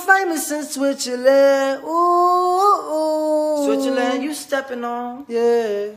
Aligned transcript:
most 0.00 0.18
famous 0.18 0.50
in 0.50 0.62
Switzerland. 0.64 1.82
Ooh, 1.84 2.92
ooh. 2.92 3.64
Switzerland, 3.64 4.22
you 4.22 4.34
stepping 4.34 4.84
on. 4.84 5.24
Yeah. 5.28 5.94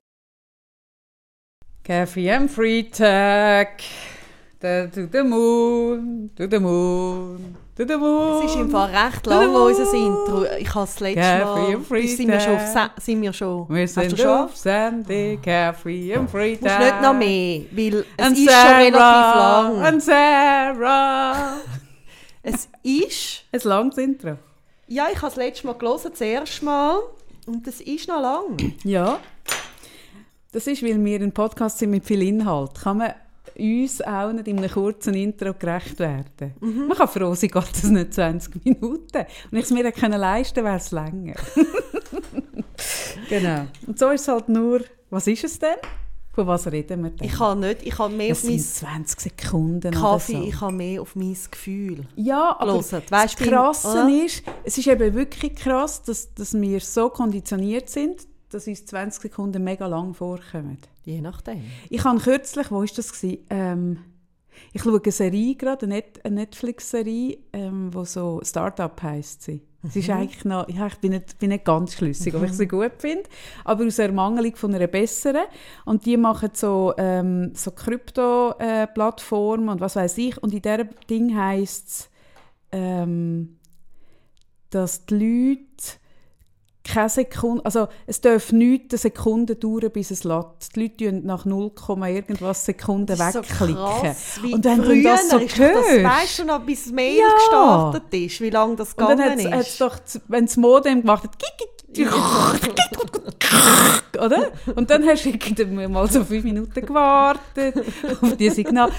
Coffee 1.84 2.30
and 2.30 2.49
free 2.49 2.84
tag. 2.84 3.81
To 4.61 4.88
the 4.88 5.23
moon, 5.23 6.30
to 6.38 6.47
the 6.47 6.59
moon. 6.59 7.58
To 7.75 7.85
the 7.85 7.97
moon. 7.97 8.45
Es 8.45 8.52
ist 8.52 8.55
im 8.55 8.70
Fall 8.70 8.89
recht 8.95 9.25
lang 9.25 9.53
unser 9.53 9.94
Intro. 9.94 10.45
Ich 10.58 10.73
habe 10.73 10.85
das 10.85 10.99
letzte 11.02 11.45
Mal... 11.45 11.75
and 11.75 11.85
free 11.85 12.08
sind 12.08 12.30
wir 12.30 12.39
schon 12.39 12.55
auf, 12.55 12.91
sind 12.99 13.22
wir 13.22 13.33
schon... 13.33 13.67
Wir 13.67 13.88
sind 13.88 14.17
schon? 14.17 14.30
auf 14.30 14.55
Sandy, 14.55 15.38
Carefree 15.44 16.16
and 16.16 16.30
free 16.30 16.52
Musst 16.52 16.63
tag. 16.63 16.80
nicht 16.80 17.02
noch 17.02 17.13
mehr, 17.13 17.61
weil 17.72 18.05
es 18.16 18.25
And 18.25 18.38
ist 18.38 18.45
schon 18.45 18.75
relativ 18.75 18.99
Sarah, 18.99 19.61
lang. 19.70 19.85
And 19.85 20.03
Sarah. 20.03 21.58
Es 22.45 22.67
ist... 22.83 23.45
Ein 23.53 23.61
langes 23.63 23.97
Intro. 23.97 24.38
Ja, 24.88 25.07
ich 25.09 25.15
habe 25.15 25.27
das 25.27 25.38
letzte 25.38 25.65
Mal 25.65 25.77
gelesen, 25.77 26.11
das 26.11 26.20
erste 26.20 26.66
Mal. 26.66 26.99
Und 27.47 27.66
das 27.66 27.79
ist 27.79 28.09
noch 28.09 28.22
lang. 28.22 28.75
Ja. 28.83 29.19
Das 30.52 30.67
ist, 30.67 30.83
weil 30.83 31.03
wir 31.03 31.22
ein 31.22 31.31
Podcast 31.31 31.80
sind 31.80 31.91
mit 31.91 32.05
viel 32.05 32.22
Inhalt. 32.22 32.81
Kann 32.81 32.97
man 32.97 33.13
uns 33.58 34.02
auch 34.02 34.33
nicht 34.33 34.50
in 34.50 34.58
einem 34.58 34.69
kurzen 34.69 35.13
Intro 35.13 35.53
gerecht 35.53 35.97
werden. 36.00 36.53
Mhm. 36.59 36.88
Man 36.88 36.97
kann 36.97 37.08
froh 37.08 37.33
sein, 37.33 37.50
geht 37.50 37.72
das 37.72 37.83
nicht 37.83 38.13
20 38.13 38.66
Minuten. 38.66 39.25
Und 39.52 39.57
ich 39.57 39.63
es 39.63 39.72
mir 39.72 39.89
können 39.94 40.19
leisten 40.19 40.66
wäre 40.66 40.75
es 40.75 40.91
länger. 40.91 41.35
genau. 43.30 43.67
Und 43.88 43.97
so 43.97 44.09
ist 44.09 44.22
es 44.22 44.28
halt 44.28 44.50
nur, 44.50 44.81
was 45.09 45.28
ist 45.28 45.45
es 45.45 45.59
denn? 45.59 45.78
Von 46.34 46.48
was 46.48 46.66
reden 46.72 47.03
wir 47.03 47.12
denn? 47.12 47.28
Ich 47.28 47.39
habe 47.39 47.59
nicht... 47.59 47.84
Ich 47.84 48.00
habe 48.00 48.12
mehr 48.14 48.30
das 48.30 48.39
auf 48.39 48.50
mein 48.50 48.59
sind 48.59 48.76
20 48.76 49.20
Sekunden 49.22 49.94
Kaffee, 49.94 50.34
so. 50.34 50.44
ich 50.44 50.62
habe 50.62 50.73
mehr 50.73 51.02
auf 51.02 51.16
mein 51.16 51.38
Gefühl. 51.52 52.08
Ja, 52.16 52.56
aber 52.59 52.84
das 53.09 53.36
Krasse 53.36 53.88
oder? 53.88 54.25
ist, 54.25 54.44
es 54.64 54.78
ist 54.80 54.88
eben 54.88 55.14
wirklich 55.14 55.56
krass, 55.56 56.02
dass, 56.02 56.34
dass 56.34 56.59
wir 56.59 56.80
so 56.80 57.09
konditioniert 57.09 57.88
sind, 57.88 58.28
dass 58.50 58.67
uns 58.67 58.84
20 58.84 59.22
Sekunden 59.22 59.64
mega 59.64 59.86
lang 59.86 60.16
vorkommen. 60.16 60.80
Je 61.06 61.22
nachdem. 61.22 61.64
Ich 61.90 62.03
habe 62.03 62.20
kürzlich, 62.20 62.72
wo 62.72 62.80
war 62.80 62.88
das? 62.95 63.14
Gewesen? 63.14 63.45
Ähm, 63.52 64.00
ich 64.72 64.81
schaue 64.81 65.02
eine 65.03 65.12
Serie 65.12 65.56
gerade, 65.56 65.86
eine 65.86 66.03
Netflix-Serie, 66.30 67.38
ähm, 67.53 67.94
wo 67.94 68.06
so 68.06 68.42
Startup 68.44 69.00
heisst 69.03 69.44
sie. 69.44 69.62
Es 69.86 69.98
ist 69.98 70.09
eigentlich 70.09 70.45
noch, 70.45 70.70
ja, 70.70 70.88
ich 70.88 70.95
bin 70.95 71.12
nicht, 71.12 71.38
bin 71.39 71.50
nicht 71.50 71.66
ganz 71.66 71.95
schlüssig, 71.95 72.34
ob 72.36 72.44
ich 72.44 72.53
sie 72.53 72.67
gut 72.67 72.94
finde, 73.00 73.23
aber 73.66 73.86
aus 73.86 74.00
Ermangelung 74.00 74.56
von 74.56 74.73
einer 74.73 74.88
besseren. 74.88 75.44
Und 75.84 76.06
die 76.06 76.16
machen 76.16 76.52
so, 76.53 76.94
ähm, 76.98 77.52
so 77.53 77.72
Krypto-Plattformen 77.72 79.67
und 79.67 79.81
was 79.81 79.98
weiß 79.98 80.17
ich. 80.20 80.42
Und 80.42 80.53
in 80.53 80.62
diesem 80.62 80.90
Ding 81.09 81.38
heisst 81.38 81.90
es, 81.90 82.09
ähm, 82.72 83.58
dass 84.70 85.06
die 85.06 85.16
Leute 85.16 86.03
keine 86.84 87.09
Sekunde, 87.09 87.64
also 87.66 87.88
es 88.08 88.20
darf 88.20 88.52
nicht 88.52 88.92
eine 88.92 88.98
Sekunde 88.98 89.56
dauern, 89.56 89.89
bis 89.92 90.12
es 90.12 90.23
lädt. 90.26 90.45
Die 90.76 90.81
Leute 90.81 90.98
tun 91.12 91.25
nach 91.25 91.45
0, 91.45 91.72
irgendwas 92.08 92.66
Sekunden 92.66 93.12
ist 93.12 93.19
so 93.19 93.40
wegklicken. 93.40 93.75
krass, 93.75 94.40
und 94.44 94.66
wenn 94.66 94.81
du 94.81 95.02
das 95.03 95.30
so 95.30 95.40
hörst, 95.40 95.57
Das 95.59 96.03
weißt 96.03 96.40
du 96.40 96.44
noch, 96.46 96.59
bis 96.59 96.84
das 96.84 96.94
Mail 96.94 97.18
Ja. 97.19 97.34
gestartet 97.34 98.13
ist, 98.13 98.41
wie 98.41 98.50
lange 98.50 98.75
das 98.75 98.94
und 98.94 99.00
dann 99.00 99.18
gegangen 99.18 99.53
hat 99.53 99.62
es 99.62 99.68
ist. 99.69 99.81
doch, 99.81 99.97
wenn 100.28 100.46
das 100.46 100.57
Modem 100.57 101.02
gemacht 101.02 101.24
hat, 101.24 101.31
oder? 104.20 104.52
Und 104.76 104.90
dann 104.90 105.06
hast 105.06 105.26
du 105.26 105.30
irgendwie 105.30 105.88
mal 105.88 106.09
so 106.09 106.24
fünf 106.24 106.44
Minuten 106.44 106.86
gewartet 106.86 107.76
auf 108.22 108.38
die 108.38 108.50
Signal. 108.50 108.92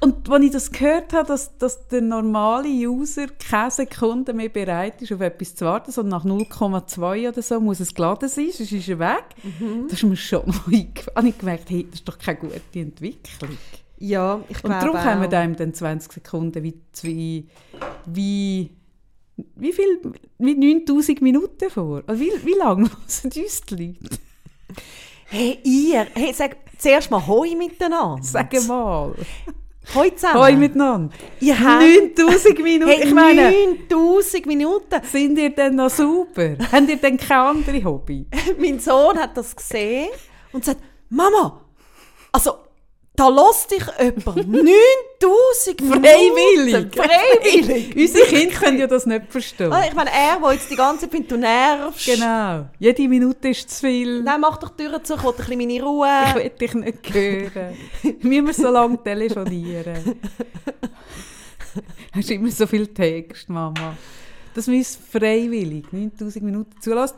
Und 0.00 0.28
als 0.30 0.44
ich 0.44 0.50
das 0.50 0.70
gehört 0.70 1.12
habe, 1.12 1.28
dass, 1.28 1.56
dass 1.58 1.86
der 1.88 2.00
normale 2.00 2.68
User 2.68 3.26
keine 3.48 3.70
Sekunde 3.70 4.32
mehr 4.32 4.48
bereit 4.48 5.00
ist, 5.02 5.12
auf 5.12 5.20
etwas 5.20 5.54
zu 5.54 5.64
warten, 5.64 5.92
sondern 5.92 6.20
nach 6.20 6.24
0,2 6.24 7.28
oder 7.28 7.42
so 7.42 7.60
muss 7.60 7.80
es 7.80 7.94
geladen 7.94 8.28
sein, 8.28 8.48
sonst 8.52 8.72
ist 8.72 8.88
er 8.88 8.98
weg. 8.98 9.24
Das 9.88 9.94
ist 9.94 10.02
mir 10.04 10.16
schon 10.16 10.42
eingefallen. 10.66 11.16
habe 11.16 11.28
ich 11.28 11.38
gemerkt, 11.38 11.70
hey, 11.70 11.86
das 11.90 12.00
ist 12.00 12.08
doch 12.08 12.18
keine 12.18 12.38
gute 12.38 12.60
Entwicklung. 12.74 13.56
Ja, 13.98 14.40
ich 14.48 14.56
Und 14.64 14.70
glaube 14.70 14.92
darum 14.94 15.00
kommen 15.00 15.26
auch. 15.32 15.38
einem 15.38 15.56
dann 15.56 15.74
20 15.74 16.12
Sekunden 16.12 16.62
wie, 16.64 16.74
wie, 17.02 17.46
wie, 18.06 18.70
wie 19.36 19.72
viel, 19.72 20.00
wie 20.38 20.54
9000 20.54 21.22
Minuten 21.22 21.70
vor. 21.70 22.02
Also 22.06 22.20
wie, 22.20 22.32
wie 22.44 22.54
lange 22.54 22.82
hören 22.82 22.96
uns 23.06 23.22
die 23.22 23.40
Leute? 23.74 24.18
Hey, 25.26 25.58
ihr, 25.64 26.06
hey, 26.14 26.32
sag 26.34 26.56
zuerst 26.78 27.10
mal 27.10 27.26
Hoi 27.26 27.54
miteinander. 27.54 28.22
Sag 28.22 28.52
mal. 28.66 29.14
Hoi 29.94 30.10
zusammen. 30.14 30.40
Hoi 30.40 30.56
miteinander. 30.56 31.14
Ihr 31.40 31.58
habt 31.58 31.82
9000 32.16 32.58
Minuten. 32.62 32.90
hey, 32.90 33.04
ich 33.04 33.14
meine, 33.14 33.50
9000 33.50 34.46
Minuten. 34.46 35.00
sind 35.10 35.38
ihr 35.38 35.50
denn 35.50 35.76
noch 35.76 35.90
super? 35.90 36.56
Habt 36.70 36.88
ihr 36.88 36.96
denn 36.96 37.16
kein 37.16 37.38
anderes 37.38 37.84
Hobby? 37.84 38.26
mein 38.58 38.78
Sohn 38.78 39.18
hat 39.18 39.36
das 39.36 39.56
gesehen 39.56 40.10
und 40.52 40.64
sagt, 40.64 40.80
Mama, 41.08 41.60
also 42.30 42.58
da 43.14 43.28
lässt 43.28 43.70
dich 43.70 43.84
jemand 44.00 44.48
9000 44.48 45.80
Minuten. 45.80 46.02
Freiwillig. 46.02 46.94
Freiwillig. 46.94 47.96
Unsere 47.96 48.26
Kinder 48.26 48.54
können 48.56 48.78
ja 48.78 48.86
das 48.86 49.04
nicht 49.06 49.30
verstehen. 49.30 49.72
Ah, 49.72 49.84
Ich 49.86 49.94
meine, 49.94 50.10
er, 50.10 50.38
der 50.40 50.52
jetzt 50.52 50.70
die 50.70 50.76
ganze 50.76 51.08
Zeit 51.10 51.30
du 51.30 51.36
nervst. 51.36 52.06
Genau. 52.06 52.66
Jede 52.78 53.08
Minute 53.08 53.48
ist 53.50 53.68
zu 53.70 53.80
viel. 53.86 54.22
Nein, 54.22 54.40
mach 54.40 54.56
doch 54.56 54.70
die 54.70 54.84
Tür 54.86 55.02
zu, 55.04 55.14
ich 55.14 55.22
will 55.22 55.30
ein 55.30 55.36
bisschen 55.36 55.58
meine 55.58 55.82
Ruhe. 55.82 56.08
Ich 56.28 56.34
will 56.36 56.50
dich 56.58 56.74
nicht 56.74 57.14
hören. 57.14 57.76
Müssen 58.22 58.46
wir 58.46 58.54
so 58.54 58.68
lange 58.70 59.02
telefonieren? 59.02 60.18
Hast 62.14 62.30
immer 62.30 62.50
so 62.50 62.66
viel 62.66 62.86
Text, 62.88 63.48
Mama. 63.48 63.96
Dass 64.54 64.68
wir 64.68 64.76
uns 64.76 64.98
freiwillig 65.10 65.90
9000 65.92 66.44
Minuten 66.44 66.80
zulassen. 66.80 67.16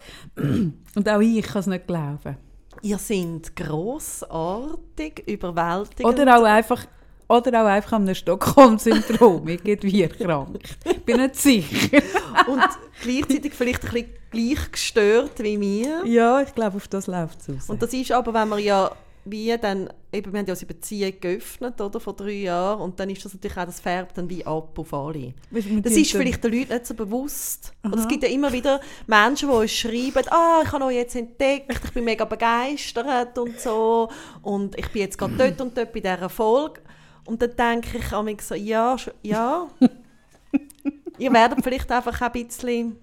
Und 0.95 1.09
auch 1.09 1.21
ich 1.21 1.43
kann 1.45 1.61
es 1.61 1.67
nicht 1.67 1.87
glauben. 1.87 2.37
Ihr 2.85 2.99
seid 2.99 3.57
grossartig, 3.57 5.25
überwältigend. 5.27 6.05
Oder 6.05 6.39
auch 6.39 6.45
einfach, 6.45 6.85
oder 7.27 7.63
auch 7.63 7.67
einfach 7.67 7.95
einem 7.95 8.15
Stockholm-Syndrom 8.15 9.49
irgendwie 9.49 10.03
erkrankt. 10.03 10.77
Ich 10.85 11.03
bin 11.03 11.17
nicht 11.17 11.35
sicher. 11.35 12.03
und 12.47 12.63
gleichzeitig 13.01 13.55
vielleicht 13.55 13.87
ein 13.87 13.91
bisschen 13.91 14.09
gleich 14.31 14.71
gestört 14.71 15.43
wie 15.43 15.57
mir. 15.57 16.05
Ja, 16.05 16.43
ich 16.43 16.55
glaube, 16.55 16.77
auf 16.77 16.87
das 16.89 17.07
läuft 17.07 17.41
es 17.41 17.49
raus. 17.49 17.71
Und 17.71 17.83
das 17.83 17.91
ist 17.95 18.13
aber, 18.13 18.35
wenn 18.35 18.51
man 18.51 18.59
ja 18.59 18.91
wie 19.25 19.57
dann, 19.57 19.89
eben, 20.13 20.33
wir 20.33 20.41
haben 20.41 20.47
ja 20.47 20.53
unsere 20.53 20.73
Beziehung 20.73 21.13
geöffnet, 21.21 21.81
oder, 21.81 21.99
vor 21.99 22.15
drei 22.15 22.33
Jahren, 22.33 22.81
und 22.81 23.01
dann 23.01 23.09
ist 23.11 23.25
das 23.25 23.35
natürlich 23.35 23.57
auch, 23.57 23.65
das 23.65 23.81
färbt 23.81 24.19
dann 24.19 24.29
wie 24.29 24.45
ab 24.45 24.79
auf 24.79 24.93
alle. 24.93 25.35
Das 25.51 25.93
ist 25.93 26.13
vielleicht 26.13 26.45
den 26.45 26.53
Leuten 26.53 26.73
nicht 26.73 26.87
so 26.87 26.95
bewusst. 26.95 27.73
Und 27.83 27.97
es 27.97 28.07
gibt 28.07 28.23
ja 28.23 28.29
immer 28.29 28.53
wieder 28.53 28.81
Menschen, 29.07 29.49
die 29.49 29.55
uns 29.55 29.73
schreiben, 29.73 30.29
ah, 30.31 30.63
ich 30.65 30.73
habe 30.73 30.85
euch 30.85 30.97
jetzt 30.97 31.17
entdeckt, 31.17 31.73
ich 31.85 31.93
bin 31.93 32.05
mega 32.05 32.25
begeistert 32.25 33.39
und 33.39 33.59
so, 33.59 34.11
und 34.43 34.79
ich 34.79 34.89
bin 34.89 35.03
jetzt 35.03 35.17
gerade 35.19 35.37
dort 35.37 35.61
und 35.61 35.77
dort 35.77 35.93
bei 35.93 36.01
dieser 36.01 36.29
Folge. 36.29 36.81
Und 37.25 37.41
dann 37.41 37.57
denke 37.57 37.99
ich 37.99 38.13
an 38.13 38.27
mich 38.27 38.43
so, 38.43 38.55
ja, 38.55 38.97
ja, 39.23 39.67
ihr 41.19 41.33
werdet 41.33 41.65
vielleicht 41.65 41.91
einfach 41.91 42.21
ein 42.21 42.33
bisschen 42.33 42.97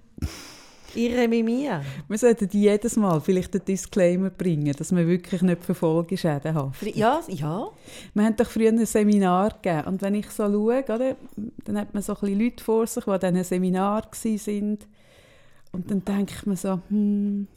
irre 0.95 1.29
wie 1.31 1.43
mir. 1.43 1.83
Wir 2.07 2.17
sollten 2.17 2.49
jedes 2.51 2.95
Mal 2.95 3.19
vielleicht 3.21 3.53
einen 3.55 3.65
Disclaimer 3.65 4.29
bringen, 4.29 4.73
dass 4.77 4.95
wir 4.95 5.07
wirklich 5.07 5.41
nicht 5.41 5.63
für 5.63 5.73
Folgeschäden 5.73 6.53
haben. 6.53 6.73
Ja, 6.93 7.21
ja. 7.27 7.67
Wir 8.13 8.23
haben 8.23 8.35
doch 8.35 8.49
früher 8.49 8.69
ein 8.69 8.85
Seminar 8.85 9.59
gegeben 9.61 9.87
und 9.87 10.01
wenn 10.01 10.15
ich 10.15 10.29
so 10.29 10.43
schaue, 10.43 10.83
oder, 10.83 11.15
dann 11.65 11.77
hat 11.77 11.93
man 11.93 12.03
so 12.03 12.13
ein 12.13 12.19
bisschen 12.19 12.39
Leute 12.39 12.63
vor 12.63 12.87
sich, 12.87 13.03
die 13.03 13.09
an 13.09 13.19
diesen 13.19 13.43
Seminar 13.43 14.03
waren. 14.03 14.77
Und 15.73 15.89
dann 15.89 16.03
denke 16.03 16.33
ich 16.37 16.45
mir 16.45 16.57
so, 16.57 16.79
hm, 16.89 17.47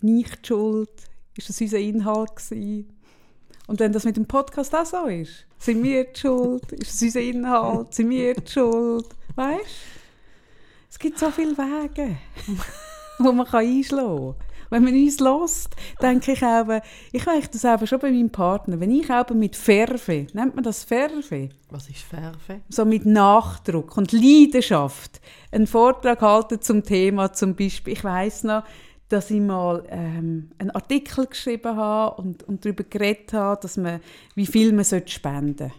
bin 0.00 0.18
ich 0.18 0.30
die 0.36 0.46
schuld? 0.46 0.90
Ist 1.36 1.48
das 1.48 1.60
unser 1.60 1.78
Inhalt 1.78 2.36
gewesen? 2.36 2.88
Und 3.66 3.80
wenn 3.80 3.92
das 3.92 4.04
mit 4.04 4.16
dem 4.16 4.26
Podcast 4.26 4.74
auch 4.74 4.86
so 4.86 5.06
ist, 5.06 5.44
sind 5.58 5.82
wir 5.82 6.04
die 6.04 6.18
schuld? 6.18 6.72
Ist 6.72 6.94
das 6.94 7.02
unser 7.02 7.20
Inhalt? 7.20 7.94
Sind 7.94 8.10
wir 8.10 8.34
die 8.34 8.50
schuld? 8.50 9.06
Weißt 9.34 9.97
Es 10.90 10.98
gibt 10.98 11.18
so 11.18 11.30
viele 11.30 11.56
Wege, 11.56 12.16
wo 13.18 13.32
man 13.32 13.46
kann 13.46 13.66
einschlagen 13.66 14.34
kann. 14.34 14.46
wenn 14.70 14.84
man 14.84 14.94
uns 14.94 15.20
lost, 15.20 15.76
denke 16.00 16.32
ich 16.32 16.42
auch, 16.42 16.80
ich 17.12 17.26
weiß 17.26 17.50
das 17.50 17.64
eben 17.64 17.86
schon 17.86 17.98
bei 17.98 18.10
meinem 18.10 18.30
Partner, 18.30 18.80
wenn 18.80 18.90
ich 18.90 19.10
auch 19.10 19.28
mit 19.30 19.54
Ferve, 19.54 20.26
nennt 20.32 20.54
man 20.54 20.64
das 20.64 20.84
Ferve? 20.84 21.50
Was 21.70 21.88
ist 21.88 22.02
Färfe? 22.02 22.62
so 22.68 22.84
mit 22.84 23.04
Nachdruck 23.04 23.96
und 23.96 24.12
Leidenschaft 24.12 25.20
einen 25.52 25.66
Vortrag 25.66 26.22
halten 26.22 26.60
zum 26.62 26.82
Thema 26.82 27.32
zum 27.32 27.54
Beispiel. 27.54 27.92
Ich 27.92 28.04
weiß 28.04 28.44
noch, 28.44 28.64
dass 29.08 29.30
ich 29.30 29.40
mal 29.40 29.84
ähm, 29.88 30.50
einen 30.58 30.70
Artikel 30.70 31.26
geschrieben 31.26 31.76
habe 31.76 32.20
und, 32.20 32.42
und 32.44 32.64
darüber 32.64 32.84
geredet 32.84 33.32
habe, 33.32 33.60
dass 33.60 33.76
man, 33.76 34.00
wie 34.34 34.46
viel 34.46 34.72
man 34.72 34.84
spenden 34.84 35.68
sollte. 35.68 35.72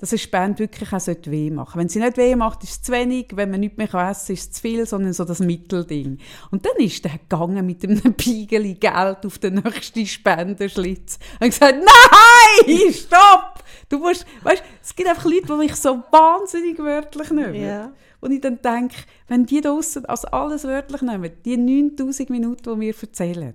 Dass 0.00 0.12
eine 0.12 0.18
Spende 0.18 0.60
wirklich 0.60 0.90
auch 0.94 0.98
sollte 0.98 1.30
weh 1.30 1.50
machen 1.50 1.78
Wenn 1.78 1.90
sie 1.90 1.98
nicht 1.98 2.16
weh 2.16 2.34
macht, 2.34 2.64
ist 2.64 2.70
es 2.70 2.82
zu 2.82 2.92
wenig. 2.92 3.32
Wenn 3.34 3.50
man 3.50 3.60
nichts 3.60 3.76
mehr 3.76 3.86
essen 3.86 3.92
kann, 3.92 4.10
ist 4.10 4.30
es 4.30 4.50
zu 4.52 4.62
viel, 4.62 4.86
sondern 4.86 5.12
so 5.12 5.26
das 5.26 5.40
Mittelding. 5.40 6.16
Und 6.50 6.64
dann 6.64 6.76
ist 6.78 7.04
der 7.04 7.18
gegangen 7.18 7.66
mit 7.66 7.84
einem 7.84 8.14
Piegeli 8.16 8.74
Geld 8.76 9.26
auf 9.26 9.38
den 9.38 9.56
nächsten 9.56 10.06
Spendenschlitz 10.06 11.18
und 11.38 11.48
gesagt, 11.48 11.76
nein, 11.76 12.92
stopp! 12.94 13.62
Du 13.90 13.98
musst, 13.98 14.24
weißt, 14.42 14.62
es 14.82 14.96
gibt 14.96 15.06
einfach 15.06 15.26
Leute, 15.26 15.46
die 15.48 15.52
mich 15.52 15.74
so 15.76 16.02
wahnsinnig 16.10 16.78
wörtlich 16.78 17.30
nehmen. 17.30 17.54
Ja. 17.56 17.92
Und 18.20 18.32
ich 18.32 18.40
dann 18.40 18.62
denke, 18.62 18.96
wenn 19.28 19.44
die 19.44 19.60
da 19.60 19.70
draussen 19.70 20.06
also 20.06 20.28
alles 20.28 20.64
wörtlich 20.64 21.02
nehmen, 21.02 21.30
die 21.44 21.58
9000 21.58 22.30
Minuten, 22.30 22.74
die 22.74 22.86
wir 22.86 22.94
erzählen, 22.98 23.54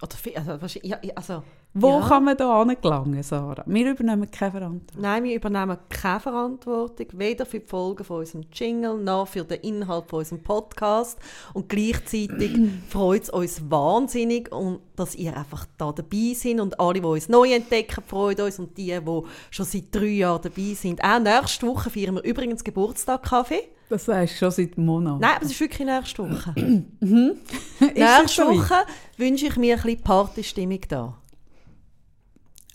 Oder 0.00 0.16
viel, 0.16 0.36
also, 0.36 0.58
ja, 0.82 0.98
also, 1.14 1.42
wo 1.74 2.00
ja. 2.00 2.06
kann 2.06 2.24
man 2.24 2.36
da 2.36 2.60
angelangen, 2.60 3.22
Sarah? 3.22 3.64
Wir 3.66 3.90
übernehmen 3.90 4.30
keine 4.30 4.52
Verantwortung. 4.52 5.00
Nein, 5.02 5.24
wir 5.24 5.36
übernehmen 5.36 5.78
keine 5.88 6.20
Verantwortung, 6.20 7.06
weder 7.12 7.46
für 7.46 7.60
die 7.60 7.66
Folgen 7.66 8.04
von 8.04 8.18
unserem 8.18 8.44
Jingle 8.52 8.98
noch 8.98 9.26
für 9.28 9.42
den 9.44 9.60
Inhalt 9.60 10.04
von 10.06 10.18
unserem 10.18 10.42
Podcast. 10.42 11.18
Und 11.54 11.70
gleichzeitig 11.70 12.58
freut 12.90 13.22
es 13.22 13.30
uns 13.30 13.70
wahnsinnig, 13.70 14.52
und 14.52 14.80
dass 14.96 15.14
ihr 15.14 15.34
einfach 15.34 15.66
da 15.78 15.92
dabei 15.92 16.34
seid. 16.34 16.60
Und 16.60 16.78
alle, 16.78 17.00
die 17.00 17.06
uns 17.06 17.30
neu 17.30 17.50
entdecken, 17.50 18.02
freuen 18.06 18.40
uns. 18.40 18.58
Und 18.58 18.76
die, 18.76 18.98
die 19.00 19.22
schon 19.50 19.66
seit 19.66 19.94
drei 19.94 20.06
Jahren 20.06 20.42
dabei 20.42 20.74
sind. 20.74 21.02
Auch 21.02 21.20
nächste 21.20 21.66
Woche 21.66 21.88
feiern 21.88 22.16
wir 22.16 22.22
übrigens 22.22 22.62
Geburtstag 22.62 23.22
Kaffee. 23.22 23.68
Das 23.88 24.06
du 24.06 24.28
schon 24.28 24.50
seit 24.50 24.76
Monaten. 24.76 25.20
Nein, 25.20 25.36
aber 25.36 25.44
es 25.44 25.52
ist 25.52 25.60
wirklich 25.60 25.86
nächste 25.86 26.22
Woche. 26.22 26.54
Es 27.80 27.94
nächste? 27.94 28.46
Woche 28.46 28.86
wünsche 29.16 29.46
ich 29.46 29.56
mir 29.56 29.76
ein 29.76 29.82
bisschen 29.82 30.02
Partystimmung 30.02 30.80
da. 30.88 31.21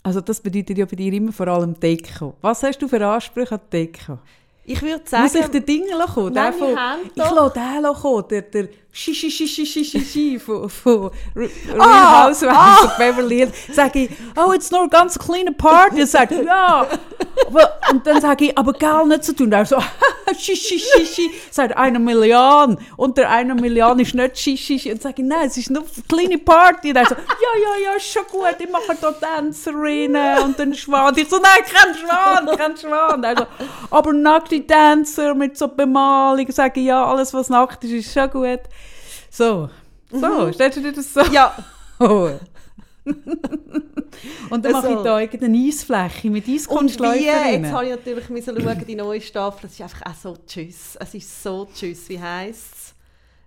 Also 0.02 0.20
das 0.20 0.40
bedeutet 0.40 0.78
ja 0.78 0.86
bei 0.86 0.96
dir 0.96 1.12
immer 1.12 1.32
vor 1.32 1.48
allem 1.48 1.78
Deko. 1.78 2.34
Was 2.40 2.62
hast 2.62 2.80
du 2.80 2.88
für 2.88 3.04
Ansprüche 3.04 3.56
an 3.56 3.60
Deko? 3.72 4.18
Ich 4.70 4.82
würde 4.82 4.96
Muss 5.20 5.34
ich 5.34 5.40
sagen, 5.40 5.52
den 5.52 5.64
Ding 5.66 5.84
kommen? 6.14 6.32
Nein, 6.34 6.52
von- 6.54 6.70
ich 6.70 7.16
lasse 7.16 7.52
den 7.54 7.92
kommen, 7.94 8.24
der, 8.30 8.42
der 8.42 8.68
Schi 8.90 9.14
Schi 9.14 9.30
Schi 9.30 9.46
Schi 9.46 9.64
Schi 9.66 9.84
Schi 9.84 10.00
Schi 10.00 10.38
von, 10.38 10.68
von 10.68 11.10
Re- 11.36 11.48
Real 11.68 11.80
Ah, 11.80 12.24
Housewives 12.24 12.84
of 12.84 12.96
Beverly 12.98 13.36
Hills. 13.38 13.52
Sage 13.72 14.00
ich, 14.04 14.10
oh, 14.36 14.52
it's 14.52 14.70
nur 14.70 14.88
ganz 14.88 15.16
eine 15.16 15.26
kleine 15.26 15.52
Party. 15.52 16.00
Und 16.00 16.08
sagt 16.08 16.32
er, 16.32 16.42
ja. 16.42 16.86
Aber, 17.46 17.78
und 17.92 18.04
dann 18.06 18.20
sage 18.20 18.46
ich, 18.46 18.58
aber 18.58 18.72
gar 18.72 19.06
nicht 19.06 19.22
so 19.24 19.32
tun. 19.34 19.52
Er 19.52 19.64
so, 19.66 19.76
Schi 20.38 20.56
Schi 20.56 20.78
Schi 20.80 21.06
Schi. 21.06 21.30
Sagt 21.50 21.72
er, 21.72 21.78
eine 21.78 21.98
Million. 22.00 22.76
Unter 22.96 23.28
einer 23.28 23.54
Million 23.54 24.00
ist 24.00 24.14
nicht 24.14 24.36
Schi 24.38 24.56
Schi 24.56 24.78
Schi. 24.78 24.90
Und 24.92 25.00
sage 25.02 25.22
ich, 25.22 25.28
nein, 25.28 25.46
es 25.46 25.56
ist 25.56 25.70
nur 25.70 25.82
eine 25.82 26.02
kleine 26.08 26.38
Party. 26.38 26.88
Und 26.90 26.96
er 26.96 27.06
so, 27.06 27.14
ja, 27.14 27.60
ja, 27.62 27.84
ja, 27.90 27.96
ist 27.96 28.10
schon 28.12 28.24
gut. 28.32 28.56
Ich 28.58 28.68
mache 28.70 28.96
da 29.00 29.12
Tänzerinnen 29.12 30.42
und 30.42 30.60
einen 30.60 30.74
Schwan. 30.74 31.16
Ich 31.16 31.28
so, 31.28 31.36
nein, 31.36 31.62
kein 31.72 31.94
Schwan, 31.94 32.56
kein 32.56 32.76
Schwan. 32.76 33.24
Also, 33.24 33.46
aber 33.90 34.12
nackte 34.58 34.66
Tänzer 34.66 35.34
mit 35.34 35.56
so 35.56 35.68
Bemalung. 35.68 36.50
Sage 36.50 36.80
ich, 36.80 36.86
ja, 36.86 37.04
alles, 37.04 37.32
was 37.34 37.48
nackt 37.48 37.84
ist, 37.84 37.92
ist 37.92 38.12
schon 38.12 38.30
gut. 38.30 38.60
So. 39.30 39.68
So, 40.10 40.52
stellst 40.52 40.78
du 40.78 40.82
dir 40.82 40.92
das 40.92 41.12
so 41.12 41.20
ja? 41.32 41.54
Und 44.50 44.64
dann 44.64 44.72
mache 44.72 44.86
Also- 44.88 44.98
ich 44.98 45.04
da 45.04 45.20
irgendeine 45.20 45.58
Eisfläche 45.68 46.30
mit 46.30 46.48
Eiskunstläuferinnen. 46.48 47.64
jetzt 47.64 47.72
habe 47.72 47.84
ich 47.84 47.90
natürlich 47.90 48.28
müssen 48.28 48.60
schauen, 48.60 48.84
die 48.86 48.94
neue 48.94 49.20
Staffel, 49.20 49.66
es 49.66 49.72
ist 49.74 49.82
einfach 49.82 50.02
auch 50.06 50.14
so 50.14 50.36
Tschüss. 50.46 50.96
Es 50.98 51.14
ist 51.14 51.42
so 51.42 51.68
Tschüss, 51.74 52.08
wie 52.08 52.20
heisst 52.20 52.77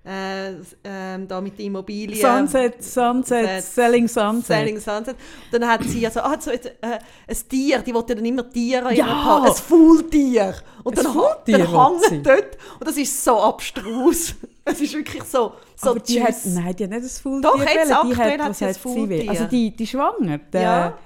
Äh, 0.03 0.53
ähm, 0.83 1.27
da 1.27 1.39
mit 1.39 1.59
der 1.59 1.65
Immobilie. 1.67 2.15
Sunset, 2.19 2.83
Sunset, 2.83 3.45
Sunset, 3.45 3.63
Selling 3.63 4.07
Sunset. 4.07 4.45
Selling 4.47 4.79
Sunset. 4.79 5.15
Und 5.51 5.61
dann 5.61 5.69
hat 5.69 5.83
sie 5.83 6.03
also, 6.03 6.21
ah, 6.21 6.35
so 6.39 6.49
ein, 6.49 6.57
äh, 6.59 6.97
ein 7.27 7.37
Tier, 7.47 7.79
die 7.79 7.93
wollte 7.93 8.15
dann 8.15 8.25
immer 8.25 8.49
Tiere 8.49 8.91
Ja! 8.95 9.05
Paar- 9.05 9.45
ein 9.45 9.53
Faultier. 9.53 10.55
Und 10.83 10.97
Ein 10.97 11.03
dann, 11.03 11.13
Faultier 11.13 11.57
dann 11.59 11.67
hängt 12.09 12.25
dort, 12.25 12.57
und 12.79 12.87
das 12.87 12.97
ist 12.97 13.23
so 13.23 13.39
abstrus. 13.41 14.33
es 14.65 14.81
ist 14.81 14.93
wirklich 14.95 15.21
so, 15.23 15.53
so 15.75 15.91
aber 15.91 15.99
die 15.99 16.23
hat, 16.23 16.33
nein, 16.45 16.75
die 16.75 16.83
hat 16.85 16.89
nicht 16.89 17.03
ein 17.03 17.09
Faultier 17.09 17.41
Doch, 17.51 17.59
jetzt 17.59 17.91
aktuell 17.91 18.31
hat, 18.31 18.41
hat 18.41 18.55
sie 18.55 18.65
ein? 18.65 18.73
Faultier. 18.75 19.29
Also 19.29 19.45
die, 19.45 19.69
die 19.75 19.85
schwanger. 19.87 20.39
Der, 20.51 20.61
Ja. 20.61 20.97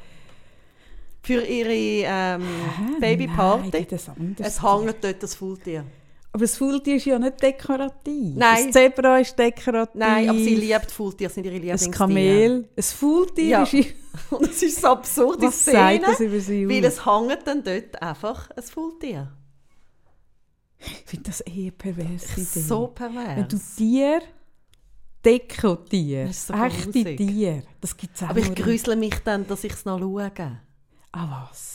Für 1.22 1.42
ihre 1.42 2.06
ähm, 2.08 2.44
Hä? 2.44 3.00
Babyparty. 3.02 3.70
Nein, 3.74 3.88
das 3.90 4.08
anderes 4.10 4.48
Es 4.48 4.62
hängt 4.64 4.96
dort 5.04 5.22
das 5.24 5.36
Faultier. 5.36 5.84
Aber 6.36 6.44
das 6.44 6.58
Faultier 6.58 6.98
ist 6.98 7.06
ja 7.06 7.18
nicht 7.18 7.42
dekorativ. 7.42 8.36
Nein. 8.36 8.66
Das 8.66 8.72
Zebra 8.74 9.20
ist 9.20 9.40
dekorativ. 9.40 9.96
Nein, 9.96 10.28
aber 10.28 10.38
sie 10.38 10.56
liebt 10.56 10.92
Faultiere, 10.92 11.30
das 11.30 11.36
sind 11.36 11.46
ihre 11.46 11.56
Ein 11.56 11.62
Lieblingstiere. 11.62 11.92
Kamel. 11.98 12.70
Ein 12.76 12.84
Faultier 12.84 13.48
Ja. 13.48 13.64
ist... 13.64 13.74
Und 14.32 14.42
es 14.50 14.62
ist 14.62 14.82
so 14.82 14.88
absurd, 14.90 15.42
die 15.42 15.48
Szene, 15.50 16.02
das 16.02 16.20
über 16.20 16.38
sie 16.42 16.68
weil 16.68 16.84
es 16.84 17.06
hängt 17.06 17.48
dann 17.48 17.64
dort 17.64 18.02
einfach 18.02 18.50
ein 18.52 18.64
Faultier. 18.64 19.32
Ich 20.78 21.04
finde 21.06 21.24
das 21.30 21.40
eher 21.40 21.72
pervers. 21.72 22.26
So 22.68 22.88
pervers. 22.88 23.38
Wenn 23.38 23.48
du 23.48 23.58
Tier, 23.78 24.22
Dekotier, 25.24 26.26
Das 26.28 26.36
ist 26.36 26.48
so 26.48 26.54
echte. 26.54 27.16
Tiere, 27.16 27.64
das 27.80 27.96
gibt 27.96 28.14
es 28.14 28.24
auch 28.24 28.30
Aber 28.32 28.40
ich 28.40 28.54
grüsle 28.56 28.98
mich 28.98 29.16
dann, 29.24 29.48
dass 29.48 29.64
ich 29.64 29.72
es 29.72 29.86
noch 29.86 30.00
schaue. 30.00 30.32
Ah 31.14 31.48
was? 31.50 31.75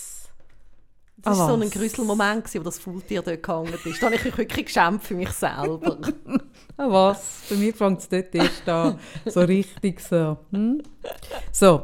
Das 1.23 1.39
war 1.39 1.49
Ah, 1.51 1.57
so 1.57 1.61
ein? 1.63 1.69
Grüsselmoment, 1.71 2.55
wo 2.55 2.59
das 2.61 2.79
Faultier 2.79 3.23
dort 3.23 3.43
gehangen 3.43 3.75
ist. 3.85 4.01
Da 4.03 4.07
habe 4.07 4.17
ich 4.17 4.25
mich 4.25 4.37
wirklich 4.39 4.67
geschämt 4.67 5.03
für 5.03 5.15
mich 5.15 5.31
selber. 5.31 5.99
Ah 6.77 6.91
was? 6.91 7.43
Bei 7.51 7.57
mir 7.57 7.75
fängt 7.75 8.01
es 8.01 8.09
dort 8.09 8.35
erst 8.35 8.67
an, 8.67 8.99
so 9.27 9.41
richtig 9.41 10.01
so. 10.01 10.39
Hm? 10.51 10.81
So. 11.53 11.83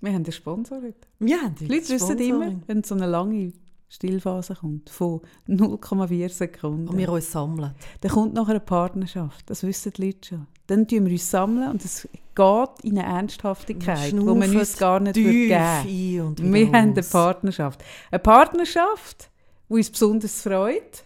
Wir 0.00 0.10
haben 0.12 0.16
einen 0.24 0.32
Sponsor 0.32 0.78
heute. 0.82 1.06
Wir 1.18 1.40
haben 1.42 1.54
Die 1.56 1.66
Leute 1.66 1.88
wissen 1.90 2.18
immer, 2.18 2.52
wenn 2.66 2.82
so 2.84 2.94
eine 2.94 3.06
lange 3.06 3.52
Stillphase 3.88 4.54
kommt, 4.54 4.88
von 4.90 5.20
0,4 5.48 6.28
Sekunden, 6.30 6.88
Und 6.88 6.96
wir 6.98 7.10
uns 7.10 7.30
sammeln. 7.30 7.74
dann 8.00 8.10
kommt 8.10 8.34
nachher 8.34 8.50
eine 8.52 8.60
Partnerschaft. 8.60 9.48
Das 9.50 9.62
wissen 9.62 9.92
die 9.96 10.06
Leute 10.06 10.28
schon. 10.28 10.46
Dann 10.66 10.86
tun 10.88 11.04
wir 11.06 11.12
uns 11.12 11.30
sammeln 11.30 11.70
und 11.70 11.84
es 11.84 12.08
geht 12.34 12.68
in 12.82 12.98
eine 12.98 13.06
Ernsthaftigkeit, 13.08 14.12
wo 14.16 14.34
man 14.34 14.54
uns 14.56 14.76
gar 14.76 15.00
nicht 15.00 15.16
würde 15.16 15.32
geben 15.32 16.36
wieder 16.36 16.52
Wir 16.52 16.66
haben 16.66 16.74
eine. 16.92 17.02
Partnerschaft. 17.02 17.82
Eine 18.10 18.18
Partnerschaft, 18.18 19.30
die 19.68 19.74
uns 19.74 19.90
besonders 19.90 20.42
freut, 20.42 21.04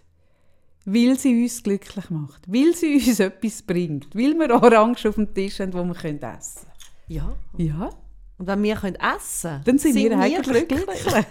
weil 0.87 1.19
sie 1.19 1.43
uns 1.43 1.63
glücklich 1.63 2.11
macht, 2.11 2.43
weil 2.47 2.75
sie 2.75 2.95
uns 2.95 3.21
etwas 3.21 3.63
bringt, 3.63 4.15
weil 4.15 4.35
wir 4.39 4.51
Orangen 4.55 4.97
auf 5.07 5.15
dem 5.15 5.33
Tisch 5.33 5.61
haben, 5.61 5.71
die 5.73 5.77
wir 5.77 5.95
können 5.95 6.23
essen 6.23 6.67
Ja. 7.09 7.37
können. 7.57 7.69
Ja, 7.69 7.91
Und 8.39 8.47
wenn 8.47 8.63
wir 8.63 8.77
können 8.77 8.97
essen 8.97 9.51
können, 9.51 9.63
dann 9.67 9.79
sind, 9.79 9.95
wir 9.97 10.19
eigentlich 10.19 10.69
glücklich. 10.69 10.99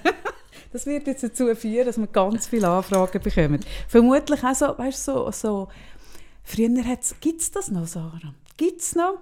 Das 0.72 0.86
wird 0.86 1.08
jetzt 1.08 1.24
dazu 1.24 1.56
führen, 1.56 1.88
dass 1.88 1.98
wir 1.98 2.06
ganz 2.06 2.46
viele 2.46 2.68
Anfragen 2.70 3.20
bekommen. 3.24 3.60
Vermutlich 3.88 4.44
auch 4.44 4.54
so, 4.54 4.78
weißt 4.78 5.08
du, 5.08 5.12
so, 5.14 5.32
so 5.32 5.68
früher 6.50 6.84
gibt 7.22 7.42
es 7.42 7.52
das 7.52 7.70
noch, 7.70 7.86
Sarah? 7.86 8.34
Gibt 8.58 8.82
es 8.82 8.96
noch? 8.96 9.20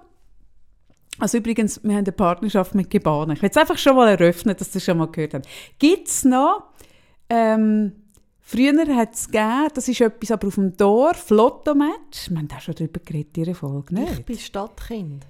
Also 1.18 1.38
übrigens, 1.38 1.82
wir 1.82 1.90
haben 1.92 2.04
eine 2.04 2.12
Partnerschaft 2.12 2.74
mit 2.74 2.90
Gebane. 2.90 3.34
Ich 3.34 3.42
will 3.42 3.50
es 3.50 3.56
einfach 3.56 3.76
schon 3.76 3.96
mal 3.96 4.08
eröffnen, 4.08 4.56
dass 4.56 4.72
Sie 4.72 4.80
schon 4.80 4.98
mal 4.98 5.06
gehört 5.06 5.34
haben. 5.34 5.42
Gibt 5.78 6.08
es 6.08 6.24
noch, 6.24 6.64
ähm, 7.28 7.92
früher 8.40 8.96
hat 8.96 9.14
es 9.14 9.26
gegeben, 9.26 9.68
das 9.74 9.88
ist 9.88 10.00
etwas 10.00 10.30
aber 10.30 10.48
auf 10.48 10.54
dem 10.54 10.76
Dorf, 10.76 11.28
Lotto-Match. 11.30 12.30
Wir 12.30 12.38
haben 12.38 12.48
auch 12.54 12.60
schon 12.60 12.74
darüber 12.74 13.00
geredet 13.04 13.36
in 13.36 13.44
Ihrer 13.44 13.54
Folge, 13.54 13.94
ich 13.94 14.00
nicht? 14.00 14.26
bin 14.26 14.38
Stadtkind. 14.38 15.26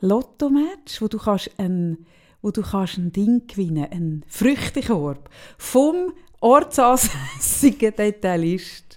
Lotto-Match, 0.00 1.00
wo 1.00 1.08
du 1.08 1.18
kannst 1.18 1.50
ein, 1.58 2.06
wo 2.42 2.50
du 2.50 2.62
kannst 2.62 2.98
ein 2.98 3.12
Ding 3.12 3.46
gewinnen, 3.46 3.90
einen 3.90 4.24
Früchtekorb 4.28 5.30
vom 5.58 6.12
ortsansässigen 6.40 7.94
Detailist. 7.96 8.89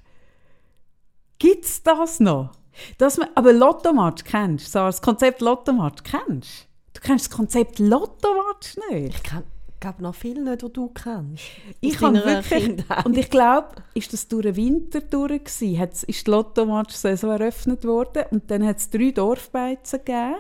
Gibt 1.39 1.65
es 1.65 1.83
das 1.83 2.19
noch? 2.19 2.51
Dass 2.97 3.17
man, 3.17 3.29
aber 3.35 3.53
Lottomatch 3.53 4.23
kennst 4.23 4.67
du? 4.67 4.71
So, 4.71 4.79
das 4.79 5.01
Konzept 5.01 5.41
Lottomatch 5.41 6.03
kennst 6.03 6.67
du? 6.93 6.99
Du 6.99 7.01
kennst 7.01 7.27
das 7.27 7.37
Konzept 7.37 7.79
Lottomatch 7.79 8.77
nicht? 8.89 9.15
Ich 9.15 9.23
kenne 9.23 9.43
glaube 9.83 10.01
noch 10.01 10.15
viel 10.15 10.41
nicht, 10.41 10.61
die 10.61 10.71
du 10.71 10.87
kennst. 10.89 11.43
Ich 11.81 11.99
habe 11.99 12.23
wirklich, 12.23 12.65
Kindheit. 12.65 13.05
und 13.05 13.17
ich 13.17 13.29
glaube, 13.29 13.75
ist 13.93 14.13
das 14.13 14.27
durch 14.29 14.43
den 14.43 14.55
Winter 14.55 15.01
durch 15.01 15.43
gewesen, 15.43 15.77
hat's, 15.77 16.03
ist 16.03 16.25
die 16.25 16.31
Lottomatch-Saison 16.31 17.31
eröffnet 17.31 17.83
worden 17.83 18.23
und 18.31 18.49
dann 18.49 18.65
hat 18.65 18.77
es 18.77 18.89
drei 18.89 19.11
Dorfbeizen 19.11 19.99
gegeben 19.99 20.35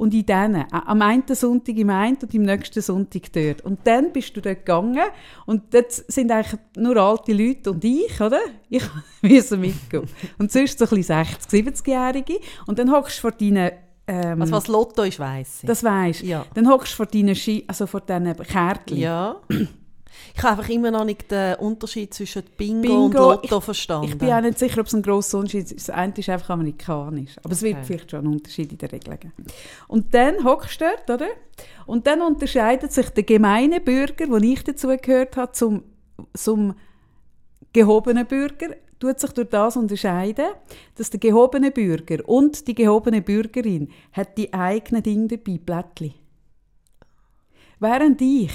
Und 0.00 0.14
in 0.14 0.24
denen, 0.24 0.64
am 0.72 1.02
einen 1.02 1.24
Sonntag 1.28 1.76
im 1.76 1.90
einen 1.90 2.16
und 2.22 2.32
im 2.34 2.42
nächsten 2.42 2.80
Sonntag 2.80 3.30
dort. 3.34 3.60
Und 3.60 3.80
dann 3.84 4.12
bist 4.12 4.34
du 4.34 4.40
dort 4.40 4.64
gegangen 4.64 5.04
und 5.44 5.74
dort 5.74 5.92
sind 5.92 6.32
eigentlich 6.32 6.58
nur 6.76 6.96
alte 6.96 7.34
Leute 7.34 7.70
und 7.72 7.84
ich, 7.84 8.18
oder? 8.18 8.40
Ich 8.70 8.82
musste 9.22 9.58
mitgehen. 9.58 10.08
Und 10.38 10.50
sonst 10.50 10.78
so 10.78 10.86
ein 10.86 10.96
bisschen 10.96 11.16
60-, 11.22 11.50
70-Jährige. 11.50 12.40
Und 12.66 12.78
dann 12.78 12.90
hockst 12.90 13.18
du 13.18 13.20
vor 13.20 13.32
deinen... 13.32 13.72
Ähm, 14.06 14.40
Also 14.40 14.54
was 14.54 14.68
Lotto 14.68 15.02
ist, 15.02 15.18
weiss 15.18 15.58
ich. 15.62 15.66
das 15.66 15.84
weisst 15.84 16.22
Ja. 16.22 16.46
Dann 16.54 16.66
hockst 16.68 16.92
du 16.92 16.96
vor 16.96 17.06
deinen, 17.06 17.34
Ski, 17.34 17.64
also 17.66 17.86
vor 17.86 18.00
diesen 18.00 18.34
Kärtchen. 18.36 18.96
Ja. 18.96 19.36
Ich 20.34 20.42
habe 20.42 20.58
einfach 20.58 20.68
immer 20.70 20.90
noch 20.90 21.04
nicht 21.04 21.30
den 21.30 21.54
Unterschied 21.56 22.12
zwischen 22.14 22.42
Bingo, 22.56 22.80
Bingo, 22.82 23.04
und 23.04 23.14
Lotto 23.14 23.58
ich- 23.58 23.64
verstanden. 23.64 24.08
Ich 24.08 24.18
bin 24.18 24.32
auch 24.32 24.40
nicht 24.40 24.58
sicher, 24.58 24.80
ob 24.80 24.86
es 24.86 24.94
ein 24.94 25.02
grosser 25.02 25.38
Unterschied 25.38 25.72
ist. 25.72 25.88
Das 25.88 25.94
eine 25.94 26.12
ist 26.16 26.28
einfach 26.28 26.50
amerikanisch. 26.50 27.36
Aber 27.42 27.52
es 27.52 27.62
wird 27.62 27.76
Okay. 27.76 27.84
vielleicht 27.86 28.10
schon 28.10 28.20
einen 28.20 28.34
Unterschied 28.34 28.72
in 28.72 28.78
der 28.78 28.92
Regel 28.92 29.16
geben. 29.16 29.32
Und 29.88 30.14
dann 30.14 30.44
hockst 30.44 30.80
du 30.80 30.84
dort, 30.84 31.10
oder? 31.20 31.30
Und 31.86 32.06
dann 32.06 32.22
unterscheidet 32.22 32.92
sich 32.92 33.08
der 33.10 33.24
gemeine 33.24 33.80
Bürger, 33.80 34.28
wo 34.28 34.36
ich 34.36 34.62
dazu 34.64 34.88
gehört 34.88 35.36
habe, 35.36 35.52
zum, 35.52 35.82
zum 36.34 36.74
gehobenen 37.72 38.26
Bürger, 38.26 38.74
tut 38.98 39.18
sich 39.18 39.30
durch 39.30 39.48
das 39.48 39.76
unterscheiden, 39.76 40.46
dass 40.96 41.08
der 41.08 41.20
gehobene 41.20 41.70
Bürger 41.70 42.18
und 42.28 42.66
die 42.68 42.74
gehobene 42.74 43.22
Bürgerin 43.22 43.88
hat 44.12 44.36
die 44.36 44.52
eigenen 44.52 45.02
Dinge 45.02 45.28
dabei, 45.28 45.58
Blättchen. 45.58 46.14
Während 47.78 48.20
ich 48.20 48.52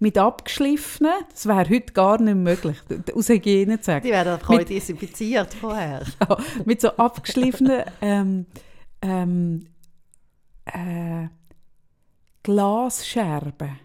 mit 0.00 0.16
abgeschliffenen, 0.16 1.12
das 1.30 1.46
wäre 1.46 1.68
heute 1.68 1.92
gar 1.92 2.20
nicht 2.20 2.36
möglich, 2.36 2.76
aus 3.14 3.28
Hygiene 3.28 3.78
zu 3.80 3.86
sagen, 3.86 4.04
Die 4.04 4.10
werden 4.12 4.34
einfach 4.34 4.48
heute 4.48 4.66
desinfiziert 4.66 5.54
vorher. 5.54 6.02
ja, 6.28 6.36
mit 6.64 6.80
so 6.80 6.88
abgeschliffenen 6.90 7.82
ähm, 8.00 8.46
ähm, 9.02 9.66
äh, 10.66 11.28
Glasscherben. 12.42 13.78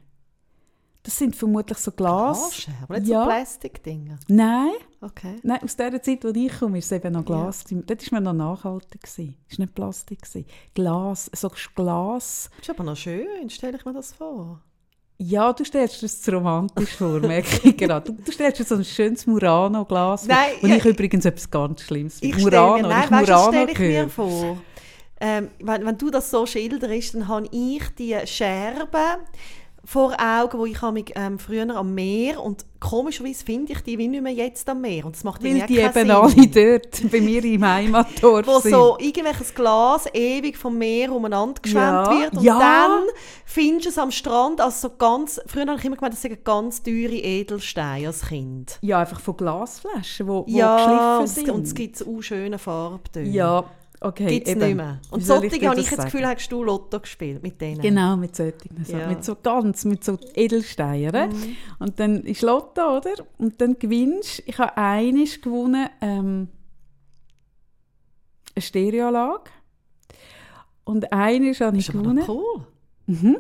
Das 1.06 1.18
sind 1.18 1.36
vermutlich 1.36 1.78
so 1.80 1.92
Glas. 1.92 2.40
Glasscherben, 2.40 2.98
nicht 3.02 3.10
Ja. 3.10 3.24
so 3.24 3.30
Plastikdinger. 3.30 4.20
Nein, 4.30 4.72
Okay. 5.02 5.36
nein, 5.44 5.62
aus 5.62 5.76
der 5.76 6.02
Zeit, 6.02 6.24
wo 6.24 6.30
ich 6.30 6.60
komme, 6.60 6.78
ist 6.78 6.86
es 6.86 6.92
eben 6.94 7.12
noch 7.12 7.26
Glas. 7.26 7.66
Dort 7.70 8.12
war 8.12 8.22
man 8.22 8.38
noch 8.38 8.56
nachhaltig. 8.56 9.02
Es 9.04 9.18
war 9.20 9.26
nicht 9.58 9.76
Plastik. 9.76 10.20
Glas, 10.74 11.30
so 11.36 11.52
Glas. 11.76 12.50
Ist 12.62 12.70
aber 12.70 12.84
noch 12.86 12.96
schön, 12.96 13.50
stelle 13.50 13.76
ich 13.78 13.84
mir 13.84 13.94
das 13.94 14.14
vor. 14.14 14.62
Ja, 15.26 15.54
du 15.54 15.64
stellst 15.64 16.02
dir 16.02 16.08
das 16.08 16.34
romantisch 16.34 16.96
vor, 16.96 17.20
merke 17.22 17.70
ich 17.70 17.78
gerade. 17.78 18.12
Du, 18.12 18.22
du 18.24 18.32
stellst 18.32 18.60
dir 18.60 18.64
so 18.66 18.76
ein 18.76 18.84
schönes 18.84 19.26
Murano-Glas 19.26 20.26
vor. 20.26 20.36
Nein, 20.36 20.52
Und 20.62 20.70
ja, 20.70 20.76
ich 20.78 20.86
übrigens 20.86 21.26
etwas 21.26 21.50
ganz 21.50 21.82
Schlimmes 21.82 22.18
Ich 22.22 22.34
finde. 22.36 22.50
stelle 22.50 22.62
Murano, 22.62 22.88
nein, 22.90 23.04
ich 23.06 23.12
weißt, 23.12 23.30
Murano 23.30 23.52
stelle 23.52 23.72
ich 23.72 23.80
mir 23.80 24.10
vor? 24.10 24.58
Ähm, 25.22 25.48
wenn, 25.60 25.86
wenn 25.86 25.98
du 25.98 26.10
das 26.10 26.30
so 26.30 26.46
schilderst, 26.46 27.16
dann 27.16 27.28
habe 27.28 27.48
ich 27.52 27.84
die 27.98 28.16
Scherben 28.26 28.88
vor 29.86 30.16
Augen, 30.18 30.58
wo 30.60 30.66
ich 30.66 30.82
habe, 30.82 31.04
ähm, 31.16 31.38
früher 31.40 31.76
am 31.76 31.94
Meer 31.94 32.42
und 32.42 32.66
komischerweise 32.80 33.44
finde 33.44 33.74
ich 33.74 33.82
die 33.82 33.98
wie 33.98 34.08
nicht 34.08 34.24
mehr 34.24 34.32
jetzt 34.34 34.68
am 34.70 34.80
Meer 34.82 35.06
und 35.06 35.16
das 35.16 35.24
macht 35.26 35.44
Weil 35.44 35.62
die 35.68 35.78
eben 35.80 35.92
Sinn. 35.94 36.12
alle 36.12 36.48
dort 36.48 37.12
bei 37.12 37.20
mir 37.20 37.44
im 37.44 37.66
Heimatdorf 37.66 38.48
wo 38.48 38.60
sind. 38.60 38.72
so 38.72 38.98
irgendwelches 39.00 39.54
Glas 39.54 40.06
ewig 40.14 40.58
vom 40.58 40.78
Meer 40.78 41.12
umeinander 41.14 41.62
geschwemmt 41.62 42.08
Ja, 42.08 42.12
wird 42.20 42.34
und 42.38 42.44
ja. 42.44 42.60
dann 42.60 43.04
findest 43.46 43.86
du 43.86 43.90
es 43.90 43.98
am 43.98 44.12
Strand 44.12 44.62
als 44.62 44.80
so 44.82 44.90
ganz, 44.98 45.42
früher 45.48 45.66
habe 45.68 45.78
ich 45.78 45.86
immer 45.86 45.96
gemeint, 45.98 46.14
das 46.14 46.22
sind 46.22 46.44
ganz 46.46 46.82
teure 46.82 47.16
Edelsteine 47.16 48.08
als 48.08 48.26
Kind. 48.28 48.78
ja, 48.82 49.00
einfach 49.00 49.20
von 49.20 49.36
Glasflaschen, 49.36 50.28
wo, 50.28 50.46
wo 50.46 50.46
ja, 50.48 50.78
geschliffen 50.78 51.24
es, 51.26 51.36
sind. 51.36 51.50
und 51.50 51.64
es 51.64 51.76
gibt 51.76 51.98
so 51.98 52.22
schöne 52.22 52.58
Farbtöne. 52.58 53.30
ja, 53.30 53.66
okay. 54.04 54.28
Gibt 54.28 54.48
es 54.48 54.56
nicht 54.56 54.76
mehr. 54.76 55.00
Und 55.12 55.26
solche 55.26 55.50
habe 55.68 55.76
das 55.76 55.86
ich 55.86 55.92
jetzt 55.92 55.98
das 55.98 56.06
Gefühl, 56.06 56.28
hast 56.28 56.50
du 56.50 56.64
Lotto 56.64 57.00
gespielt 57.00 57.42
mit 57.44 57.60
denen. 57.60 57.82
Genau, 57.82 58.16
mit 58.16 58.36
solchen. 58.36 58.84
So, 58.86 58.98
Ja. 58.98 59.08
Mit 59.08 59.24
so 59.24 59.36
ganz, 59.42 59.86
mit 59.86 60.04
so 60.04 60.18
Edelsteinen. 60.36 61.30
Mhm. 61.30 61.56
Und 61.80 62.00
dann 62.00 62.24
ist 62.24 62.42
Lotto, 62.42 62.98
oder? 62.98 63.14
Und 63.38 63.60
dann 63.62 63.78
gewinnst 63.80 64.44
Ich 64.46 64.58
habe 64.60 64.78
einiges 64.78 65.42
gewonnen, 65.42 65.88
ähm, 66.02 66.50
eine 68.56 68.62
Stereoanlage. 68.62 69.50
Und 70.84 71.12
einiges 71.12 71.62
habe 71.62 71.78
ich 71.78 71.88
Das 71.88 71.96
ist 71.96 72.02
gewonnen. 72.02 72.24
cool. 72.28 72.68
Mhm. 73.08 73.38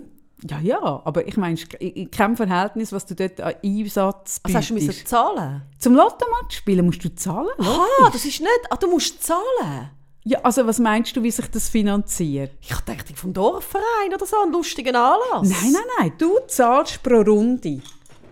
Ja, 0.49 0.59
ja, 0.59 1.01
aber 1.05 1.25
ich 1.25 1.37
meine, 1.37 1.57
in 1.79 2.11
keinem 2.11 2.35
Verhältnis, 2.35 2.91
was 2.91 3.05
du 3.05 3.15
dort 3.15 3.39
an 3.39 3.53
Einsatz 3.63 4.41
Was 4.43 4.53
hast 4.55 4.69
du 4.71 4.73
müssen 4.73 5.05
zahlen? 5.05 5.61
Zum 5.79 5.95
Lottomatch 5.95 6.57
spielen 6.57 6.85
musst 6.85 7.03
du 7.03 7.15
zahlen. 7.15 7.51
Ah, 7.59 8.09
das 8.11 8.25
ist 8.25 8.41
nicht... 8.41 8.49
Ah, 8.69 8.75
du 8.75 8.89
musst 8.89 9.23
zahlen? 9.23 9.89
Ja, 10.25 10.39
also 10.43 10.65
was 10.65 10.79
meinst 10.79 11.15
du, 11.15 11.23
wie 11.23 11.31
sich 11.31 11.47
das 11.47 11.67
finanziert? 11.69 12.51
Ich 12.61 12.75
dachte, 12.81 13.13
vom 13.15 13.33
Dorfverein 13.33 14.13
oder 14.15 14.25
so, 14.25 14.37
einen 14.41 14.53
lustigen 14.53 14.95
Anlass. 14.95 15.49
Nein, 15.49 15.71
nein, 15.73 15.81
nein, 15.99 16.13
du 16.17 16.39
zahlst 16.47 17.03
pro 17.03 17.21
Runde. 17.21 17.81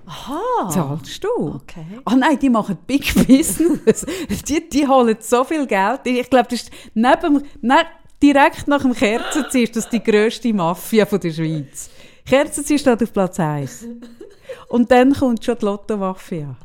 Aha. 0.06 0.70
Zahlst 0.70 1.24
du? 1.24 1.56
Okay. 1.56 1.86
Ah 2.06 2.16
nein, 2.16 2.40
die 2.40 2.50
machen 2.50 2.78
Big 2.88 3.14
Business. 3.28 4.06
die, 4.48 4.70
die 4.70 4.88
holen 4.88 5.18
so 5.20 5.44
viel 5.44 5.68
Geld. 5.68 6.02
Ich 6.06 6.30
glaube, 6.30 6.48
das 6.50 6.64
ist 6.64 6.72
neben, 6.94 7.44
ne, 7.62 7.86
direkt 8.22 8.68
nach 8.68 8.82
dem 8.82 8.94
Kerzenziehen 8.94 9.64
ist 9.64 9.76
das 9.76 9.90
die 9.90 10.02
grösste 10.02 10.54
Mafia 10.54 11.06
von 11.06 11.20
der 11.20 11.32
Schweiz. 11.32 11.90
Kerzenziehen 12.26 12.80
steht 12.80 13.04
auf 13.04 13.12
Platz 13.14 13.40
1. 13.40 13.86
Und 14.70 14.92
dann 14.92 15.14
kommt 15.14 15.44
schon 15.44 15.58
die 15.60 15.66
Lotto-Mafia. 15.66 16.56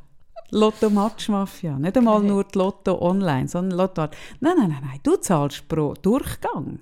Lotto-Match-Mafia. 0.51 1.79
Nicht 1.79 1.97
einmal 1.97 2.23
nur 2.23 2.45
die 2.45 2.59
Lotto 2.59 3.01
online, 3.01 3.49
sondern 3.49 3.79
Lotto. 3.79 4.03
Nein, 4.41 4.55
nein, 4.59 4.69
nein, 4.69 4.83
nein. 4.83 5.01
Du 5.03 5.17
zahlst 5.17 5.69
pro 5.69 5.95
Durchgang. 5.95 6.81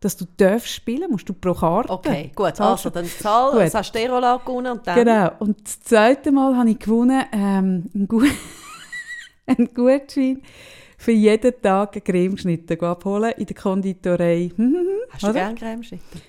Dass 0.00 0.16
du 0.16 0.26
darfst 0.36 0.68
spielen, 0.68 1.10
musst 1.10 1.28
du 1.28 1.32
pro 1.32 1.54
Karte. 1.54 1.90
Okay, 1.90 2.30
gut. 2.34 2.60
Also, 2.60 2.90
dann 2.90 3.06
zahl, 3.06 3.52
Gut. 3.52 3.62
hast 3.62 3.74
du 3.74 3.84
Stereolag 3.84 4.44
gewonnen 4.44 4.72
und 4.72 4.86
dann... 4.86 4.94
Genau. 4.94 5.30
Und 5.38 5.64
das 5.64 5.80
zweite 5.80 6.30
Mal 6.32 6.56
habe 6.56 6.70
ich 6.70 6.78
gewonnen, 6.78 7.24
ähm, 7.32 7.90
einen, 7.94 8.06
Gu 8.06 8.22
einen 9.46 9.74
Gutschein 9.74 10.42
für 10.98 11.12
jeden 11.12 11.60
Tag 11.60 11.94
einen 11.94 12.04
Cremeschnitte 12.04 12.80
abholen 12.82 13.32
in 13.36 13.46
der 13.46 13.56
Konditorei. 13.56 14.50
Hast 15.10 15.22
du 15.22 15.26
Oder? 15.28 15.34
gerne 15.34 15.54
Cremeschnitte? 15.54 16.20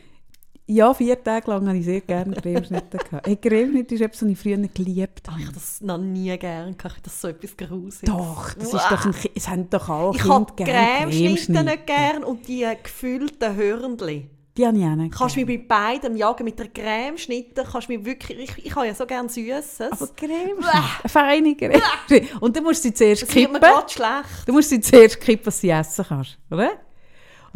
Ja, 0.69 0.93
vier 0.93 1.23
Tage 1.23 1.49
lang 1.49 1.65
habe 1.65 1.77
ich 1.77 1.85
sehr 1.85 2.01
gerne 2.01 2.35
Cremeschnitte 2.35 2.97
gehabt. 2.97 3.25
Hey, 3.25 3.37
Cremeschnitte 3.37 3.95
ist 3.95 4.01
etwas, 4.01 4.21
was 4.21 4.29
ich 4.29 4.37
früher 4.37 4.57
geliebt 4.57 5.21
habe. 5.25 5.39
ich 5.39 5.45
habe 5.45 5.55
das 5.55 5.79
noch 5.79 5.97
nie 5.97 6.37
gerne 6.37 6.73
gehabt. 6.73 6.99
Das 7.05 7.21
so 7.21 7.29
etwas 7.29 7.55
Grusiges. 7.55 8.01
Doch, 8.01 8.53
das 8.53 8.73
ist 8.73 8.91
doch 8.91 9.05
ein, 9.05 9.15
es 9.33 9.47
haben 9.47 9.69
doch 9.69 9.87
alle 9.87 10.11
Ich 10.13 10.21
Kinder 10.21 10.45
gerne 10.57 11.09
Cremeschnitte 11.09 11.63
nicht 11.63 11.87
gern 11.87 12.23
und 12.25 12.45
die 12.49 12.67
gefüllten 12.83 13.55
Hörnchen. 13.55 14.29
Die 14.57 14.65
habe 14.65 14.77
ich 14.77 14.83
auch 14.83 14.95
nicht 14.95 15.15
Kannst 15.15 15.35
du 15.37 15.45
gern. 15.45 15.47
mich 15.47 15.67
bei 15.69 15.93
beidem 15.93 16.17
jagen 16.17 16.43
mit 16.43 16.59
der 16.59 16.67
Cremeschnitte, 16.67 17.63
kannst 17.71 17.87
mich 17.87 18.03
wirklich... 18.03 18.37
Ich, 18.37 18.65
ich 18.65 18.75
habe 18.75 18.87
ja 18.87 18.93
so 18.95 19.05
gerne 19.05 19.29
Süßes. 19.29 19.91
Aber 19.91 20.07
Cremeschnitte, 20.15 20.71
eine 20.73 21.09
feine 21.09 21.55
Cremeschnitte. 21.55 22.39
Und 22.41 22.57
dann 22.57 22.63
musst 22.63 22.83
du 22.83 22.89
sie 22.89 22.93
zuerst 22.93 23.21
das 23.21 23.29
wird 23.29 23.45
kippen. 23.45 23.53
mir 23.53 23.59
gerade 23.61 23.89
schlecht. 23.89 24.47
Du 24.47 24.51
musst 24.51 24.69
sie 24.69 24.81
zuerst 24.81 25.21
kippen, 25.21 25.45
was 25.45 25.61
sie 25.61 25.69
essen 25.69 26.03
kannst, 26.05 26.37
oder? 26.51 26.71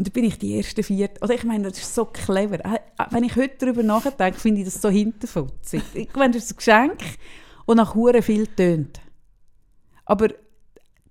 Und 0.01 0.07
dann 0.07 0.13
bin 0.13 0.23
ich 0.23 0.39
die 0.39 0.55
erste 0.55 0.81
vierte. 0.81 1.21
Oder 1.21 1.35
ich 1.35 1.43
meine, 1.43 1.69
das 1.69 1.77
ist 1.77 1.93
so 1.93 2.05
clever. 2.05 2.55
Äh, 2.65 2.77
äh, 2.97 3.05
Wenn 3.11 3.23
ich 3.23 3.35
heute 3.35 3.53
darüber 3.59 3.83
nachdenke, 3.83 4.39
finde 4.39 4.61
ich 4.61 4.65
das 4.65 4.81
so 4.81 4.89
hinterfutzig. 4.89 5.83
Ich 5.93 6.15
meine, 6.15 6.33
das 6.33 6.45
ist 6.45 6.53
ein 6.53 6.57
Geschenk, 6.57 6.99
das 7.67 7.75
nach 7.75 7.93
Huren 7.93 8.23
viel 8.23 8.47
tönt. 8.47 8.99
Aber 10.05 10.29
die 10.29 10.35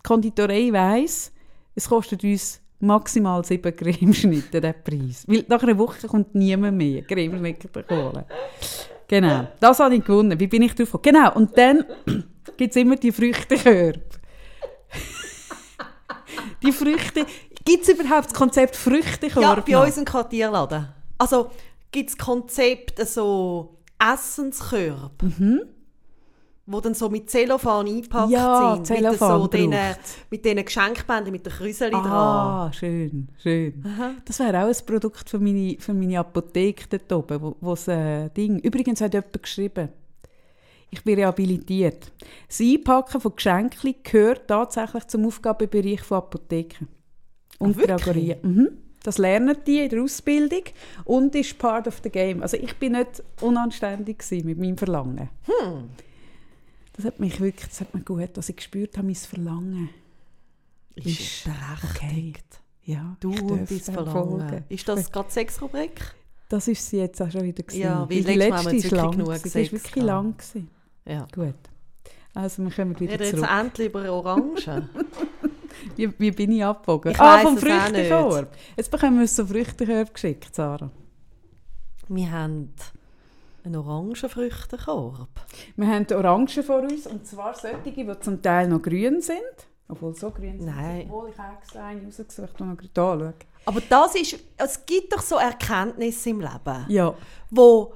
Konditorei 0.03 0.73
weiss, 0.73 1.31
es 1.77 1.89
kostet 1.89 2.25
uns 2.25 2.61
maximal 2.81 3.45
sieben 3.45 3.77
Cremeschnitte, 3.77 4.61
der 4.61 4.73
Preis. 4.73 5.23
Weil 5.29 5.45
nach 5.47 5.63
einer 5.63 5.79
Woche 5.79 6.09
kommt 6.09 6.35
niemand 6.35 6.77
mehr 6.77 7.03
Cremeschnitte 7.03 7.69
holen. 7.89 8.25
Genau, 9.07 9.47
das 9.61 9.79
habe 9.79 9.95
ich 9.95 10.05
gewonnen. 10.05 10.41
Wie 10.41 10.49
bin 10.49 10.63
ich 10.63 10.75
drauf 10.75 10.91
gekommen? 10.91 11.15
Genau, 11.15 11.33
und 11.37 11.57
dann 11.57 11.85
gibt 12.57 12.71
es 12.71 12.77
immer 12.77 12.97
die 12.97 13.13
Früchtekörbe. 13.13 14.01
die 16.65 16.73
Früchte... 16.73 17.25
Gibt 17.65 17.83
es 17.83 17.89
überhaupt 17.89 18.27
das 18.27 18.35
Konzept 18.35 18.77
Früchtekorb? 18.77 19.69
Ja, 19.69 19.79
bei 19.81 19.87
uns 19.87 19.97
im 19.97 20.05
Quartierladen. 20.05 20.89
Also 21.19 21.51
gibt 21.93 22.11
es 22.11 22.17
Konzept 22.19 23.07
so 23.07 23.77
Essenskörbe, 23.99 25.27
Mhm. 25.27 25.61
wo 26.67 26.81
dann 26.81 26.95
so 26.95 27.11
mit 27.11 27.29
Zellophan 27.29 27.87
eingepackt 27.87 28.31
Ja, 28.31 28.75
sind. 28.77 28.87
Zellophan 28.87 29.43
mit, 29.43 29.53
so 29.53 29.79
mit 30.31 30.45
diesen 30.45 30.65
Geschenkbändern, 30.65 31.33
mit 31.33 31.45
den 31.45 31.53
Krüseli 31.53 31.91
dran. 31.91 32.07
Ah, 32.07 32.73
schön, 32.73 33.29
schön. 33.43 33.85
Das 34.25 34.39
wäre 34.39 34.65
auch 34.65 34.69
ein 34.69 34.87
Produkt 34.87 35.29
für 35.29 35.39
meine, 35.39 35.77
für 35.79 35.93
meine 35.93 36.21
Apotheke 36.21 36.87
dort 36.99 37.13
oben, 37.13 37.43
wo, 37.43 37.57
wo's, 37.61 37.89
äh, 37.89 38.31
Ding. 38.31 38.59
Übrigens 38.61 39.01
hat 39.01 39.13
jemand 39.15 39.43
geschrieben, 39.43 39.89
ich 40.93 41.05
bin 41.05 41.17
rehabilitiert. 41.17 42.11
Das 42.49 42.61
Einpacken 42.61 43.21
von 43.21 43.37
Geschenken 43.37 43.95
gehört 44.03 44.49
tatsächlich 44.49 45.07
zum 45.09 45.27
Aufgabenbereich 45.27 46.01
von 46.03 46.19
Apotheken. 46.19 46.89
Und 47.61 47.77
wirklich? 47.77 47.97
Drogerien. 48.03 48.39
Mhm. 48.43 48.69
Das 49.03 49.17
lernen 49.17 49.57
die 49.67 49.79
in 49.81 49.89
der 49.89 50.03
Ausbildung 50.03 50.63
und 51.05 51.35
ist 51.35 51.57
part 51.59 51.89
of 51.89 52.01
the 52.03 52.11
game. 52.11 52.43
Also 52.43 52.57
ich 52.59 52.77
bin 52.77 52.93
nicht 52.93 53.23
unanständig 53.41 54.23
mit 54.45 54.59
meinem 54.59 54.77
Verlangen. 54.77 55.31
Hm. 55.47 55.89
Das 56.93 57.07
hat 57.07 57.19
mich 57.19 57.41
wirklich, 57.41 57.67
das 57.69 57.81
hat 57.81 57.95
mir 57.95 58.03
gut, 58.03 58.29
dass 58.35 58.51
ich 58.51 58.57
gespürt 58.57 58.99
habe, 58.99 59.07
mein 59.07 59.15
Verlangen 59.15 59.89
Ist 60.97 61.07
ist 61.21 61.45
berechtigt. 61.45 62.45
okay. 62.51 62.93
Ja, 62.93 63.17
Du 63.21 63.31
und 63.31 63.71
dein 63.71 63.81
Verlangen. 63.81 64.11
folgen. 64.13 64.65
Ist 64.69 64.87
das 64.89 65.11
gerade 65.11 65.31
Sexrubrik? 65.31 66.15
Das 66.51 66.69
ist 66.69 66.87
sie 66.91 66.99
jetzt 66.99 67.23
auch 67.23 67.31
schon 67.31 67.45
wieder 67.45 67.63
gewesen. 67.63 67.81
Ja, 67.81 68.01
weil 68.01 68.09
die 68.19 68.27
wir 68.27 68.37
letzte 68.37 68.71
jetzt 68.71 68.85
ist 68.85 68.91
wirklich 68.93 69.03
lang. 69.03 69.11
genug 69.13 69.33
Sex 69.37 69.55
ist 69.55 69.73
wirklich 69.73 70.05
lang 70.05 70.37
gewesen. 70.37 70.69
Ja. 71.07 71.27
Gut. 71.35 71.55
Also, 72.35 72.63
wir 72.65 72.71
kommen 72.71 72.95
Wir 73.01 73.01
wieder 73.01 73.13
reden 73.15 73.23
jetzt 73.23 73.37
zurück. 73.37 73.51
endlich 73.51 73.89
über 73.89 74.13
Orangen. 74.13 74.89
Wie, 76.01 76.11
wie 76.19 76.31
bin 76.31 76.53
ich 76.53 76.65
abgebogen? 76.65 77.13
Ich 77.13 77.21
ah, 77.21 77.41
vom 77.41 77.59
Früchtekorb. 77.59 78.49
Jetzt 78.75 78.91
bekommen 78.91 79.21
wir 79.21 79.29
so 79.29 79.45
Früchtekorb 79.45 80.15
geschickt, 80.15 80.55
Sarah. 80.55 80.91
wir 82.09 82.31
haben 82.31 82.73
einen 83.65 83.77
Orangenfrüchtekorb. 83.77 85.29
Wir 85.77 85.87
haben 85.87 86.07
die 86.07 86.15
Orangen 86.15 86.49
vor 86.49 86.81
uns, 86.81 87.07
und 87.07 87.27
zwar 87.27 87.55
solche, 87.55 87.93
die 87.93 88.21
zum 88.21 88.41
Teil 88.41 88.69
noch 88.69 88.81
grün 88.81 89.21
sind. 89.21 89.37
Obwohl, 89.89 90.15
so 90.15 90.31
grün 90.31 90.59
sind 90.59 90.75
Nein. 90.75 91.03
Obwohl, 91.11 91.31
ich 91.31 91.39
habe 91.39 91.57
extra 91.61 91.87
eine 91.87 92.03
rausgesucht, 92.03 92.59
die 92.59 92.63
noch 92.63 92.77
grün 92.79 92.91
Da. 92.95 93.35
Aber 93.67 93.81
das 93.87 94.15
ist, 94.15 94.39
es 94.57 94.87
gibt 94.87 95.13
doch 95.13 95.21
so 95.21 95.37
Erkenntnisse 95.37 96.31
im 96.31 96.41
Leben, 96.41 96.87
Ja. 96.89 97.15
wo 97.51 97.93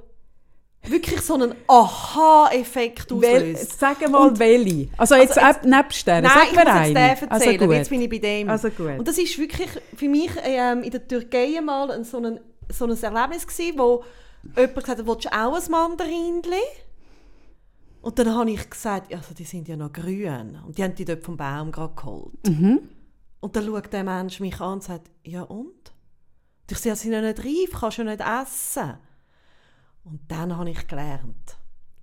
wirklich 0.91 1.21
so 1.21 1.35
einen 1.35 1.55
Aha-Effekt 1.67 3.11
auslöst. 3.13 3.79
sag 3.79 4.09
mal, 4.11 4.39
welche. 4.39 4.89
Also 4.97 5.15
jetzt, 5.15 5.39
Also 5.39 5.61
jetzt- 5.61 5.65
nebst 5.65 6.07
der, 6.07 6.23
Nein, 6.23 6.33
ich 6.51 6.55
muss 6.55 6.65
jetzt 6.65 6.89
den 6.89 6.97
erzählen, 6.97 7.29
Also 7.31 7.51
gut. 7.67 7.75
jetzt 7.75 7.91
bin 7.91 8.01
ich 8.03 8.11
bei 8.11 8.19
dem. 8.19 8.51
Also 8.51 8.71
gut. 8.71 8.99
Und 8.99 9.09
das 9.09 9.19
ist 9.19 9.39
wirklich 9.39 9.69
für 9.97 10.09
mich 10.09 10.31
ähm, 10.43 10.83
in 10.83 10.91
der 10.91 11.07
Türkei 11.07 11.61
mal 11.63 11.91
ein, 11.91 12.05
so, 12.05 12.19
ein, 12.19 12.41
so 12.71 12.85
ein 12.87 12.91
Erlebnis 13.03 13.47
gewesen, 13.47 13.79
wo 13.79 14.05
jemand 14.57 14.75
gesagt 14.75 14.99
hat, 15.01 15.07
willst 15.07 15.25
du 15.25 15.29
auch 15.33 15.55
ein 15.55 15.71
Mandarinli? 15.71 16.63
Und 18.03 18.19
dann 18.19 18.35
habe 18.35 18.51
ich 18.51 18.69
gesagt, 18.69 19.15
also 19.15 19.33
die 19.33 19.45
sind 19.45 19.67
ja 19.67 19.77
noch 19.77 19.93
grün. 19.93 20.59
Und 20.67 20.77
die 20.77 20.83
haben 20.85 20.95
die 20.95 21.07
dort 21.07 21.23
vom 21.25 21.37
Baum 21.39 21.73
gerade 21.73 21.95
geholt. 21.95 22.47
Mhm. 22.47 22.81
Und 23.41 23.57
dann 23.57 23.65
schaut 23.65 23.93
der 23.93 24.05
Mensch 24.05 24.41
mich 24.41 24.61
an 24.61 24.75
und 24.75 24.83
sagt, 24.83 25.11
ja 25.25 25.43
und? 25.43 25.69
Und 25.71 26.73
ich 26.73 26.79
sage, 26.79 26.97
sie 26.97 27.03
sind 27.05 27.13
ja 27.13 27.21
nicht 27.23 27.39
reif, 27.41 27.79
kannst 27.81 27.99
du 27.99 28.03
ja 28.03 28.11
nicht 28.11 28.23
essen. 28.23 28.95
Und 30.05 30.21
dann 30.29 30.57
habe 30.57 30.71
ich 30.71 30.87
gelernt, 30.87 31.57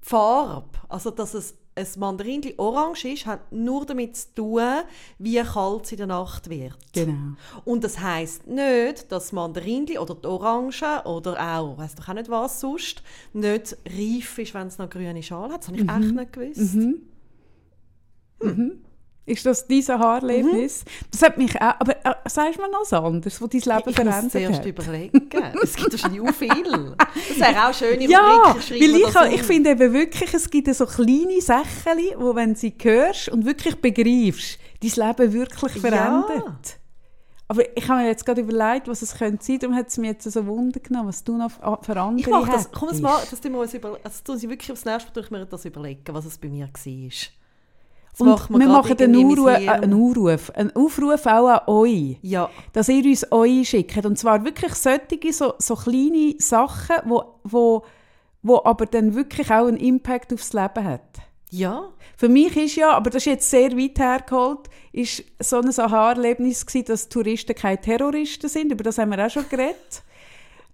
die 0.03 0.10
Farbe, 0.10 0.79
also 0.89 1.12
dass 1.12 1.34
es 1.34 1.55
ein 1.75 1.88
Mandarinli 1.98 2.55
orange 2.58 3.05
ist, 3.05 3.25
hat 3.25 3.51
nur 3.51 3.86
damit 3.86 4.17
zu 4.17 4.34
tun, 4.36 4.84
wie 5.20 5.41
kalt 5.41 5.86
es 5.86 5.91
in 5.91 6.00
der 6.00 6.08
Nacht 6.08 6.50
wird. 6.50 6.77
Genau. 6.93 7.36
Und 7.63 7.84
das 7.84 8.00
heisst 8.00 8.46
nicht, 8.48 9.12
dass 9.12 9.25
das 9.25 9.31
Mandarinli 9.31 9.98
oder 9.98 10.15
die 10.15 10.27
Orange 10.27 11.03
oder 11.05 11.39
auch, 11.39 11.77
weiß 11.77 11.96
doch 11.96 12.10
auch 12.10 12.13
nicht 12.13 12.29
was 12.29 12.60
sonst, 12.60 13.03
nicht 13.34 13.77
reif 13.88 14.38
ist, 14.38 14.53
wenn 14.53 14.67
es 14.67 14.77
noch 14.77 14.89
grüne 14.89 15.24
Schale 15.24 15.53
hat. 15.53 15.62
Das 15.62 15.67
habe 15.70 15.77
ich 15.77 15.89
echt 15.89 16.15
nicht 16.15 16.34
gewusst. 16.34 16.77
Ist 19.25 19.45
das 19.45 19.67
dieses 19.67 19.89
Haarerlebnis? 19.89 20.83
Das 21.11 21.21
hat 21.21 21.37
mich 21.37 21.55
auch, 21.55 21.75
aber 21.79 21.95
äh, 22.03 22.13
sagst 22.27 22.57
du 22.57 22.61
mir 22.61 22.71
noch 22.71 22.81
was 22.81 22.91
anderes, 22.93 23.39
was 23.39 23.49
dein 23.49 23.61
Leben 23.61 23.79
Ich 23.79 23.85
muss 23.85 23.95
verändert 23.95 24.31
zuerst 24.31 24.59
hat? 24.59 24.65
überlegen. 24.65 25.29
Es 25.61 25.75
gibt 25.75 25.91
wahrscheinlich 25.91 26.35
viel. 26.35 26.95
Es 27.29 27.39
wäre 27.39 27.69
auch 27.69 27.73
schön, 27.73 28.01
Ja, 28.01 28.55
schreiben 28.59 28.81
weil 28.81 28.95
ich, 28.95 29.13
das 29.13 29.33
ich 29.33 29.43
finde 29.43 29.69
eben 29.71 29.93
wirklich, 29.93 30.33
es 30.33 30.49
gibt 30.49 30.73
so 30.73 30.85
kleine 30.85 31.39
Sachen, 31.39 31.99
wo 32.17 32.35
wenn 32.35 32.55
sie 32.55 32.73
hörst 32.81 33.29
und 33.29 33.45
wirklich 33.45 33.75
begreifst, 33.79 34.57
dein 34.81 35.07
Leben 35.07 35.33
wirklich 35.33 35.73
verändert. 35.79 36.79
Aber 37.47 37.77
ich 37.77 37.87
habe 37.89 38.01
mir 38.01 38.07
jetzt 38.07 38.25
gerade 38.25 38.41
überlegt, 38.41 38.87
was 38.87 39.01
es 39.01 39.13
könnte 39.13 39.43
sein, 39.43 39.59
darum 39.59 39.75
hat 39.75 39.89
es 39.89 39.97
mich 39.97 40.11
jetzt 40.11 40.31
so 40.31 40.47
Wunder 40.47 40.79
genommen, 40.79 41.09
was 41.09 41.21
du 41.23 41.37
noch 41.37 41.51
für 41.51 41.79
für 41.83 41.99
andere 41.99 42.21
Ich 42.21 42.27
mache 42.27 42.49
das, 42.49 42.71
komm, 42.71 42.89
das, 42.89 43.01
mal, 43.01 43.21
das 43.29 43.41
tun 43.41 43.51
wir 43.51 43.59
uns 43.59 43.73
also 43.75 44.23
tun 44.23 44.37
Sie 44.37 44.49
wirklich 44.49 44.71
aufs 44.71 44.85
nächste 44.85 45.09
Mal 45.09 45.13
durch 45.13 45.31
mir 45.31 45.45
das 45.45 45.65
überlegen, 45.65 46.01
was 46.11 46.25
es 46.25 46.37
bei 46.37 46.47
mir 46.47 46.67
war. 46.67 47.40
Das 48.17 48.49
Und 48.49 48.59
wir 48.59 48.67
machen 48.67 48.97
einen 48.99 49.13
in 49.13 49.47
äh, 49.47 49.67
einen 49.69 49.93
Aufruf, 49.93 50.51
einen 50.51 50.75
Aufruf 50.75 51.25
auch 51.25 51.47
an 51.47 51.61
euch. 51.67 52.17
Ja, 52.21 52.49
dass 52.73 52.89
ihr 52.89 53.05
uns 53.05 53.31
eure 53.31 53.65
schickt. 53.65 54.05
Und 54.05 54.17
zwar 54.17 54.43
wirklich 54.43 54.73
solche, 54.75 55.31
so, 55.31 55.53
so 55.57 55.75
kleine 55.75 56.35
Sachen, 56.39 56.97
wo, 57.05 57.23
wo, 57.43 57.83
wo 58.41 58.61
aber 58.63 58.85
dann 58.85 59.15
wirklich 59.15 59.49
auch 59.49 59.67
einen 59.67 59.77
Impact 59.77 60.33
aufs 60.33 60.53
Leben 60.53 60.83
hat. 60.83 61.19
ja. 61.49 61.89
Für 62.17 62.29
mich 62.29 62.55
ist 62.55 62.75
ja, 62.75 62.91
aber 62.91 63.09
das 63.09 63.23
ist 63.23 63.25
jetzt 63.25 63.49
sehr 63.49 63.71
weit 63.75 63.97
hergeholt, 63.97 64.69
ist 64.91 65.23
so 65.39 65.59
ein 65.59 65.67
Aha-Erlebnis 65.67 66.63
gewesen, 66.63 66.85
dass 66.85 67.09
Touristen 67.09 67.55
keine 67.55 67.81
Terroristen 67.81 68.47
sind. 68.47 68.71
Über 68.71 68.83
das 68.83 68.99
haben 68.99 69.09
wir 69.09 69.25
auch 69.25 69.29
schon 69.31 69.49
geredet. 69.49 70.03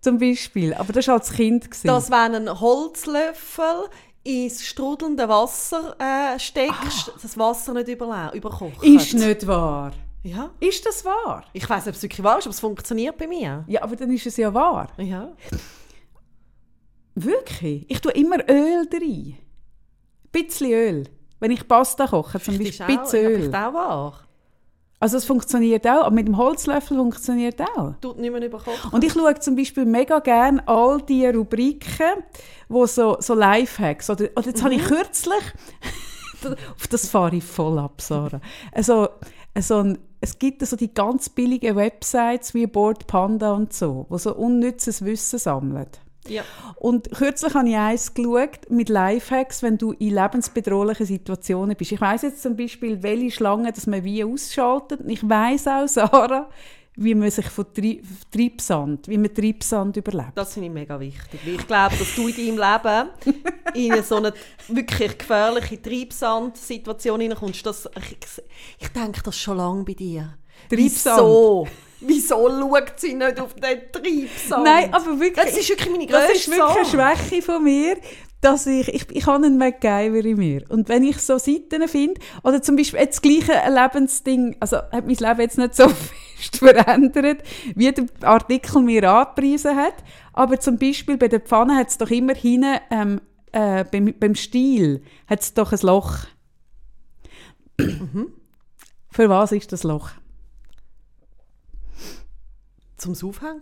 Zum 0.01 0.17
Beispiel. 0.17 0.73
Aber 0.73 0.93
das 0.93 1.07
war 1.07 1.15
als 1.15 1.31
Kind. 1.31 1.65
Gewesen. 1.65 1.87
Dass 1.87 2.11
wenn 2.11 2.35
ein 2.35 2.59
Holzlöffel 2.59 3.89
ins 4.27 4.65
strudelnde 4.65 5.27
Wasser 5.29 5.95
äh, 5.99 6.37
steckst, 6.37 7.13
das 7.21 7.37
Wasser 7.37 7.73
nicht 7.73 7.87
überkocht. 7.87 8.77
Ah. 8.81 8.85
ist 8.85 9.13
nicht 9.13 9.47
wahr. 9.47 9.93
Ja. 10.23 10.49
Ist 10.59 10.85
das 10.85 11.05
wahr? 11.05 11.45
Ich 11.53 11.69
weiß 11.69 11.85
nicht, 11.85 11.93
ob 11.93 11.95
es 11.95 12.03
wirklich 12.03 12.23
wahr 12.23 12.39
ist, 12.39 12.45
aber 12.45 12.53
es 12.53 12.59
funktioniert 12.59 13.17
bei 13.17 13.27
mir. 13.27 13.63
Ja, 13.67 13.83
aber 13.83 13.95
dann 13.95 14.11
ist 14.11 14.25
es 14.25 14.35
ja 14.35 14.53
wahr. 14.53 14.89
Ja. 14.97 15.29
Wirklich? 17.15 17.89
Ich 17.89 18.01
tue 18.01 18.11
immer 18.11 18.37
Öl 18.49 18.87
rein. 18.91 19.37
Ein 19.37 19.37
bisschen 20.31 20.71
Öl. 20.71 21.03
Wenn 21.39 21.51
ich 21.51 21.67
Pasta 21.67 22.07
koche, 22.07 22.39
zum 22.41 22.55
ist 22.55 22.77
Beispiel 22.77 22.85
ein 22.85 23.01
bisschen 23.01 23.25
Öl. 23.25 23.35
vielleicht 23.37 23.55
auch 23.55 23.73
wahr. 23.73 24.26
Also 24.99 25.17
es 25.17 25.25
funktioniert 25.25 25.85
auch, 25.85 26.05
aber 26.05 26.11
mit 26.11 26.27
dem 26.27 26.37
Holzlöffel 26.37 26.97
funktioniert 26.97 27.61
auch. 27.61 27.93
Tut 28.01 28.17
nicht 28.17 28.31
mehr 28.31 28.43
überkochen. 28.43 28.91
Und 28.91 29.03
ich 29.03 29.13
schaue 29.13 29.35
zum 29.35 29.55
Beispiel 29.55 29.85
mega 29.85 30.19
gerne 30.19 30.67
all 30.67 31.01
die 31.01 31.27
Rubriken, 31.27 32.23
wo 32.67 32.85
so, 32.87 33.17
so 33.19 33.35
Lifehacks, 33.35 34.09
oder, 34.09 34.29
oder 34.35 34.47
jetzt 34.47 34.63
habe 34.63 34.73
ich 34.73 34.83
kürzlich, 34.83 35.53
auf 36.75 36.87
das 36.87 37.09
fahre 37.09 37.35
ich 37.35 37.43
voll 37.43 37.77
ab, 37.77 38.01
Sarah, 38.01 38.41
also, 38.71 39.09
also 39.53 39.79
ein, 39.79 39.99
es 40.19 40.39
gibt 40.39 40.65
so 40.65 40.75
die 40.75 40.91
ganz 40.91 41.29
billigen 41.29 41.75
Websites 41.75 42.55
wie 42.55 42.65
Board 42.65 43.05
Panda 43.05 43.53
und 43.53 43.73
so, 43.73 44.07
wo 44.09 44.17
so 44.17 44.33
unnützes 44.33 45.05
Wissen 45.05 45.37
sammeln. 45.37 45.87
Ja. 46.29 46.43
Und 46.75 47.11
kürzlich 47.11 47.53
habe 47.53 47.69
ich 47.69 47.75
eins 47.75 48.13
geschaut 48.13 48.69
mit 48.69 48.89
Lifehacks, 48.89 49.63
wenn 49.63 49.77
du 49.77 49.93
in 49.93 50.15
lebensbedrohlichen 50.15 51.05
Situationen 51.05 51.75
bist. 51.75 51.91
Ich 51.91 52.01
weiß 52.01 52.23
jetzt 52.23 52.41
zum 52.41 52.55
Beispiel, 52.55 53.01
welche 53.03 53.31
Schlangen 53.31 53.73
dass 53.73 53.87
man 53.87 54.03
wie 54.03 54.23
ausschaltet. 54.23 55.01
Ich 55.07 55.27
weiß 55.27 55.67
auch, 55.67 55.87
Sarah, 55.87 56.49
wie 56.95 57.13
man 57.13 57.29
sich 57.29 57.47
von 57.47 57.65
Tri 57.73 58.01
Treibsand, 58.31 59.07
wie 59.07 59.17
man 59.17 59.33
Treibsand 59.33 59.97
überlebt. 59.97 60.31
Das 60.35 60.53
finde 60.53 60.67
ich 60.67 60.73
mega 60.73 60.99
wichtig. 60.99 61.39
Weil 61.45 61.55
ich 61.55 61.67
glaube, 61.67 61.95
dass 61.97 62.15
du 62.15 62.27
in 62.27 62.57
deinem 62.57 63.11
Leben 63.23 63.43
in 63.97 64.03
so 64.03 64.15
eine 64.15 64.33
wirklich 64.67 65.17
gefährliche 65.17 65.81
Treibsand-Situation 65.81 67.21
hineinkommst. 67.21 67.65
Das, 67.65 67.89
ich, 67.97 68.17
ich 68.79 68.87
denke 68.89 69.21
das 69.23 69.37
schon 69.37 69.57
lange 69.57 69.83
bei 69.83 69.93
dir. 69.93 70.37
Treibsand? 70.69 71.19
Wieso? 71.19 71.67
Wieso 71.99 72.49
schaut 72.49 72.99
sie 72.99 73.13
nicht 73.13 73.39
auf 73.39 73.53
den 73.55 73.91
Treibsand? 73.91 74.63
Nein, 74.63 74.93
aber 74.93 75.19
wirklich, 75.19 75.45
Das 75.45 75.57
ist 75.57 75.69
wirklich 75.69 75.89
meine 75.89 76.05
das 76.05 76.27
grösste 76.27 76.51
ist 76.51 76.57
wirklich 76.57 76.93
eine. 76.93 77.15
Schwäche 77.15 77.41
von 77.41 77.63
mir, 77.63 77.97
dass 78.41 78.67
ich, 78.67 78.87
ich, 78.89 79.05
ich 79.09 79.25
habe 79.25 79.45
einen 79.45 79.57
MacGyver 79.57 80.23
in 80.23 80.37
mir. 80.37 80.63
Und 80.69 80.89
wenn 80.89 81.03
ich 81.03 81.17
so 81.17 81.37
Seiten 81.37 81.87
finde, 81.87 82.21
oder 82.43 82.61
zum 82.61 82.75
Beispiel 82.75 82.99
jetzt 82.99 83.15
das 83.15 83.21
gleiche 83.21 83.53
Lebensding, 83.69 84.55
also 84.59 84.77
hat 84.77 85.05
mein 85.05 85.15
Leben 85.15 85.41
jetzt 85.41 85.57
nicht 85.57 85.75
so 85.75 85.89
fest 86.37 86.57
verändert, 86.57 87.43
wie 87.75 87.91
der 87.91 88.05
Artikel 88.21 88.81
mir 88.83 89.09
angepriesen 89.11 89.75
hat, 89.75 89.95
aber 90.33 90.59
zum 90.59 90.77
Beispiel 90.77 91.17
bei 91.17 91.27
der 91.27 91.39
Pfanne 91.39 91.75
hat 91.75 91.89
es 91.89 91.97
doch 91.97 92.11
immer 92.11 92.35
hinten, 92.35 92.77
ähm, 92.91 93.21
äh, 93.51 93.83
beim, 93.85 94.13
beim 94.19 94.35
Stiel, 94.35 95.03
hat 95.27 95.41
es 95.41 95.53
doch 95.53 95.71
ein 95.71 95.79
Loch. 95.81 96.17
Mhm. 97.79 98.33
Für 99.09 99.29
was 99.29 99.51
ist 99.51 99.71
das 99.71 99.83
Loch? 99.83 100.11
Zum 102.97 103.13
Aufhängen? 103.13 103.61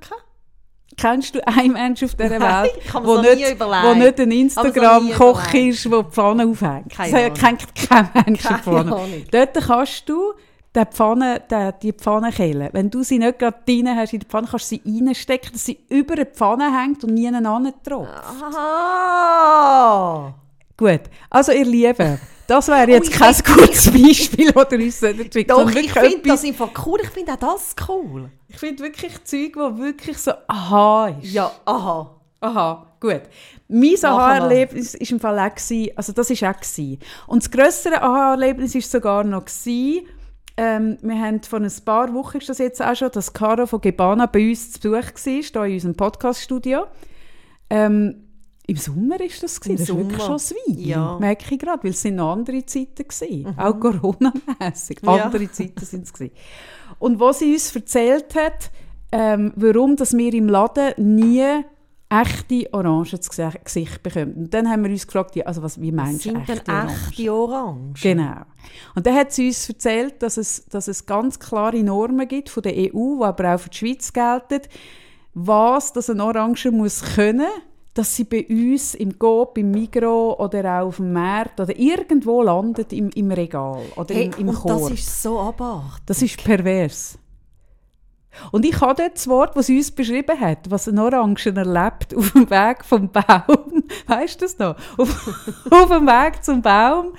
Kennst 0.98 1.36
du 1.36 1.46
einen 1.48 1.74
Menschen 1.74 2.06
auf 2.06 2.16
dieser 2.16 2.40
Welt, 2.40 2.72
nie 2.94 3.22
nicht, 3.22 3.60
wo 3.60 3.94
nicht 3.94 4.20
ein 4.20 4.32
Instagram-Koch 4.32 5.54
ist, 5.54 5.86
der 5.86 6.04
die 6.04 6.10
Pfanne 6.10 6.46
aufhängt? 6.48 6.90
Keine 6.90 7.30
das 7.32 7.40
kennt 7.40 7.76
kein 7.76 8.10
Mensch 8.26 8.44
Keine 8.44 8.60
Pfanne. 8.60 8.96
Ahnung. 8.96 9.24
Dort 9.32 9.54
kannst 9.54 10.08
du 10.08 10.34
die 10.76 10.86
Pfanne, 10.86 11.42
die, 11.50 11.72
die 11.82 11.94
Pfanne 11.94 12.32
kehlen. 12.32 12.70
Wenn 12.72 12.90
du 12.90 13.04
sie 13.04 13.18
nicht 13.18 13.40
gerade 13.40 13.58
drin 13.66 13.90
hast 13.96 14.14
in 14.14 14.20
die 14.20 14.26
Pfanne, 14.26 14.48
kannst 14.50 14.72
du 14.72 14.76
sie 14.76 14.82
reinstecken, 14.86 15.52
dass 15.54 15.66
sie 15.66 15.80
über 15.90 16.16
die 16.16 16.26
Pfanne 16.26 16.72
hängt 16.82 17.04
und 17.04 17.14
nie 17.14 17.28
aneinander 17.28 17.74
tropft. 17.84 18.12
Ah! 18.56 20.34
Gut, 20.78 21.02
also 21.30 21.52
ihr 21.54 21.66
Lieben, 21.66 22.20
das 22.48 22.68
wäre 22.68 22.90
jetzt 22.92 23.10
Oh, 23.14 23.18
kein 23.18 23.36
gutes 23.58 23.92
Beispiel, 23.92 24.52
das 24.52 24.72
ihr 24.72 24.80
uns 24.80 25.02
entwickelt 25.02 25.50
Doch, 25.50 25.70
ich 25.70 25.92
finde 25.92 26.28
das 26.30 26.44
einfach 26.44 26.72
cool. 26.86 27.00
Ich 27.04 27.10
finde 27.10 27.34
auch 27.34 27.38
das 27.38 27.76
cool. 27.88 28.30
Ich 28.48 28.58
finde 28.58 28.84
wirklich 28.84 29.24
Zeug, 29.24 29.54
das 29.56 29.78
wirklich 29.78 30.18
so 30.18 30.32
aha 30.48 31.10
ist. 31.22 31.34
Ja, 31.34 31.52
aha. 31.66 32.12
Aha, 32.42 32.88
gut. 33.00 33.22
Mein. 33.68 33.96
Aha-Erlebnis 34.04 34.94
war 34.94 35.12
im 35.12 35.20
Fall 35.20 35.40
auch, 35.40 35.56
gewesen, 35.56 35.90
also 35.96 36.14
das 36.14 36.30
war 36.30 36.52
auch. 36.52 36.60
Gewesen. 36.60 37.00
Und 37.28 37.44
das 37.44 37.52
grössere 37.52 38.02
Aha-Erlebnis 38.02 38.76
war 38.76 38.82
sogar 38.82 39.24
noch, 39.24 39.46
gewesen, 39.46 40.08
ähm, 40.58 40.98
wir 41.02 41.20
haben 41.20 41.42
vor 41.44 41.60
ein 41.60 41.72
paar 41.84 42.14
Wochen, 42.14 42.38
ist 42.38 42.48
das 42.48 42.60
jetzt 42.60 42.82
auch 42.82 42.96
schon, 42.96 43.12
dass 43.12 43.34
Caro 43.34 43.66
von 43.66 43.82
Gebana 43.82 44.26
bei 44.26 44.50
uns 44.50 44.72
zu 44.72 44.80
Besuch 44.80 44.96
war, 44.96 45.12
hier 45.24 45.66
in 45.66 45.74
unserem 45.74 45.96
Podcast-Studio. 45.96 46.86
Ähm, 47.70 48.25
Im 48.68 48.78
Sommer 48.78 49.20
ist 49.22 49.44
das 49.44 49.60
gewesen. 49.60 49.78
Das 49.78 49.90
ist 49.90 49.96
wirklich 49.96 50.22
Sommer. 50.22 50.40
schon 50.40 50.56
das 50.66 50.68
Wein. 50.68 50.80
Ja. 50.80 51.20
Merke 51.20 51.54
ich 51.54 51.60
gerade, 51.60 51.84
weil 51.84 51.92
es 51.92 52.02
sind 52.02 52.20
andere 52.20 52.66
Zeiten 52.66 53.08
gewesen. 53.08 53.56
Auch 53.58 53.80
Corona-mässig. 53.80 55.00
Ja. 55.04 55.26
Andere 55.26 55.52
Zeiten 55.52 55.86
sind 55.86 56.06
es 56.06 56.14
gewesen. 56.14 56.34
Und 56.98 57.20
was 57.20 57.40
sie 57.40 57.54
uns 57.54 57.76
erzählt 57.76 58.36
hat, 58.36 58.72
ähm, 59.12 59.54
warum 59.56 59.96
dass 59.96 60.18
wir 60.18 60.34
im 60.34 60.50
Laden 60.50 60.94
nie 61.16 61.64
echte 62.10 62.72
Orangen 62.72 63.22
zu 63.22 63.52
Gesicht 63.64 64.04
bekommen. 64.04 64.34
Und 64.34 64.54
dann 64.54 64.70
haben 64.70 64.84
wir 64.84 64.92
uns 64.92 65.06
gefragt, 65.06 65.36
ja, 65.36 65.46
also 65.46 65.62
was, 65.62 65.80
wie 65.82 65.92
meinst 65.92 66.26
du 66.26 66.30
sind 66.30 66.50
echte 66.50 66.72
Orangen? 66.72 66.96
echte 66.96 67.34
Orangen? 67.34 67.94
Genau. 68.02 68.42
Und 68.96 69.06
dann 69.06 69.16
hat 69.16 69.32
sie 69.32 69.48
uns 69.48 69.68
erzählt, 69.68 70.22
dass 70.22 70.38
es, 70.38 70.66
dass 70.66 70.88
es 70.88 71.06
ganz 71.06 71.40
klare 71.40 71.82
Normen 71.84 72.28
gibt 72.28 72.50
von 72.50 72.64
der 72.64 72.74
EU, 72.74 73.18
die 73.20 73.24
aber 73.24 73.56
auch 73.56 73.60
für 73.60 73.70
die 73.70 73.78
Schweiz 73.78 74.14
gelten, 74.14 74.62
was 75.34 75.94
das 75.94 76.10
eine 76.10 76.24
Orange 76.24 76.72
muss 76.72 77.02
können, 77.16 77.48
dass 77.96 78.14
sie 78.16 78.26
bei 78.26 78.46
uns 78.50 78.94
im 78.94 79.18
Coop, 79.18 79.58
im 79.58 79.72
Migros 79.72 80.38
oder 80.38 80.82
auch 80.82 80.88
auf 80.88 80.98
dem 80.98 81.14
Markt 81.14 81.60
oder 81.62 81.76
irgendwo 81.76 82.42
landet 82.44 82.92
im, 82.94 83.10
im 83.12 83.32
Regal 83.32 83.82
oder 83.96 84.14
Hey, 84.14 84.26
im, 84.26 84.42
im 84.42 84.50
und 84.50 84.56
Korb. 84.56 84.90
das 84.90 84.92
ist 85.00 85.24
so 85.24 85.40
abartig. 85.40 86.04
Das 86.06 86.22
ist 86.22 86.44
pervers. 86.44 87.18
Und 88.52 88.66
ich 88.66 88.80
habe 88.82 88.96
dort 89.02 89.16
das 89.16 89.28
Wort, 89.30 89.56
was 89.56 89.68
sie 89.68 89.78
uns 89.78 89.92
beschrieben 89.92 90.38
hat, 90.38 90.70
was 90.70 90.90
ein 90.90 91.00
Orangen 91.00 91.56
erlebt 91.56 92.14
auf 92.16 92.32
dem 92.32 92.50
Weg 92.50 92.84
vom 92.84 93.10
Baum. 93.10 93.75
Weißt 94.08 94.42
du 94.42 94.46
das 94.46 94.58
noch? 94.60 94.76
Auf, 94.98 95.28
auf 95.70 95.90
dem 95.90 96.06
Weg 96.06 96.44
zum 96.44 96.62
Baum 96.62 97.14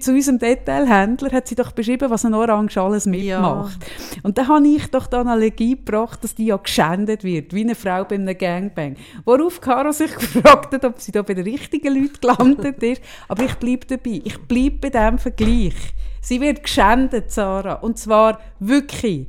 zu 0.00 0.12
unserem 0.12 0.38
Detailhändler 0.38 1.30
hat 1.32 1.48
sie 1.48 1.54
doch 1.54 1.72
beschrieben, 1.72 2.10
was 2.10 2.24
ein 2.24 2.34
Orange 2.34 2.80
alles 2.80 3.06
mitmacht. 3.06 3.78
Und 4.22 4.38
da 4.38 4.46
habe 4.46 4.66
ich 4.66 4.86
doch 4.88 5.06
die 5.06 5.16
Analogie 5.16 5.76
gebracht, 5.76 6.22
dass 6.22 6.34
die 6.34 6.46
ja 6.46 6.56
geschändet 6.56 7.24
wird, 7.24 7.52
wie 7.52 7.62
eine 7.62 7.74
Frau 7.74 8.04
bei 8.04 8.14
einem 8.14 8.36
Gangbang. 8.36 8.96
Worauf 9.24 9.60
Caro 9.60 9.92
sich 9.92 10.14
gefragt 10.16 10.72
hat, 10.72 10.84
ob 10.84 11.00
sie 11.00 11.12
da 11.12 11.22
bei 11.22 11.34
den 11.34 11.44
richtigen 11.44 11.94
Leuten 11.94 12.20
gelandet 12.20 12.82
ist. 12.82 13.02
Aber 13.28 13.44
ich 13.44 13.54
bleibe 13.54 13.86
dabei. 13.86 14.20
Ich 14.24 14.38
bleibe 14.40 14.78
bei 14.78 14.90
diesem 14.90 15.18
Vergleich. 15.18 15.74
Sie 16.20 16.40
wird 16.40 16.62
geschändet, 16.62 17.30
Sarah. 17.30 17.74
Und 17.74 17.98
zwar 17.98 18.40
wirklich. 18.60 19.26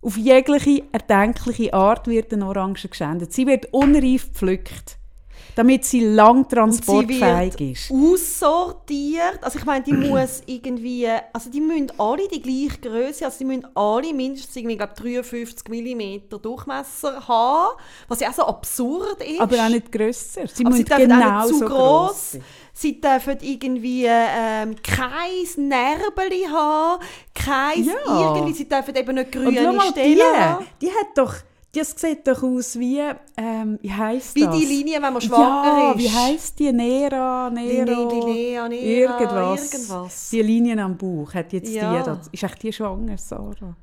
Auf 0.00 0.16
jegliche 0.16 0.84
erdenkliche 0.92 1.74
Art 1.74 2.06
wird 2.06 2.32
eine 2.32 2.46
Orange 2.46 2.88
geschändet. 2.88 3.32
Sie 3.32 3.46
wird 3.46 3.66
unreif 3.72 4.28
gepflückt, 4.28 4.97
damit 5.56 5.84
sie 5.84 6.00
lang 6.00 6.44
sie 6.48 6.54
transportfähig 6.54 7.60
ist. 7.60 7.90
aussortiert. 7.90 9.38
Also 9.42 9.58
ich 9.58 9.64
meine, 9.64 9.84
die 9.84 9.92
muss 9.92 10.42
irgendwie, 10.46 11.08
also 11.32 11.50
die 11.50 11.60
müssen 11.60 11.92
alle 11.98 12.28
die 12.28 12.40
gleiche 12.40 12.80
Größe, 12.80 13.24
also 13.24 13.38
die 13.38 13.44
müssen 13.44 13.66
alle 13.74 14.12
mindestens 14.12 14.54
irgendwie, 14.56 14.76
glaub, 14.76 14.94
53 14.94 15.68
mm 15.68 16.38
Durchmesser 16.40 17.26
haben, 17.26 17.76
was 18.08 18.20
ja 18.20 18.30
auch 18.30 18.34
so 18.34 18.42
absurd 18.44 19.22
ist. 19.22 19.40
Aber 19.40 19.56
auch 19.64 19.68
nicht 19.68 19.90
grösser. 19.90 20.46
Sie 20.46 20.64
Aber 20.64 20.74
sie 20.76 20.82
müssen 20.82 20.84
dürfen 20.84 21.08
genau 21.08 21.46
zu 21.46 21.58
so 21.58 21.66
gross. 21.66 21.76
gross 21.76 22.30
sein. 22.32 22.44
Sie 22.80 23.00
dürfen 23.00 23.36
irgendwie 23.40 24.04
ähm, 24.06 24.76
kein 24.84 25.68
Nerbeli 25.68 26.44
haben, 26.48 27.02
kein 27.34 27.82
Ja. 27.84 27.94
irgendwie, 28.36 28.52
sie 28.52 28.68
dürfen 28.68 28.94
eben 28.94 29.14
nicht 29.16 29.32
grüne 29.32 29.80
Stellen 29.90 30.14
die, 30.16 30.22
haben. 30.22 30.66
die 30.80 30.86
hat 30.88 31.08
doch, 31.16 31.34
das 31.74 31.90
sieht 31.96 32.26
doch 32.26 32.42
aus 32.42 32.78
wie, 32.78 33.00
ähm, 33.36 33.78
wie 33.82 33.92
heisst 33.92 34.34
Wie 34.34 34.44
das? 34.44 34.56
die 34.56 34.64
Linie, 34.64 35.02
wenn 35.02 35.12
man 35.12 35.20
schwanger 35.22 35.64
ja, 35.78 35.92
ist. 35.92 35.98
wie 35.98 36.10
heisst 36.10 36.58
die? 36.58 36.72
Nera, 36.72 37.50
Nero, 37.50 38.08
Linea, 38.26 38.68
Nera, 38.68 39.20
irgendwas. 39.20 39.72
irgendwas. 39.72 40.30
Die 40.30 40.42
Linien 40.42 40.78
am 40.78 40.96
Bauch 40.96 41.32
hat 41.34 41.52
jetzt 41.52 41.70
Ja. 41.70 41.98
die. 41.98 42.04
Das, 42.04 42.28
ist 42.28 42.42
echt 42.42 42.62
die 42.62 42.72
schwanger, 42.72 43.18
Sarah? 43.18 43.76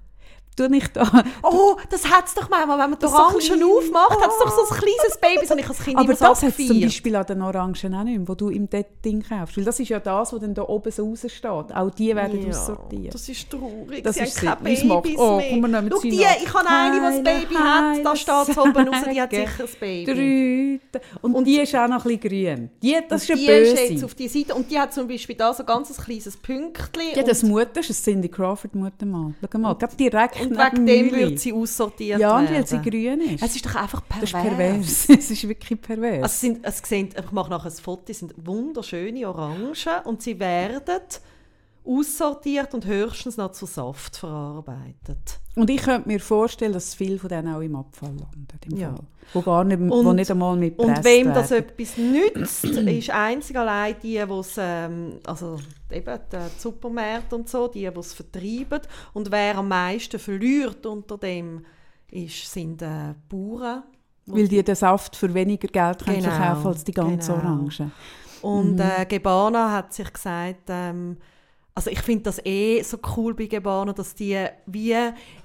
Tu 0.55 0.67
nicht 0.69 0.95
da. 0.95 1.03
Oh, 1.43 1.75
das 1.89 2.09
hat 2.09 2.27
es 2.27 2.33
doch 2.33 2.49
manchmal, 2.49 2.79
wenn 2.79 2.89
man 2.91 2.99
die 2.99 3.01
Das 3.01 3.11
so 3.11 3.17
Orangen 3.17 3.39
klein- 3.39 3.63
aufmacht, 3.63 4.21
hat 4.21 4.29
es 4.31 4.37
doch 4.39 4.51
so 4.51 4.73
ein 4.73 4.79
kleines 4.79 5.17
Baby, 5.19 5.39
das 5.41 5.49
habe 5.49 5.59
ich 5.59 5.67
als 5.69 5.79
Kind 5.79 5.97
Aber 5.97 6.05
immer 6.05 6.15
so 6.15 6.25
das 6.25 6.43
hat 6.43 6.55
zum. 6.55 6.81
Beispiel 6.81 7.15
an 7.17 7.25
den 7.25 7.41
Orangen 7.41 7.75
auch 7.95 8.03
nicht 8.03 8.17
mehr, 8.19 8.27
wo 8.27 8.35
du 8.35 8.49
im 8.49 8.69
Ding 9.03 9.21
kaufst. 9.27 9.57
Weil 9.57 9.65
das 9.65 9.79
ist 9.81 9.89
ja 9.89 9.99
das, 9.99 10.31
was 10.31 10.39
dann 10.39 10.53
da 10.53 10.61
oben 10.63 10.91
so 10.91 11.09
raussteht. 11.09 11.43
Auch 11.45 11.89
die 11.97 12.15
werden 12.15 12.47
aussortiert. 12.49 13.13
Das 13.13 13.27
ist 13.27 13.49
traurig. 13.49 14.01
Das 14.03 14.15
sie 14.15 14.23
ist 14.23 14.35
sie. 14.39 14.47
Uns 14.47 14.83
macht- 14.85 15.03
Babys 15.03 15.19
oh, 15.19 15.41
komm, 15.49 15.61
wir 15.61 15.67
nehmen 15.67 15.89
Schau, 15.91 15.99
die, 16.01 16.09
ich 16.09 16.53
habe 16.53 16.67
eine, 16.69 16.91
die 16.93 16.99
ein 16.99 17.13
Heile, 17.13 17.23
Baby 17.23 17.55
hat, 17.55 18.05
da 18.05 18.15
steht 18.15 18.49
es 18.49 18.57
oben 18.57 18.87
raus, 18.87 19.03
die 19.11 19.21
hat 19.21 19.31
sicher 19.31 19.63
ein 19.63 19.69
Baby. 19.79 20.79
Drei. 20.91 20.99
Und, 21.21 21.43
die 21.45 21.59
ist 21.59 21.75
auch 21.75 21.87
noch 21.87 22.05
ein 22.05 22.17
bisschen 22.17 22.45
grün. 22.55 22.69
Die, 22.81 22.95
das 23.09 23.23
ist 23.23 23.29
Und 23.29 23.35
eine 23.35 23.41
die 23.41 23.47
böse. 23.47 23.71
ist 23.83 23.89
jetzt 23.91 24.03
auf 24.05 24.15
die 24.15 24.27
Seite 24.27 24.55
und 24.55 24.71
die 24.71 24.79
hat 24.79 24.93
zum 24.93 25.07
Beispiel 25.07 25.35
da 25.35 25.53
so 25.53 25.63
ein 25.63 25.65
ganz 25.65 25.95
kleines 25.97 26.37
Pünktchen. 26.37 27.01
ja, 27.15 27.23
das 27.23 27.43
und, 27.43 27.49
Mutter 27.49 27.79
ist 27.81 27.89
ein 27.89 27.93
Cindy 27.93 28.29
Crawford 28.29 28.73
Mutter 28.75 29.05
mal. 29.05 29.33
Schau 29.51 29.57
mal, 29.59 29.75
direkt 29.99 30.44
und 30.47 30.57
wegen 30.57 30.85
dem 30.85 31.05
Mühle. 31.07 31.29
wird 31.29 31.39
sie 31.39 31.53
aussortiert 31.53 32.19
Ja, 32.19 32.37
und 32.37 32.49
weil 32.49 32.65
sie 32.65 32.81
grün 32.81 33.21
ist. 33.21 33.43
Es 33.43 33.55
ist 33.55 33.65
doch 33.65 33.75
einfach 33.75 34.01
das 34.19 34.31
pervers. 34.31 34.87
ist 34.87 35.07
pervers. 35.07 35.09
es 35.19 35.31
ist 35.31 35.47
wirklich 35.47 35.81
pervers. 35.81 36.23
Also 36.23 36.39
sind, 36.39 36.59
es 36.63 36.77
sehen, 36.79 37.09
ich 37.17 37.31
mache 37.31 37.49
nachher 37.49 37.69
ein 37.69 37.75
Foto, 37.75 38.03
es 38.07 38.19
sind 38.19 38.33
wunderschöne 38.37 39.27
Orangen 39.27 39.73
und 40.05 40.21
sie 40.21 40.39
werden 40.39 40.81
aussortiert 41.85 42.73
und 42.73 42.85
höchstens 42.85 43.37
noch 43.37 43.51
zu 43.51 43.65
Saft 43.65 44.17
verarbeitet. 44.17 45.39
und 45.55 45.69
ich 45.69 45.81
könnte 45.83 46.07
mir 46.09 46.19
vorstellen, 46.19 46.73
dass 46.73 46.93
viele 46.93 47.17
von 47.17 47.29
denen 47.29 47.53
auch 47.53 47.61
im 47.61 47.75
Abfall 47.75 48.09
landen. 48.09 48.47
Im 48.69 48.77
Ja. 48.77 48.89
Fall. 48.89 49.05
Wo, 49.33 49.41
gar 49.41 49.63
nicht, 49.63 49.79
wo 49.79 49.95
Und- 50.09 50.15
nicht 50.17 50.29
einmal 50.29 50.55
mit 50.55 50.77
Und 50.77 51.03
wem 51.03 51.33
das 51.33 51.49
werden. 51.51 51.67
etwas 51.69 51.97
nützt, 51.97 52.63
ist 52.65 53.09
einzig 53.09 53.57
allein 53.57 53.95
die, 54.03 54.13
die 54.13 54.33
es, 54.33 54.55
ähm, 54.57 55.13
also 55.25 55.57
eben 55.91 56.19
die 56.31 56.37
Supermärkte 56.59 57.35
und 57.35 57.49
so, 57.49 57.67
die, 57.67 57.89
die 57.91 57.99
es 57.99 58.13
vertreiben. 58.13 58.81
Und 59.13 59.31
wer 59.31 59.57
am 59.57 59.67
meisten 59.69 60.19
verliert 60.19 60.85
unter 60.85 61.17
dem, 61.17 61.65
ist, 62.11 62.51
sind 62.51 62.81
äh, 62.81 63.13
Bauern. 63.29 63.83
Weil 64.27 64.47
die 64.47 64.63
den 64.63 64.75
Saft 64.75 65.15
für 65.15 65.33
weniger 65.33 65.67
Geld 65.67 66.03
können 66.03 66.19
Genau, 66.21 66.31
verkaufen 66.31 66.67
als 66.67 66.83
die 66.83 66.91
ganze 66.91 67.31
genau. 67.33 67.43
Orange. 67.45 67.91
Und 68.41 68.79
äh, 68.79 69.05
Gebana 69.07 69.71
hat 69.71 69.93
sich 69.93 70.11
gesagt, 70.11 70.63
ähm, 70.69 71.17
also 71.77 71.89
ich 71.89 71.99
finde 72.01 72.23
das 72.23 72.39
eh 72.45 72.81
so 72.83 72.97
cool 73.17 73.33
bei 73.33 73.47
Gebana, 73.47 73.91
dass 73.91 74.15
die 74.15 74.45
wie 74.65 74.95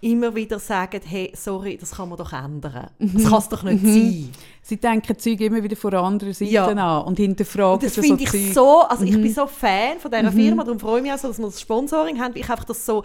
immer 0.01 0.33
wieder 0.33 0.61
sagen, 0.61 1.01
hey, 1.05 1.33
sorry, 1.35 1.77
das 1.77 1.91
kann 1.91 2.09
man 2.09 2.17
doch 2.19 2.33
ändern. 2.33 2.89
Das 3.01 3.25
kann 3.25 3.39
es 3.39 3.49
doch 3.49 3.63
nicht 3.65 3.85
sein. 3.85 4.31
Sie 4.63 4.77
denken 4.77 5.19
Zeug 5.19 5.41
immer 5.41 5.61
wieder 5.61 5.75
von 5.75 5.91
der 5.91 6.01
anderen 6.03 6.33
Seite 6.33 6.53
Ja. 6.53 6.67
an 6.69 7.05
und 7.07 7.17
hinterfragen 7.19 7.73
Und 7.75 7.83
das 7.83 7.95
so 7.97 8.03
finde 8.03 8.23
ich 8.23 8.31
Zeug. 8.31 8.55
so, 8.55 8.81
also 8.83 9.05
ich 9.05 9.21
bin 9.21 9.35
so 9.35 9.47
Fan 9.49 9.99
von 9.99 10.09
dieser 10.11 10.31
Firma, 10.31 10.63
darum 10.63 10.79
freue 10.79 10.99
ich 10.99 11.03
mich 11.03 11.13
auch 11.13 11.19
so, 11.19 11.27
dass 11.29 11.39
wir 11.39 11.47
das 11.47 11.61
Sponsoring 11.61 12.21
haben, 12.21 12.33
weil 12.35 12.43
ich 12.43 12.49
einfach 12.51 12.65
das 12.65 12.87
so 12.87 13.03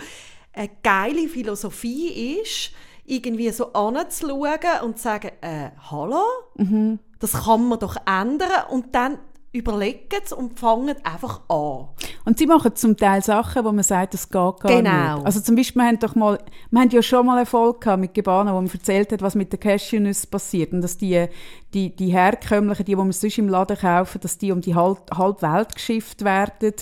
eine 0.53 0.69
geile 0.83 1.27
Philosophie 1.27 2.39
ist, 2.41 2.71
irgendwie 3.07 3.49
so 3.49 3.73
anzuschauen 3.73 4.59
und 4.83 4.97
zu 4.97 5.03
sagen, 5.03 5.31
äh, 5.41 5.69
hallo, 5.89 6.21
das 7.19 7.33
kann 7.33 7.67
man 7.67 7.79
doch 7.79 7.95
ändern 8.05 8.65
und 8.69 8.93
dann 8.93 9.17
überlegen 9.55 10.21
sie 10.25 10.35
und 10.35 10.59
fangen 10.59 10.95
einfach 11.03 11.41
an. 11.49 11.87
Und 12.25 12.37
sie 12.37 12.45
machen 12.45 12.75
zum 12.75 12.97
Teil 12.97 13.23
Sachen, 13.23 13.63
wo 13.63 13.71
man 13.71 13.83
sagt, 13.83 14.13
das 14.13 14.27
geht 14.29 14.33
gar 14.33 14.53
Genau. 14.59 15.15
nicht. 15.17 15.25
Also 15.25 15.39
zum 15.39 15.55
Beispiel, 15.55 15.81
wir 15.81 15.87
haben, 15.87 15.99
doch 15.99 16.15
mal, 16.15 16.39
wir 16.71 16.81
haben 16.81 16.89
ja 16.89 17.01
schon 17.01 17.25
mal 17.25 17.39
Erfolg 17.39 17.81
gehabt 17.81 18.01
mit 18.01 18.13
Gebana, 18.13 18.51
wo 18.53 18.61
man 18.61 18.69
erzählt 18.69 19.11
hat, 19.11 19.21
was 19.21 19.35
mit 19.35 19.53
den 19.53 19.59
Cashewnüssen 19.59 20.29
passiert. 20.29 20.73
Und 20.73 20.81
dass 20.81 20.97
die, 20.97 21.27
die, 21.73 21.95
die 21.95 22.09
herkömmlichen, 22.09 22.85
die, 22.85 22.95
die 22.95 22.97
wir 22.97 23.13
sonst 23.13 23.37
im 23.37 23.49
Laden 23.49 23.77
kaufen, 23.77 24.19
dass 24.21 24.37
die 24.37 24.51
um 24.51 24.61
die 24.61 24.75
halb, 24.75 24.99
halbe 25.15 25.41
Welt 25.41 25.75
geschifft 25.75 26.23
werden 26.23 26.73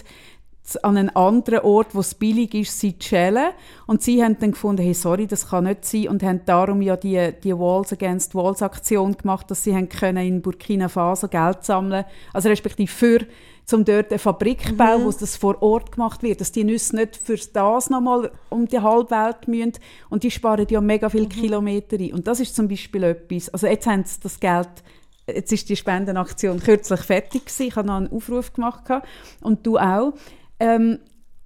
an 0.82 0.97
einen 0.97 1.10
anderen 1.10 1.60
Ort, 1.60 1.93
wo 1.93 1.99
es 1.99 2.15
billig 2.15 2.54
ist, 2.54 2.80
sie 2.80 2.97
zu 2.97 3.10
schälen. 3.10 3.49
Und 3.86 4.02
sie 4.02 4.23
haben 4.23 4.38
dann 4.39 4.52
gefunden, 4.52 4.82
hey, 4.82 4.93
sorry, 4.93 5.28
das 5.28 5.49
kann 5.49 5.65
nicht 5.65 5.84
sein 5.86 6.08
und 6.08 6.23
haben 6.23 6.41
darum 6.45 6.82
ja 6.82 6.95
die, 6.95 7.34
die 7.43 7.58
Walls 7.58 7.91
Against 7.91 8.34
Walls 8.34 8.62
Aktion 8.62 9.17
gemacht, 9.17 9.52
dass 9.52 9.63
sie 9.63 9.76
haben 9.76 9.89
können 9.89 10.26
in 10.26 10.41
Burkina 10.41 10.88
Faso 10.88 11.28
Geld 11.28 11.63
sammeln, 11.63 12.06
also 12.32 12.49
respektive 12.49 12.91
für 12.91 13.19
zum 13.65 13.86
dort 13.86 14.12
eine 14.12 14.19
Fabrik 14.19 14.71
Mhm. 14.71 14.78
bauen, 14.78 15.06
wo 15.06 15.12
das 15.12 15.38
vor 15.38 15.62
Ort 15.62 15.93
gemacht 15.93 16.21
wird, 16.23 16.41
dass 16.41 16.52
die 16.52 16.63
Nüsse 16.65 16.95
nicht 16.97 17.15
für 17.15 17.38
das 17.54 17.89
nochmal 17.89 18.32
um 18.49 18.65
die 18.67 18.80
halbe 18.80 19.12
Welt 19.12 19.47
müssen 19.47 19.73
und 20.10 20.23
die 20.23 20.32
sparen 20.32 20.67
ja 20.69 20.82
mega 20.82 21.08
Mhm. 21.08 21.12
viele 21.12 21.28
Kilometer 21.28 21.97
ein. 21.97 22.13
Und 22.13 22.28
das 22.28 22.39
ist 22.39 22.56
zum 22.56 22.67
Beispiel 22.67 23.04
etwas, 23.04 23.49
also 23.49 23.67
jetzt 23.67 23.88
haben 23.88 24.04
sie 24.06 24.19
das 24.21 24.39
Geld 24.39 24.69
Jetzt 25.26 25.54
ist 25.54 25.69
die 25.69 25.78
Spendenaktion 25.78 26.60
kürzlich 26.60 26.99
fertig 26.99 27.45
gewesen. 27.45 27.67
Ich 27.67 27.76
habe 27.78 27.88
noch 27.88 27.95
einen 27.95 28.12
Aufruf 28.12 28.52
gemacht 28.52 28.84
und 29.39 29.65
du 29.65 29.78
auch. 29.78 30.12
Ähm, 30.63 30.99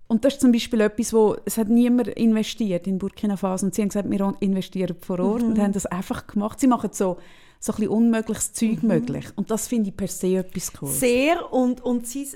und 0.08 0.24
das 0.24 0.36
ist 0.36 0.42
zum 0.42 0.52
Beispiel 0.52 0.80
etwas, 0.82 1.12
wo 1.12 1.36
es 1.46 1.58
hat 1.58 1.68
niemand 1.68 2.08
investiert 2.10 2.88
in 2.88 2.98
Burkina 2.98 3.36
Faso 3.36 3.66
und 3.66 3.76
sie 3.76 3.82
haben 3.82 3.90
gesagt, 3.90 4.10
wir 4.10 4.34
investieren 4.40 4.96
vor 5.02 5.20
Ort 5.20 5.42
Mhm. 5.42 5.48
und 5.50 5.60
haben 5.60 5.74
das 5.74 5.86
einfach 5.86 6.28
gemacht. 6.28 6.60
Sie 6.60 6.68
machen 6.68 6.90
so 6.94 7.18
so 7.60 7.74
ein 7.74 7.88
unmögliches 7.88 8.54
Zeug 8.54 8.84
möglich 8.84 9.26
und 9.36 9.50
das 9.50 9.68
finde 9.68 9.90
ich 9.90 9.98
per 9.98 10.08
se 10.08 10.38
etwas 10.38 10.72
cool. 10.80 10.90
Sehr 10.90 11.52
und, 11.52 11.82
und, 11.82 12.06
sie, 12.06 12.28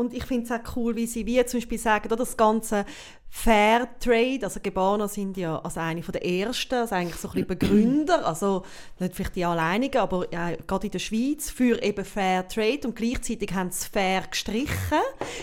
und 0.00 0.14
ich 0.14 0.24
finde 0.24 0.44
es 0.44 0.50
auch 0.50 0.76
cool, 0.76 0.96
wie 0.96 1.06
sie 1.06 1.26
wie 1.26 1.44
zum 1.44 1.60
Beispiel 1.60 1.78
sagen, 1.78 2.08
das 2.08 2.36
ganze 2.36 2.86
Fair 3.32 3.86
Trade, 4.00 4.40
also 4.42 4.58
Gebana 4.60 5.06
sind 5.06 5.36
ja 5.36 5.56
als 5.60 5.78
eine 5.78 6.00
der 6.00 6.26
ersten, 6.26 6.74
also 6.74 6.94
eigentlich 6.96 7.20
so 7.20 7.28
ein 7.28 7.34
bisschen 7.34 7.46
Begründer, 7.46 8.26
also 8.26 8.64
nicht 8.98 9.14
vielleicht 9.14 9.36
die 9.36 9.44
alleinigen, 9.44 9.98
aber 9.98 10.26
ja, 10.32 10.50
gerade 10.66 10.86
in 10.86 10.90
der 10.90 10.98
Schweiz 10.98 11.48
für 11.48 11.80
eben 11.80 12.04
Fair 12.04 12.48
Trade 12.48 12.80
und 12.88 12.96
gleichzeitig 12.96 13.54
haben 13.54 13.70
sie 13.70 13.88
fair 13.88 14.22
gestrichen, 14.28 14.98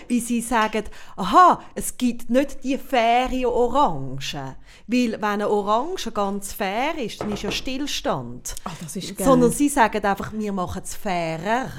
wie 0.09 0.19
sie 0.19 0.41
sagen, 0.41 0.83
aha, 1.15 1.61
es 1.75 1.97
gibt 1.97 2.29
nicht 2.29 2.61
die 2.65 2.77
faire 2.77 3.49
Orange, 3.49 4.57
weil 4.87 5.13
wenn 5.13 5.23
eine 5.23 5.49
Orange 5.49 6.11
ganz 6.11 6.51
fair 6.51 6.97
ist, 6.97 7.21
dann 7.21 7.31
ist 7.31 7.43
ja 7.43 7.51
Stillstand. 7.51 8.55
Ah, 8.65 8.71
das 8.81 8.97
ist 8.97 9.15
geil. 9.15 9.25
Sondern 9.25 9.51
sie 9.51 9.69
sagen 9.69 10.03
einfach, 10.03 10.33
wir 10.33 10.51
machen 10.51 10.81
es 10.83 10.93
fairer. 10.93 11.69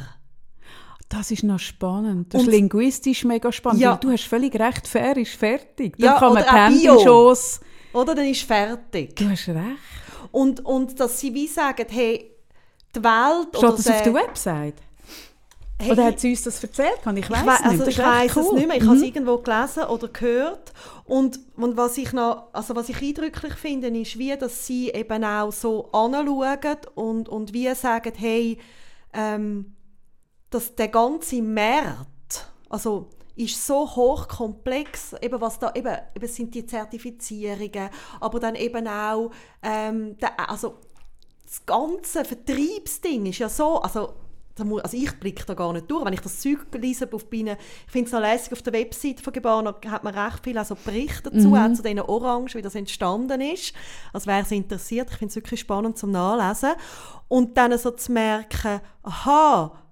Das 1.09 1.31
ist 1.31 1.43
noch 1.43 1.59
spannend. 1.59 2.35
Das 2.35 2.43
Und- 2.43 2.49
ist 2.49 2.55
linguistisch 2.55 3.25
mega 3.25 3.51
spannend. 3.51 3.81
Ja. 3.81 3.97
Du 3.97 4.11
hast 4.11 4.25
völlig 4.25 4.55
recht, 4.59 4.87
fair 4.87 5.17
ist 5.17 5.33
fertig. 5.35 5.97
Dann 5.99 6.07
Ja, 6.07 6.19
kann 6.19 6.35
man. 6.35 6.45
Pendelschoss... 6.45 7.61
Oder 7.95 8.15
dann 8.15 8.27
ist 8.27 8.43
fertig. 8.43 9.17
Du 9.17 9.29
hast 9.31 9.49
recht. 9.49 9.59
Und, 10.31 10.65
und 10.65 11.01
dass 11.01 11.19
sie 11.19 11.33
wie 11.33 11.47
sagen, 11.47 11.87
hey, 11.89 12.31
die 12.95 13.03
Welt 13.03 13.49
Steht 13.53 13.59
oder 13.65 13.77
das 13.77 13.87
auf 13.89 14.03
der- 14.03 14.15
Website? 14.15 14.75
hey, 15.81 15.93
Oder 15.93 16.05
hat 16.05 16.21
sie 16.21 16.31
uns 16.31 16.43
das 16.43 16.63
erzählt? 16.63 17.01
Kann 17.03 17.17
ich 17.17 17.25
Ich, 17.25 17.31
weiss 17.31 17.47
wei- 17.47 17.53
nicht. 17.53 17.65
also 17.65 17.79
Das 17.85 17.89
ich 17.89 17.99
echt 17.99 18.07
weiss 18.07 18.37
es 18.37 18.47
cool. 18.47 18.55
nicht 18.57 18.69
mehr. 18.69 18.77
Ich 18.77 18.83
habe 18.85 18.95
es 18.97 19.01
Mhm. 19.01 19.07
irgendwo 19.07 19.39
gelesen 19.39 19.85
oder 19.85 20.09
gehört. 20.09 20.73
Und, 21.07 21.41
und 21.57 21.77
was, 21.79 21.97
ich 21.97 22.13
noch, 22.13 22.49
also 22.53 22.77
was 22.77 22.91
ich 22.91 23.01
eindrücklich 23.01 23.55
finde, 23.55 23.89
ist, 23.89 24.19
wie 24.19 24.37
dass 24.37 24.67
sie 24.67 24.91
eben 24.91 25.25
auch 25.25 25.51
so 25.53 25.89
anschauen 25.93 26.77
und, 26.95 27.29
und 27.31 27.55
wie 27.55 27.73
sagen, 27.75 28.13
hey, 28.17 28.59
ähm, 29.15 29.73
dass 30.51 30.75
der 30.75 30.89
ganze 30.89 31.43
Markt, 31.43 32.51
also 32.69 33.11
ist 33.39 33.65
so 33.65 33.89
hochkomplex, 33.89 35.15
eben 35.23 35.41
was 35.41 35.59
da, 35.59 35.73
eben, 35.75 35.97
eben 36.15 36.29
sind 36.29 36.55
die 36.55 36.67
Zertifizierungen, 36.67 37.89
aber 38.21 38.41
dann 38.41 38.57
eben 38.57 38.87
auch, 38.89 39.31
ähm, 39.63 40.19
der, 40.19 40.51
also 40.51 40.75
das 41.45 41.65
ganze 41.65 42.25
Vertriebsding 42.25 43.27
ist 43.27 43.39
ja 43.39 43.49
so, 43.49 43.81
also, 43.81 44.15
also 44.59 44.97
ich 44.97 45.13
blicke 45.21 45.47
da 45.47 45.55
gar 45.55 45.73
nicht 45.73 45.89
durch, 45.89 46.05
wenn 46.05 46.13
ich 46.13 46.21
das 46.21 46.41
Zeug 46.41 46.67
lese 46.75 47.09
auf 47.13 47.31
Bienen, 47.31 47.57
ich 47.87 47.93
finde 47.93 48.07
es 48.07 48.13
noch 48.13 48.21
lässig, 48.21 48.53
auf 48.53 48.63
der 48.63 48.73
Website 48.73 49.21
von 49.21 49.33
Gebana 49.33 49.73
hat 49.87 50.03
man 50.03 50.19
recht 50.19 50.43
viel 50.43 50.59
also 50.59 50.75
Berichte 50.75 51.31
dazu, 51.31 51.55
auch 51.55 51.73
zu 51.73 51.83
diesen 51.83 52.01
Orangen, 52.01 52.53
wie 52.55 52.63
das 52.63 52.75
entstanden 52.75 53.41
ist, 53.41 53.73
also 54.13 54.27
wer 54.27 54.41
es 54.41 54.51
interessiert, 54.51 55.13
ich 55.13 55.17
finde 55.17 55.31
es 55.31 55.37
wirklich 55.37 55.61
spannend 55.61 55.97
zum 55.97 56.11
Nachlesen. 56.11 56.73
Und 57.29 57.57
dann 57.57 57.77
so 57.79 57.93
zu 57.93 58.11
merken, 58.11 58.81
aha, 59.05 59.88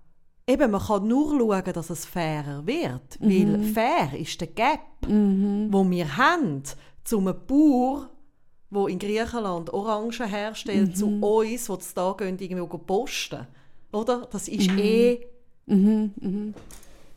eben, 0.47 0.71
man 0.71 0.81
kann 0.81 1.07
nur 1.07 1.39
schauen, 1.39 1.73
dass 1.73 1.91
es 1.91 2.05
fairer 2.05 2.67
wird, 2.67 3.19
weil 3.21 3.63
fair 3.73 4.19
ist 4.19 4.41
der 4.41 4.49
Gap, 4.49 4.81
wo 5.03 5.91
wir 5.91 6.17
haben, 6.17 6.63
zu 7.05 7.19
einem 7.19 7.35
Bauer, 7.47 8.11
wo 8.71 8.87
in 8.89 8.99
Griechenland 8.99 9.73
Orangen 9.73 10.13
herstellt, 10.13 10.97
zu 10.97 11.07
uns, 11.21 11.67
die 11.67 11.95
da 11.95 12.15
gehen, 12.19 12.39
irgendwo 12.39 12.79
posten. 12.79 13.47
Oder? 13.93 14.29
Das 14.31 14.49
ist 14.49 14.71
eh... 14.77 15.27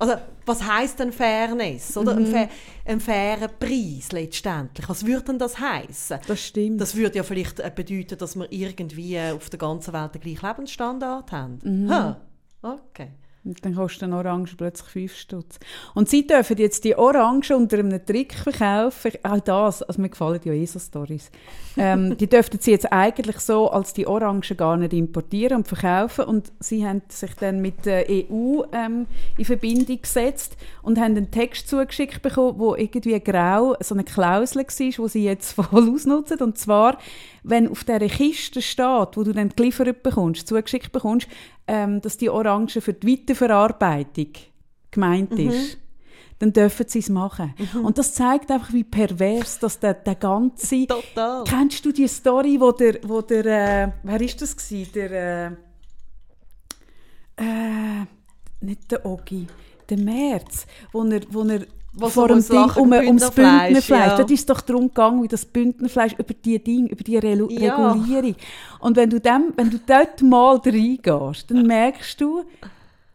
Also, 0.01 0.13
was 0.45 0.65
heisst 0.65 0.97
denn 0.99 1.11
Fairness? 1.11 1.97
Oder? 1.97 2.15
Ein, 2.15 2.25
fa 2.25 2.47
ein 2.85 3.01
fairer 3.01 3.49
Preis 3.49 4.13
letztendlich. 4.13 4.87
Was 4.87 5.05
würde 5.05 5.25
denn 5.25 5.39
das 5.39 5.59
heißen? 5.59 6.19
Das 6.25 6.39
stimmt. 6.39 6.79
Das 6.79 6.95
würde 6.95 7.17
ja 7.17 7.23
vielleicht 7.23 7.59
äh, 7.59 7.69
bedeuten, 7.73 8.17
dass 8.17 8.37
wir 8.37 8.49
irgendwie 8.49 9.19
auf 9.19 9.49
der 9.49 9.59
ganzen 9.59 9.93
Welt 9.93 10.15
den 10.15 10.21
gleichen 10.21 10.47
Lebensstandard 10.47 11.33
haben. 11.33 11.89
Ha, 11.89 12.21
okay. 12.61 13.09
Und 13.45 13.63
dann 13.63 13.73
kostet 13.73 14.03
eine 14.03 14.17
Orange 14.17 14.55
plötzlich 14.57 14.89
5 14.89 15.15
Stutz. 15.15 15.59
Und 15.95 16.09
sie 16.09 16.27
dürfen 16.27 16.57
jetzt 16.57 16.83
die 16.83 16.97
Orange 16.97 17.55
unter 17.55 17.79
einem 17.79 18.05
Trick 18.05 18.33
verkaufen. 18.33 19.13
Auch 19.23 19.39
das, 19.39 19.81
also 19.81 20.01
mir 20.01 20.09
gefallen 20.09 20.41
ja 20.43 20.65
so 20.67 20.77
Storys. 20.77 21.31
Ähm, 21.77 22.17
die 22.17 22.27
dürften 22.29 22.59
sie 22.59 22.71
jetzt 22.71 22.91
eigentlich 22.91 23.39
so 23.39 23.71
als 23.71 23.93
die 23.93 24.07
Orangen 24.07 24.41
gar 24.57 24.75
nicht 24.75 24.91
importieren 24.91 25.59
und 25.59 25.67
verkaufen. 25.69 26.25
Und 26.25 26.51
sie 26.59 26.85
haben 26.85 27.01
sich 27.07 27.33
dann 27.35 27.61
mit 27.61 27.85
der 27.85 28.07
EU 28.09 28.63
ähm, 28.73 29.07
in 29.37 29.45
Verbindung 29.45 30.01
gesetzt 30.01 30.57
und 30.81 30.99
haben 30.99 31.15
einen 31.15 31.31
Text 31.31 31.69
zugeschickt 31.69 32.21
bekommen, 32.21 32.59
wo 32.59 32.75
irgendwie 32.75 33.19
grau 33.21 33.75
so 33.79 33.95
eine 33.95 34.03
Klausel 34.03 34.63
war, 34.63 35.05
die 35.05 35.09
sie 35.09 35.23
jetzt 35.23 35.51
voll 35.53 35.89
ausnutzen. 35.89 36.39
Und 36.39 36.57
zwar, 36.57 36.97
wenn 37.43 37.69
auf 37.69 37.85
dieser 37.85 37.99
Kiste 37.99 38.61
steht, 38.61 39.15
wo 39.15 39.23
du 39.23 39.31
dann 39.31 39.49
geliefert 39.49 40.03
bekommst, 40.03 40.45
zugeschickt 40.47 40.91
bekommst, 40.91 41.29
ähm, 41.69 42.01
dass 42.01 42.17
die 42.17 42.29
Orange 42.29 42.81
für 42.81 42.93
die 42.93 43.07
Weiterverarbeitung 43.07 44.33
gemeint 44.89 45.37
ist, 45.37 45.77
dann 46.39 46.51
dürfen 46.51 46.87
sie 46.87 46.99
es 46.99 47.09
machen. 47.09 47.53
Und 47.83 47.97
das 47.99 48.13
zeigt 48.13 48.49
einfach, 48.49 48.73
wie 48.73 48.83
pervers 48.83 49.59
dass 49.59 49.79
der, 49.79 49.93
der 49.93 50.15
ganze... 50.15 50.87
Total. 50.87 51.43
Kennst 51.43 51.85
du 51.85 51.91
die 51.91 52.07
Story, 52.07 52.59
wo 52.59 52.71
der... 52.71 52.99
Wo 53.03 53.21
der 53.21 53.45
äh, 53.45 53.91
wer 54.01 54.21
ist 54.21 54.41
das 54.41 54.57
gewesen? 54.57 54.91
Der... 54.95 55.51
Äh, 57.37 57.43
äh, 57.43 58.05
nicht 58.61 58.91
der 58.91 59.05
Ogi, 59.05 59.45
der 59.89 59.97
März, 59.99 60.65
wo 60.91 61.03
er... 61.03 61.21
Wo 61.29 61.43
er 61.43 61.65
Was 61.93 62.13
vor 62.13 62.27
dem 62.27 62.41
Ding, 62.41 62.55
Lachen 62.55 62.81
um, 62.83 62.91
ums 62.91 63.31
Bündnerfleisch, 63.31 63.89
ja. 63.89 64.17
Dort 64.17 64.31
ist 64.31 64.39
es 64.41 64.45
doch 64.45 64.61
darum 64.61 64.87
gegangen, 64.87 65.23
wie 65.23 65.27
das 65.27 65.45
Bündnerfleisch 65.45 66.13
über 66.13 66.33
die 66.33 66.63
Dinge, 66.63 66.89
über 66.89 67.03
die 67.03 67.17
Relu 67.17 67.49
Ja. 67.49 67.91
Regulierung. 67.91 68.35
Und 68.79 68.95
wenn 68.95 69.09
du, 69.09 69.19
dem, 69.19 69.53
wenn 69.55 69.69
du 69.69 69.79
dort 69.85 70.21
mal 70.21 70.61
reingehst, 70.63 71.49
dann 71.49 71.65
merkst 71.65 72.21
du, 72.21 72.43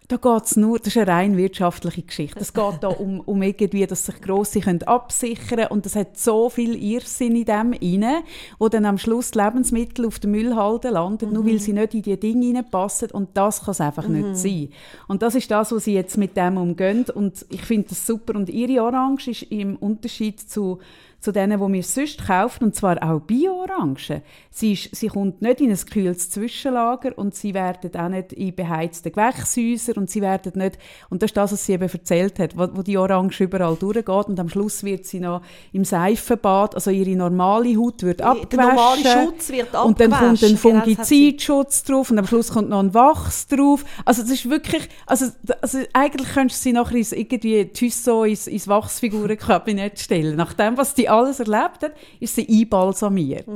da 0.08 0.18
geht's 0.18 0.56
nur, 0.56 0.78
das 0.78 0.88
ist 0.88 0.98
eine 0.98 1.06
rein 1.10 1.36
wirtschaftliche 1.38 2.02
Geschichte. 2.02 2.38
Es 2.38 2.52
geht 2.52 2.82
da 2.82 2.88
um, 2.88 3.20
um 3.20 3.40
irgendwie, 3.40 3.86
dass 3.86 4.04
sich 4.04 4.20
Grosse 4.20 4.60
können 4.60 4.82
absichern 4.82 5.46
können 5.48 5.66
und 5.68 5.86
es 5.86 5.96
hat 5.96 6.18
so 6.18 6.50
viel 6.50 6.74
Irrsinn 6.76 7.36
in 7.36 7.44
dem 7.46 7.72
inne, 7.72 8.22
wo 8.58 8.68
dann 8.68 8.84
am 8.84 8.98
Schluss 8.98 9.30
die 9.30 9.38
Lebensmittel 9.38 10.06
auf 10.06 10.18
der 10.18 10.28
Müllhalde 10.28 10.90
landen, 10.90 11.32
nur 11.32 11.46
weil 11.46 11.58
sie 11.58 11.72
nicht 11.72 11.94
in 11.94 12.02
die 12.02 12.20
Dinge 12.20 12.54
reinpassen 12.54 13.12
und 13.12 13.30
das 13.34 13.64
kann 13.64 13.72
es 13.72 13.80
einfach 13.80 14.06
nicht 14.06 14.36
sein. 14.36 14.68
Und 15.08 15.22
das 15.22 15.36
ist 15.36 15.50
das, 15.50 15.72
was 15.72 15.84
sie 15.84 15.94
jetzt 15.94 16.18
mit 16.18 16.36
dem 16.36 16.58
umgehen 16.58 17.06
und 17.14 17.46
ich 17.48 17.62
finde 17.62 17.88
das 17.88 18.06
super 18.06 18.34
und 18.36 18.50
ihre 18.50 18.82
Orange 18.82 19.28
ist 19.28 19.42
im 19.44 19.76
Unterschied 19.76 20.38
zu 20.38 20.80
zu 21.24 21.32
denen, 21.32 21.58
die 21.58 21.72
wir 21.72 21.82
sonst 21.82 22.26
kaufen, 22.26 22.64
und 22.64 22.74
zwar 22.74 23.02
auch 23.02 23.18
Bio-Orangen. 23.20 24.22
Sie, 24.50 24.74
ist, 24.74 24.94
sie 24.94 25.08
kommt 25.08 25.40
nicht 25.40 25.60
in 25.60 25.70
ein 25.70 25.76
kühles 25.76 26.30
Zwischenlager 26.30 27.16
und 27.16 27.34
sie 27.34 27.54
werden 27.54 27.96
auch 27.96 28.10
nicht 28.10 28.34
in 28.34 28.54
beheizten 28.54 29.10
Gewächshäusern 29.10 29.96
und 29.96 30.10
sie 30.10 30.20
werden 30.20 30.52
nicht, 30.56 30.78
und 31.08 31.22
das 31.22 31.30
ist 31.30 31.36
das, 31.36 31.52
was 31.52 31.64
sie 31.64 31.72
eben 31.72 31.88
erzählt 31.88 32.38
hat, 32.38 32.56
wo, 32.58 32.68
wo 32.74 32.82
die 32.82 32.98
Orange 32.98 33.44
überall 33.44 33.74
durchgeht 33.74 34.26
und 34.26 34.38
am 34.38 34.50
Schluss 34.50 34.84
wird 34.84 35.06
sie 35.06 35.18
noch 35.18 35.40
im 35.72 35.84
Seifenbad, 35.84 36.74
also 36.74 36.90
ihre 36.90 37.16
normale 37.16 37.74
Haut 37.78 38.02
wird 38.02 38.20
abgewaschen. 38.20 39.02
Der 39.02 39.14
normale 39.14 39.26
Schutz 39.26 39.48
wird 39.48 39.74
Und 39.74 40.00
dann 40.00 40.10
kommt 40.10 40.22
ein 40.22 40.56
abgewaschen, 40.56 40.58
genau, 40.62 40.84
Fungizidschutz 40.84 41.84
drauf 41.84 42.10
und 42.10 42.18
am 42.18 42.26
Schluss 42.26 42.52
kommt 42.52 42.68
noch 42.68 42.80
ein 42.80 42.92
Wachs 42.92 43.46
drauf. 43.46 43.82
Also 44.04 44.20
das 44.20 44.30
ist 44.30 44.50
wirklich, 44.50 44.90
also, 45.06 45.26
also 45.62 45.78
eigentlich 45.94 46.28
könntest 46.34 46.60
du 46.60 46.68
sie 46.68 46.72
nachher 46.74 46.96
irgendwie 46.96 47.64
Thysso 47.72 48.24
ins, 48.24 48.46
ins 48.46 48.68
Wachsfigurenkabinett 48.68 49.98
stellen. 49.98 50.36
Nach 50.36 50.52
dem, 50.52 50.76
was 50.76 50.92
die 50.92 51.08
alles 51.14 51.40
erlebt 51.40 51.82
hat, 51.82 51.92
ist 52.20 52.34
sie 52.34 52.46
einbalsamiert. 52.48 53.46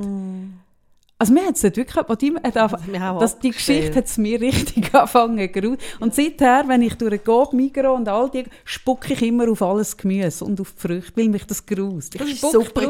Also 1.20 1.32
mir 1.32 1.46
hat 1.46 1.56
es 1.56 1.64
wirklich, 1.64 1.96
als 1.96 2.18
die, 2.18 2.32
hat. 2.32 2.54
Wir 2.86 3.00
haben 3.00 3.18
das, 3.18 3.38
die. 3.40 3.50
Geschichte 3.50 3.96
hat 3.96 4.04
es 4.04 4.18
mir 4.18 4.40
richtig 4.40 4.94
angefangen. 4.94 5.76
Und 5.98 6.14
seither, 6.14 6.62
wenn 6.68 6.80
ich 6.82 6.94
durch 6.94 7.24
Coop, 7.24 7.52
Migros 7.52 7.98
und 7.98 8.08
all 8.08 8.30
die, 8.30 8.44
spucke 8.64 9.14
ich 9.14 9.22
immer 9.22 9.50
auf 9.50 9.60
alles 9.60 9.96
Gemüse 9.96 10.44
und 10.44 10.60
auf 10.60 10.72
die 10.74 10.80
Früchte, 10.86 11.16
weil 11.16 11.28
mich 11.28 11.44
das 11.44 11.66
gruselt. 11.66 12.14
Ich 12.14 12.20
Das 12.20 12.28
ist 12.28 12.40
super. 12.52 12.82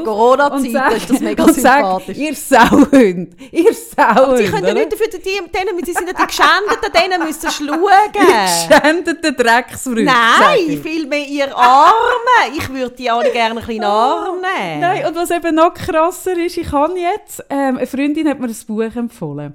Und 0.53 0.71
sag- 0.73 0.97
ist 0.97 1.09
das 1.11 1.21
mega 1.21 1.43
und 1.45 1.55
sag, 1.55 1.77
sympathisch. 1.79 2.19
Ihr 2.19 2.35
Sauhund, 2.35 3.37
ihr 3.51 3.73
Sauhund. 3.73 4.39
Sie 4.39 4.45
können 4.45 4.67
ja 4.67 4.75
nicht 4.75 4.93
dafür, 4.93 5.07
die, 5.09 5.19
denen, 5.21 5.85
sie 5.87 5.93
sind 5.95 6.07
ja 6.09 6.13
die 6.13 6.27
Geschändeten, 6.27 6.93
denen 6.93 7.27
müssen 7.27 7.41
sie 7.41 7.67
schauen. 7.67 8.69
geschändeten 8.69 9.37
Drecksfrüchte. 9.37 10.05
sag 10.05 10.41
Nein, 10.59 10.81
vielmehr 10.83 11.27
ihr 11.27 11.57
Arme. 11.57 12.57
Ich 12.59 12.69
würde 12.69 12.95
die 12.95 13.11
alle 13.11 13.31
gerne 13.33 13.59
ein 13.59 13.67
bisschen 13.67 13.85
Arm 13.85 14.37
nehmen. 14.37 14.81
Nein, 14.81 15.07
und 15.07 15.17
was 15.17 15.31
eben 15.31 15.55
noch 15.55 15.73
krasser 15.73 16.37
ist, 16.37 16.59
ich 16.59 16.71
habe 16.73 16.93
jetzt, 16.99 17.43
ähm, 17.49 17.79
eine 17.79 17.87
Freundin 17.87 18.18
hat 18.27 18.41
mir 18.41 18.49
ein 18.49 18.57
Buch 18.67 18.97
empfohlen. 18.97 19.55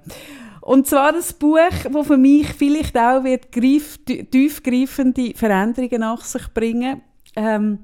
Und 0.62 0.88
zwar 0.88 1.14
ein 1.14 1.24
Buch, 1.40 1.58
das 1.92 2.08
für 2.08 2.18
mich 2.18 2.48
vielleicht 2.54 2.98
auch 2.98 3.24
wird 3.24 3.52
greif, 3.52 4.00
tiefgreifende 4.06 5.34
Veränderungen 5.36 6.00
nach 6.00 6.24
sich 6.24 6.48
bringen. 6.54 7.02
Ähm, 7.36 7.80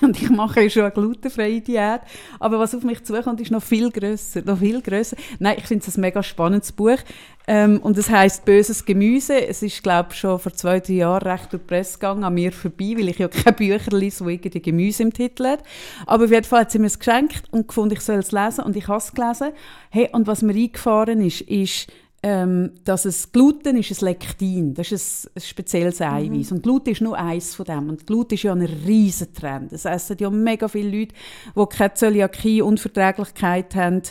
und 0.02 0.20
ich 0.20 0.30
mache 0.30 0.62
ja 0.62 0.70
schon 0.70 0.82
eine 0.82 0.92
glutenfreie 0.92 1.60
Diät, 1.60 2.00
aber 2.38 2.58
was 2.58 2.74
auf 2.74 2.82
mich 2.82 3.04
zukommt, 3.04 3.40
ist 3.40 3.50
noch 3.50 3.62
viel 3.62 3.90
grösser, 3.90 4.42
noch 4.42 4.58
viel 4.58 4.80
grösser. 4.80 5.16
Nein, 5.38 5.56
ich 5.58 5.66
finde 5.66 5.84
es 5.86 5.96
ein 5.96 6.00
mega 6.00 6.22
spannendes 6.22 6.72
Buch 6.72 6.98
ähm, 7.46 7.80
und 7.82 7.98
es 7.98 8.08
heißt 8.08 8.44
«Böses 8.44 8.84
Gemüse». 8.84 9.46
Es 9.46 9.62
ist, 9.62 9.82
glaube 9.82 10.10
ich, 10.12 10.18
schon 10.18 10.38
vor 10.38 10.52
zwei, 10.52 10.80
drei 10.80 10.94
Jahren 10.94 11.28
recht 11.28 11.52
durch 11.52 11.62
die 11.62 11.68
Presse 11.68 11.94
gegangen, 11.94 12.24
an 12.24 12.34
mir 12.34 12.52
vorbei, 12.52 12.94
weil 12.96 13.08
ich 13.08 13.18
ja 13.18 13.28
keine 13.28 13.56
Bücher 13.56 13.96
lese, 13.96 14.24
die 14.24 14.34
irgendwie 14.34 14.60
Gemüse 14.60 15.02
im 15.02 15.12
Titel 15.12 15.46
hat. 15.46 15.64
Aber 16.06 16.24
auf 16.24 16.30
jeden 16.30 16.44
Fall 16.44 16.60
hat 16.60 16.70
sie 16.70 16.78
mir 16.78 16.86
es 16.86 16.98
geschenkt 16.98 17.44
und 17.50 17.68
gefunden, 17.68 17.94
ich 17.94 18.02
soll 18.02 18.18
es 18.18 18.32
lesen 18.32 18.64
und 18.64 18.76
ich 18.76 18.88
habe 18.88 18.98
es 18.98 19.12
gelesen. 19.12 19.48
Hey, 19.90 20.08
und 20.12 20.26
was 20.26 20.42
mir 20.42 20.54
eingefahren 20.54 21.20
ist, 21.22 21.40
ist, 21.42 21.88
ähm, 22.22 22.72
dass 22.84 23.06
es 23.06 23.32
Gluten 23.32 23.78
ist 23.78 24.02
ein 24.02 24.04
Lektin, 24.04 24.74
das 24.74 24.92
ist 24.92 25.26
ein, 25.26 25.30
ein 25.36 25.40
spezielles 25.40 26.00
Eiweiß. 26.02 26.52
Und 26.52 26.62
Gluten 26.62 26.90
ist 26.90 27.00
nur 27.00 27.16
eins 27.16 27.54
von 27.54 27.64
dem. 27.64 27.88
Und 27.88 28.06
Gluten 28.06 28.34
ist 28.34 28.42
ja 28.42 28.52
ein 28.52 28.62
riesen 28.62 29.32
Trend. 29.32 29.72
Es 29.72 29.86
essen 29.86 30.16
ja 30.20 30.28
mega 30.28 30.68
viele 30.68 30.98
Leute, 30.98 31.14
die 31.56 31.76
keine 31.76 31.94
Zöliakie, 31.94 32.62
Unverträglichkeit 32.62 33.74
haben, 33.74 34.02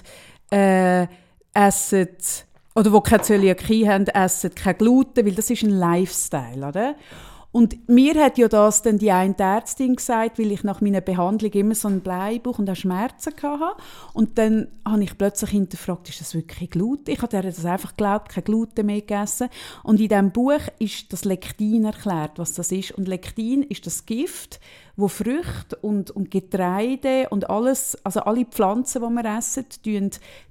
äh, 0.52 1.08
essen, 1.54 2.08
oder 2.74 2.89
die 2.89 3.02
keine 3.02 3.22
Zöliakie 3.22 3.88
haben, 3.88 4.08
essen 4.08 4.56
kein 4.56 4.78
Gluten, 4.78 5.26
weil 5.26 5.36
das 5.36 5.50
ist 5.52 5.63
ein 5.63 5.72
Lifestyle, 5.72 6.67
oder? 6.67 6.95
Und 7.52 7.90
mir 7.90 8.14
hat 8.24 8.38
ja 8.38 8.48
das 8.48 8.84
dann 8.84 9.00
die 9.00 9.12
eine 9.12 9.36
Ärztin 9.36 9.96
gesagt, 9.96 10.38
weil 10.38 10.52
ich 10.52 10.64
nach 10.64 10.82
meiner 10.82 11.02
Behandlung 11.02 11.52
immer 11.52 11.74
so 11.74 11.88
einen 11.88 12.02
Bleibuch 12.02 12.60
und 12.60 12.70
auch 12.70 12.76
Schmerzen 12.76 13.34
hatte. 13.42 13.82
Und 14.14 14.38
dann 14.38 14.68
habe 14.86 15.04
ich 15.04 15.18
plötzlich 15.18 15.50
hinterfragt, 15.50 16.10
ist 16.10 16.22
das 16.22 16.36
wirklich 16.36 16.70
Gluten? 16.70 17.10
Ich 17.10 17.24
habe 17.24 17.42
das 17.42 17.66
einfach 17.66 17.92
geglaubt, 17.98 18.30
kein 18.30 18.44
Gluten 18.44 18.86
mehr 18.86 19.02
gegessen. 19.02 19.50
Und 19.82 20.00
in 20.00 20.10
diesem 20.10 20.32
Buch 20.32 20.62
ist 20.78 21.12
das 21.12 21.26
Lektin 21.26 21.86
erklärt, 21.86 22.38
was 22.38 22.54
das 22.54 22.72
ist. 22.72 22.92
Und 22.92 23.08
Lektin 23.08 23.64
ist 23.64 23.88
das 23.88 24.06
Gift, 24.06 24.60
wo 24.96 25.08
Früchte 25.08 25.76
und, 25.82 26.12
und 26.12 26.30
Getreide 26.30 27.30
und 27.30 27.50
alles, 27.50 27.98
also 28.04 28.20
alle 28.22 28.46
Pflanzen, 28.46 29.02
die 29.02 29.10
wir 29.10 29.38
essen, 29.38 29.66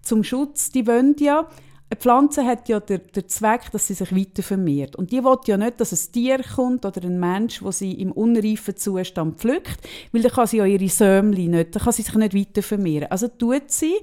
zum 0.02 0.24
Schutz, 0.24 0.72
die 0.72 0.86
wollen 0.86 1.14
ja 1.20 1.46
eine 1.90 1.98
Pflanze 1.98 2.44
hat 2.44 2.68
ja 2.68 2.80
den, 2.80 3.00
den, 3.16 3.28
Zweck, 3.28 3.70
dass 3.72 3.86
sie 3.86 3.94
sich 3.94 4.14
weiter 4.14 4.42
vermehrt. 4.42 4.96
Und 4.96 5.10
die 5.10 5.24
will 5.24 5.38
ja 5.46 5.56
nicht, 5.56 5.80
dass 5.80 5.92
ein 5.92 6.12
Tier 6.12 6.40
kommt 6.42 6.84
oder 6.84 7.02
ein 7.02 7.18
Mensch, 7.18 7.62
wo 7.62 7.70
sie 7.70 7.92
im 7.92 8.12
unreifen 8.12 8.76
Zustand 8.76 9.38
pflückt, 9.38 9.78
weil 10.12 10.20
dann 10.20 10.32
kann 10.32 10.46
sie 10.46 10.58
ja 10.58 10.66
ihre 10.66 10.88
Sämli 10.88 11.48
nicht, 11.48 11.74
dann 11.74 11.82
kann 11.82 11.92
sie 11.92 12.02
sich 12.02 12.14
nicht 12.14 12.34
weiter 12.34 12.62
vermehren. 12.62 13.10
Also 13.10 13.28
tut 13.28 13.70
sie 13.70 13.94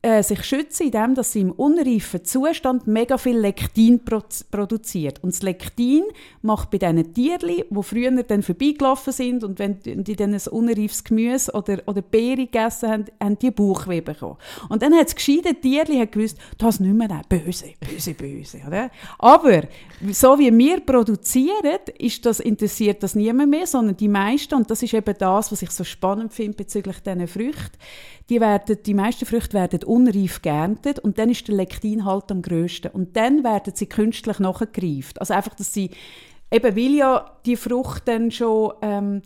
äh, 0.00 0.22
sich 0.22 0.44
schützen, 0.44 0.86
indem 0.86 1.16
dass 1.16 1.32
sie 1.32 1.40
im 1.40 1.50
unreifen 1.50 2.24
Zustand 2.24 2.86
mega 2.86 3.18
viel 3.18 3.36
Lektin 3.36 4.04
pro 4.04 4.22
produziert. 4.50 5.22
Und 5.22 5.32
das 5.32 5.42
Lektin 5.42 6.04
macht 6.40 6.70
bei 6.70 6.78
diesen 6.78 7.12
Tierchen, 7.14 7.64
die 7.68 7.82
früher 7.82 8.22
dann 8.22 8.42
vorbeigelaufen 8.42 9.12
sind 9.12 9.42
und 9.42 9.58
wenn 9.58 9.80
die 9.82 10.14
dann 10.14 10.34
ein 10.34 10.42
unreifes 10.50 11.02
Gemüse 11.02 11.52
oder, 11.52 11.78
oder 11.86 12.02
Beere 12.02 12.46
gegessen 12.46 12.90
haben, 12.90 13.04
haben 13.20 13.38
die 13.38 13.50
Bauchweh 13.50 14.00
bekommen. 14.00 14.36
Und 14.68 14.82
dann 14.82 14.94
hat 14.94 15.06
das 15.06 15.16
gescheite 15.16 15.54
Tierchen 15.54 16.08
gewusst, 16.10 16.38
das 16.58 16.78
nicht 16.78 16.94
mehr 16.94 17.08
der 17.08 17.22
böse, 17.28 17.72
böse, 17.80 18.14
böse. 18.14 18.60
Oder? 18.66 18.90
Aber 19.18 19.62
so 20.12 20.38
wie 20.38 20.56
wir 20.56 20.80
produzieren, 20.80 21.80
ist 21.98 22.24
das, 22.24 22.38
interessiert 22.38 23.02
das 23.02 23.16
niemand 23.16 23.50
mehr, 23.50 23.66
sondern 23.66 23.96
die 23.96 24.08
meisten, 24.08 24.54
und 24.54 24.70
das 24.70 24.82
ist 24.82 24.94
eben 24.94 25.14
das, 25.18 25.50
was 25.50 25.62
ich 25.62 25.70
so 25.70 25.82
spannend 25.82 26.32
finde 26.32 26.56
bezüglich 26.56 27.00
diesen 27.00 27.26
Früchten, 27.26 27.78
die, 28.28 28.40
werden, 28.40 28.78
die 28.84 28.94
meisten 28.94 29.26
Früchte 29.26 29.54
werden 29.54 29.84
unreif 29.84 30.42
geerntet 30.42 30.98
und 30.98 31.18
dann 31.18 31.30
ist 31.30 31.48
der 31.48 31.54
Lektinhalt 31.54 32.30
am 32.30 32.42
grössten. 32.42 32.88
Und 32.88 33.16
dann 33.16 33.42
werden 33.42 33.72
sie 33.74 33.86
künstlich 33.86 34.38
nachgegreift. 34.38 35.20
Also 35.20 35.34
einfach, 35.34 35.54
dass 35.54 35.72
sie, 35.72 35.90
eben 36.52 36.76
weil 36.76 36.94
ja 36.94 37.38
die 37.46 37.56
Frucht 37.56 38.06
dann 38.06 38.30
schon 38.30 38.72
ähm, 38.82 39.22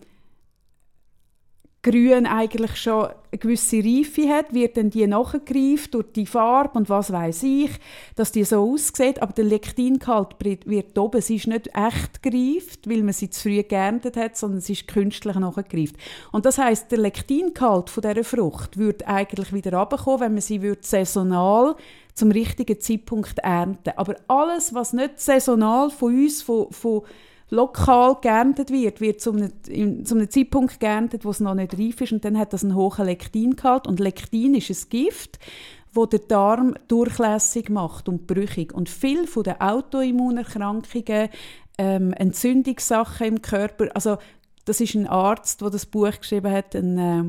grün 1.82 2.26
eigentlich 2.26 2.76
schon 2.76 3.06
eine 3.06 3.38
gewisse 3.38 3.78
Reife 3.78 4.28
hat, 4.28 4.54
wird 4.54 4.76
dann 4.76 4.90
die 4.90 5.06
nachgegreift 5.06 5.94
durch 5.94 6.12
die 6.12 6.26
Farbe 6.26 6.78
und 6.78 6.88
was 6.88 7.10
weiß 7.10 7.42
ich, 7.42 7.70
dass 8.14 8.30
die 8.30 8.44
so 8.44 8.72
aussieht, 8.72 9.20
aber 9.20 9.32
der 9.32 9.46
Lektingehalt 9.46 10.36
wird 10.40 10.96
oben, 10.96 11.20
sie 11.20 11.36
ist 11.36 11.48
nicht 11.48 11.70
echt 11.74 12.22
gereift, 12.22 12.88
weil 12.88 13.02
man 13.02 13.12
sie 13.12 13.30
zu 13.30 13.42
früh 13.42 13.62
geerntet 13.64 14.16
hat, 14.16 14.36
sondern 14.36 14.60
sie 14.60 14.74
ist 14.74 14.86
künstlich 14.86 15.34
nachgegreift. 15.34 15.96
Und 16.30 16.46
das 16.46 16.58
heißt, 16.58 16.92
der 16.92 16.98
Lektingehalt 16.98 17.90
von 17.90 18.02
dieser 18.02 18.24
Frucht 18.24 18.76
würde 18.76 19.08
eigentlich 19.08 19.52
wieder 19.52 19.76
runterkommen, 19.76 20.20
wenn 20.20 20.32
man 20.34 20.42
sie 20.42 20.62
würde 20.62 20.82
saisonal 20.82 21.74
zum 22.14 22.30
richtigen 22.30 22.78
Zeitpunkt 22.78 23.38
ernten. 23.40 23.94
Aber 23.96 24.16
alles, 24.28 24.72
was 24.72 24.92
nicht 24.92 25.18
saisonal 25.18 25.90
von 25.90 26.14
uns, 26.14 26.42
von, 26.42 26.70
von 26.70 27.02
lokal 27.50 28.16
geerntet 28.20 28.70
wird, 28.70 29.00
wird 29.00 29.20
zu 29.20 29.32
einem, 29.32 30.04
zu 30.04 30.14
einem 30.14 30.30
Zeitpunkt 30.30 30.80
geerntet, 30.80 31.24
wo 31.24 31.30
es 31.30 31.40
noch 31.40 31.54
nicht 31.54 31.78
reif 31.78 32.00
ist. 32.00 32.12
Und 32.12 32.24
dann 32.24 32.38
hat 32.38 32.52
das 32.52 32.64
einen 32.64 32.74
hohen 32.74 33.06
Lektingehalt 33.06 33.86
und 33.86 34.00
Lektin 34.00 34.54
ist 34.54 34.70
ein 34.70 34.88
Gift, 34.88 35.38
wo 35.92 36.06
der 36.06 36.20
Darm 36.20 36.74
durchlässig 36.88 37.68
macht 37.68 38.08
und 38.08 38.26
brüchig. 38.26 38.72
Und 38.72 38.88
viel 38.88 39.26
von 39.26 39.42
den 39.42 39.60
Autoimmunerkrankungen, 39.60 41.28
ähm, 41.78 42.12
Entzündungssachen 42.12 43.26
im 43.26 43.42
Körper, 43.42 43.88
also 43.94 44.16
das 44.64 44.80
ist 44.80 44.94
ein 44.94 45.06
Arzt, 45.06 45.60
der 45.60 45.70
das 45.70 45.86
Buch 45.86 46.18
geschrieben 46.18 46.52
hat, 46.52 46.74
ein 46.74 46.98
äh, 46.98 47.24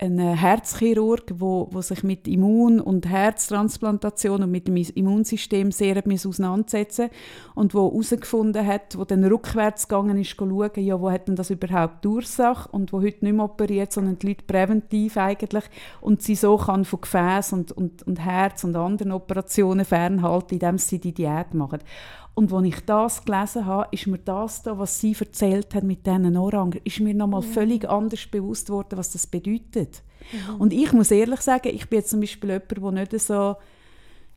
ein 0.00 0.18
Herzchirurg, 0.20 1.24
wo, 1.38 1.68
wo 1.72 1.82
sich 1.82 2.04
mit 2.04 2.28
Immun- 2.28 2.80
und 2.80 3.08
Herztransplantation 3.08 4.44
und 4.44 4.50
mit 4.50 4.68
dem 4.68 4.76
Immunsystem 4.76 5.72
sehr 5.72 6.02
auseinandersetzen 6.06 7.10
und 7.56 7.74
wo 7.74 7.90
herausgefunden 7.90 8.64
hat, 8.64 8.96
wo 8.96 9.04
dann 9.04 9.24
rückwärts 9.24 9.88
gegangen 9.88 10.18
ist, 10.18 10.36
schauen, 10.36 10.70
ja, 10.76 11.00
wo 11.00 11.10
hat 11.10 11.26
denn 11.26 11.34
das 11.34 11.50
überhaupt 11.50 12.06
Ursache 12.06 12.68
und 12.70 12.92
wo 12.92 13.02
heute 13.02 13.24
nicht 13.24 13.34
mehr 13.34 13.44
operiert, 13.44 13.92
sondern 13.92 14.18
die 14.20 14.28
Leute 14.28 14.44
präventiv 14.46 15.16
eigentlich 15.16 15.64
und 16.00 16.22
sie 16.22 16.36
so 16.36 16.56
kann 16.56 16.84
von 16.84 17.00
Gefäß 17.00 17.52
und, 17.52 17.72
und, 17.72 18.06
und 18.06 18.20
Herz 18.20 18.62
und 18.62 18.76
anderen 18.76 19.10
Operationen 19.10 19.84
fernhalten, 19.84 20.54
indem 20.54 20.78
sie 20.78 21.00
die 21.00 21.12
Diät 21.12 21.54
machen. 21.54 21.80
Und 22.38 22.52
als 22.52 22.66
ich 22.68 22.80
das 22.86 23.24
gelesen 23.24 23.66
habe, 23.66 23.88
ist 23.90 24.06
mir 24.06 24.18
das 24.18 24.62
da, 24.62 24.78
was 24.78 25.00
sie 25.00 25.16
erzählt 25.18 25.74
hat 25.74 25.82
mit 25.82 26.06
diesen 26.06 26.36
Orangen, 26.36 26.80
ist 26.84 27.00
mir 27.00 27.12
nochmal 27.12 27.40
mhm. 27.40 27.46
völlig 27.46 27.88
anders 27.88 28.28
bewusst 28.28 28.70
worden, 28.70 28.96
was 28.96 29.10
das 29.10 29.26
bedeutet. 29.26 30.04
Mhm. 30.30 30.60
Und 30.60 30.72
ich 30.72 30.92
muss 30.92 31.10
ehrlich 31.10 31.40
sagen, 31.40 31.70
ich 31.74 31.88
bin 31.88 31.98
jetzt 31.98 32.10
zum 32.10 32.20
Beispiel 32.20 32.50
jemand, 32.50 32.70
der 32.70 32.92
nicht 32.92 33.26
so 33.26 33.56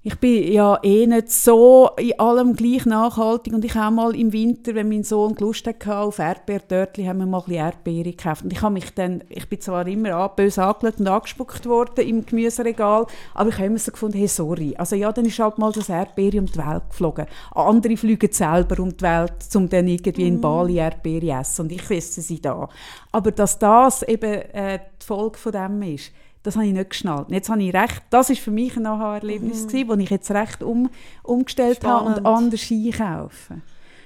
ich 0.03 0.19
bin 0.19 0.51
ja 0.51 0.79
eh 0.81 1.05
nicht 1.05 1.31
so 1.31 1.91
in 1.97 2.19
allem 2.19 2.55
gleich 2.55 2.87
nachhaltig 2.87 3.53
und 3.53 3.63
ich 3.63 3.75
habe 3.75 3.95
mal 3.95 4.15
im 4.15 4.33
Winter, 4.33 4.73
wenn 4.73 4.89
mein 4.89 5.03
Sohn 5.03 5.35
Lust 5.35 5.67
hatte 5.67 5.95
auf 5.95 6.17
Erdbeerdörtli, 6.17 7.05
haben 7.05 7.19
wir 7.19 7.27
mal 7.27 7.37
ein 7.37 7.45
bisschen 7.45 7.65
Erdbeere 7.65 8.09
gekauft. 8.09 8.43
Und 8.43 8.51
ich 8.51 8.63
habe 8.63 8.73
mich 8.73 8.91
dann, 8.95 9.23
ich 9.29 9.47
bin 9.47 9.61
zwar 9.61 9.85
immer 9.85 10.27
böse 10.29 10.63
angelegt 10.63 10.99
und 10.99 11.07
angespuckt 11.07 11.67
worden 11.67 12.07
im 12.07 12.25
Gemüseregal, 12.25 13.05
aber 13.35 13.49
ich 13.49 13.55
habe 13.55 13.67
immer 13.67 13.77
so 13.77 13.91
gefunden, 13.91 14.17
hey, 14.17 14.27
sorry. 14.27 14.73
Also 14.75 14.95
ja, 14.95 15.11
dann 15.11 15.25
ist 15.25 15.37
halt 15.37 15.59
mal 15.59 15.71
das 15.71 15.89
Erdbeere 15.89 16.39
um 16.39 16.47
die 16.47 16.57
Welt 16.57 16.89
geflogen. 16.89 17.27
Andere 17.51 17.95
fliegen 17.95 18.31
selber 18.31 18.81
um 18.81 18.97
die 18.97 19.01
Welt, 19.01 19.33
um 19.53 19.69
dann 19.69 19.87
irgendwie 19.87 20.27
in 20.27 20.37
mm. 20.37 20.41
Bali 20.41 20.77
Erdbeere 20.77 21.39
essen 21.39 21.61
und 21.61 21.71
ich 21.71 21.87
esse 21.91 22.21
sie 22.21 22.41
da. 22.41 22.67
Aber 23.11 23.31
dass 23.31 23.59
das 23.59 24.01
eben 24.01 24.33
äh, 24.33 24.79
die 24.99 25.05
Folge 25.05 25.37
von 25.37 25.51
dem 25.51 25.81
ist, 25.83 26.11
das 26.43 26.55
habe 26.55 26.65
ich 26.65 26.73
nicht 26.73 26.89
geschnallt. 26.89 27.29
jetzt 27.29 27.49
habe 27.49 27.61
ich 27.61 27.73
recht, 27.73 28.01
das 28.09 28.29
ist 28.29 28.41
für 28.41 28.51
mich 28.51 28.75
ein 28.75 28.85
Aha-Erlebnis, 28.85 29.65
mhm. 29.71 29.87
das 29.87 29.99
ich 29.99 30.09
jetzt 30.09 30.31
recht 30.31 30.63
um, 30.63 30.89
umgestellt 31.23 31.77
spannend. 31.77 32.17
habe 32.17 32.19
und 32.19 32.25
anders 32.25 32.71
einkaufe. 32.71 33.61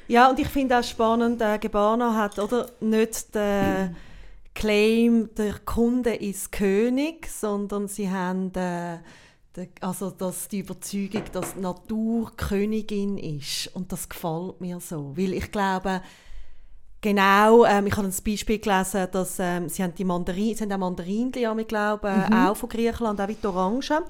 Ja, 0.08 0.30
und 0.30 0.40
ich 0.40 0.48
finde 0.48 0.78
auch 0.78 0.84
spannend, 0.84 1.42
äh, 1.42 1.58
Gebana 1.58 2.16
hat 2.16 2.38
oder, 2.38 2.70
nicht 2.80 3.34
den 3.34 3.90
mhm. 3.90 3.96
Claim, 4.54 5.30
der 5.36 5.56
Kunde 5.66 6.16
ist 6.16 6.52
König, 6.52 7.28
sondern 7.28 7.88
sie 7.88 8.10
haben 8.10 8.54
äh, 8.54 9.00
die, 9.56 9.70
also 9.82 10.12
dass 10.12 10.48
die 10.48 10.60
Überzeugung, 10.60 11.24
dass 11.32 11.56
die 11.56 11.62
Natur 11.62 12.32
Königin 12.38 13.18
ist. 13.18 13.68
Und 13.76 13.92
das 13.92 14.08
gefällt 14.08 14.62
mir 14.62 14.80
so. 14.80 15.18
Weil 15.18 15.34
ich 15.34 15.52
glaube, 15.52 16.02
Genau, 17.06 17.66
ähm, 17.66 17.86
ich 17.86 17.96
habe 17.98 18.08
ein 18.08 18.14
Beispiel 18.26 18.58
gelesen, 18.58 19.08
dass 19.12 19.38
ähm, 19.38 19.70
sie 19.70 19.84
haben 19.84 19.94
die 19.94 20.04
Mandarin, 20.04 20.56
sie 20.56 20.64
haben 20.64 20.72
auch 20.72 20.80
Mandarinchen, 20.80 21.60
ich 21.60 21.68
glaube, 21.68 22.10
mhm. 22.10 22.34
auch 22.34 22.58
von 22.58 22.68
Griechenland, 22.68 23.22
auch 23.22 23.28
wie 23.28 23.36
die 23.36 23.46
Orangen. 23.46 24.06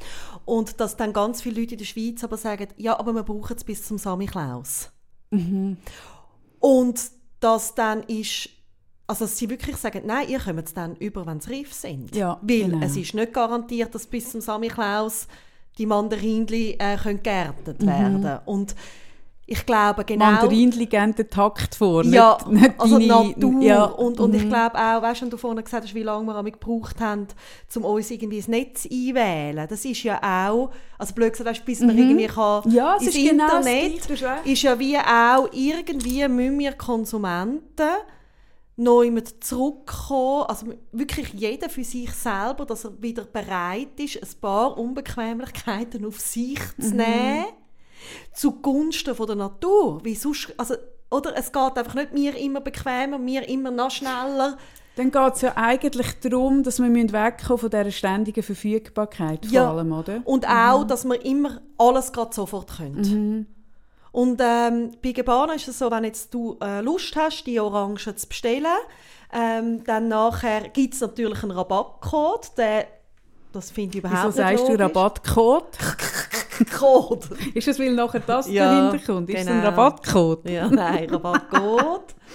Und 0.45 0.79
dass 0.79 0.95
dann 0.95 1.11
ganz 1.11 1.41
viele 1.41 1.59
Leute 1.59 1.73
in 1.73 1.79
der 1.79 1.85
Schweiz 1.85 2.23
aber 2.23 2.37
sagen, 2.37 2.69
ja, 2.77 2.97
aber 2.97 3.11
wir 3.11 3.23
brauchen 3.23 3.53
es 3.53 3.65
bis 3.65 3.85
zum 3.85 3.97
Samichlaus. 3.97 4.91
Mhm. 5.31 5.75
Und 6.61 7.01
das 7.41 7.75
dann 7.75 8.01
ist, 8.03 8.47
also 9.07 9.25
dass 9.25 9.37
sie 9.39 9.49
wirklich 9.49 9.75
sagen, 9.75 10.03
nein, 10.05 10.29
ihr 10.29 10.39
kommt 10.39 10.65
es 10.65 10.73
dann 10.73 10.95
über, 10.95 11.25
wenn 11.25 11.41
sie 11.41 11.51
reif 11.51 11.73
sind. 11.73 12.15
Ja, 12.15 12.39
Weil 12.43 12.69
genau. 12.69 12.85
es 12.85 12.95
ist 12.95 13.13
nicht 13.13 13.33
garantiert, 13.33 13.93
dass 13.93 14.07
bis 14.07 14.31
zum 14.31 14.39
Samichlaus 14.39 15.27
die 15.77 15.85
Mandarinchen 15.85 16.79
äh, 16.79 16.97
geerntet 17.21 17.81
mhm. 17.81 17.87
werden. 17.87 18.39
Und 18.45 18.73
ich 19.47 19.65
glaube 19.65 20.03
genau... 20.05 20.25
Den 20.25 20.39
Takt 21.29 21.75
vor, 21.75 22.03
ja, 22.03 22.37
nicht, 22.47 22.61
nicht 22.61 22.79
also 22.79 22.97
deine, 22.97 23.29
Natur. 23.29 23.61
Ja. 23.61 23.83
Und, 23.83 24.19
und 24.19 24.31
mhm. 24.31 24.37
ich 24.37 24.49
glaube 24.49 24.75
auch, 24.75 25.01
weißt 25.01 25.21
du, 25.21 25.25
wenn 25.25 25.29
du 25.29 25.37
vorhin 25.37 25.63
gesagt 25.63 25.85
hast, 25.85 25.93
wie 25.93 26.03
lange 26.03 26.25
wir 26.25 26.51
gebraucht 26.51 26.99
haben, 26.99 27.27
um 27.75 27.85
uns 27.85 28.09
irgendwie 28.09 28.37
ins 28.37 28.47
Netz 28.47 28.85
einwählen, 28.85 29.67
das 29.69 29.85
ist 29.85 30.01
ja 30.03 30.17
auch, 30.17 30.71
also 30.97 31.13
blöd 31.13 31.33
gesagt, 31.33 31.49
weißt, 31.49 31.65
bis 31.65 31.81
man 31.81 31.95
mhm. 31.95 32.01
irgendwie 32.01 32.27
kann 32.27 32.71
ja, 32.71 32.95
ins 32.95 33.13
genau 33.13 33.57
Internet, 33.57 34.07
genau 34.07 34.35
ist 34.43 34.61
ja 34.63 34.79
wie 34.79 34.97
auch, 34.97 35.47
irgendwie 35.51 36.27
müssen 36.27 36.59
wir 36.59 36.73
Konsumenten 36.73 37.89
noch 38.77 39.03
immer 39.03 39.23
zurückkommen, 39.39 40.43
also 40.47 40.67
wirklich 40.91 41.29
jeder 41.33 41.69
für 41.69 41.83
sich 41.83 42.11
selber, 42.11 42.65
dass 42.65 42.83
er 42.83 43.01
wieder 43.01 43.23
bereit 43.23 43.97
ist, 43.99 44.17
ein 44.17 44.41
paar 44.41 44.77
Unbequemlichkeiten 44.77 46.03
auf 46.05 46.19
sich 46.19 46.59
zu 46.79 46.95
mhm. 46.95 47.45
Zugunsten 48.33 49.15
von 49.15 49.27
der 49.27 49.35
Natur. 49.35 50.03
Wie 50.03 50.15
sonst, 50.15 50.53
also, 50.57 50.75
oder? 51.09 51.37
Es 51.37 51.51
geht 51.51 51.77
einfach 51.77 51.93
nicht 51.93 52.13
mir 52.13 52.35
immer 52.37 52.61
bequemer, 52.61 53.17
mir 53.17 53.47
immer 53.47 53.71
noch 53.71 53.91
schneller. 53.91 54.57
Dann 54.95 55.11
geht 55.11 55.33
es 55.35 55.41
ja 55.41 55.53
eigentlich 55.57 56.19
darum, 56.21 56.63
dass 56.63 56.79
wir 56.79 56.93
wegkommen 56.93 57.59
von 57.59 57.69
dieser 57.69 57.91
ständigen 57.91 58.43
Verfügbarkeit 58.43 59.45
vor 59.45 59.53
ja. 59.53 59.69
allem, 59.69 59.91
oder? 59.91 60.21
Und 60.23 60.47
auch, 60.47 60.83
mhm. 60.83 60.87
dass 60.87 61.03
wir 61.03 61.23
immer 61.25 61.61
alles 61.77 62.13
gerade 62.13 62.33
sofort 62.33 62.77
können. 62.77 63.01
Mhm. 63.01 63.45
Und 64.13 64.41
ähm, 64.41 64.91
bei 65.03 65.11
Gebana 65.11 65.55
ist 65.55 65.67
es 65.67 65.79
so, 65.79 65.91
wenn 65.91 66.05
jetzt 66.05 66.33
du 66.33 66.57
äh, 66.61 66.79
Lust 66.79 67.13
hast, 67.17 67.43
die 67.43 67.59
Orangen 67.59 67.97
zu 67.97 68.27
bestellen, 68.27 68.67
ähm, 69.33 69.83
dann 69.83 70.07
nachher 70.07 70.69
gibt 70.69 70.93
es 70.93 71.01
natürlich 71.01 71.43
einen 71.43 71.51
Rabattcode, 71.51 72.57
der 72.57 72.87
das 73.51 73.71
finde 73.71 73.97
ich 73.97 74.03
überhaupt 74.03 74.19
Wieso 74.19 74.27
nicht 74.27 74.35
sagst 74.37 74.63
logisch. 74.63 74.77
du 74.77 74.83
Rabattcode? 74.83 75.77
Code. 76.77 77.27
ist 77.53 77.67
es, 77.67 77.79
weil 77.79 77.93
nachher 77.93 78.21
das 78.21 78.49
ja, 78.49 78.89
dahinter 78.89 79.13
kommt? 79.13 79.29
Ist 79.29 79.35
genau. 79.35 79.41
es 79.41 79.47
ein 79.49 79.61
genau. 79.61 79.69
Rabattcode? 79.69 80.49
Ja, 80.49 80.69
nein, 80.69 81.09
Rabattcode. 81.09 82.15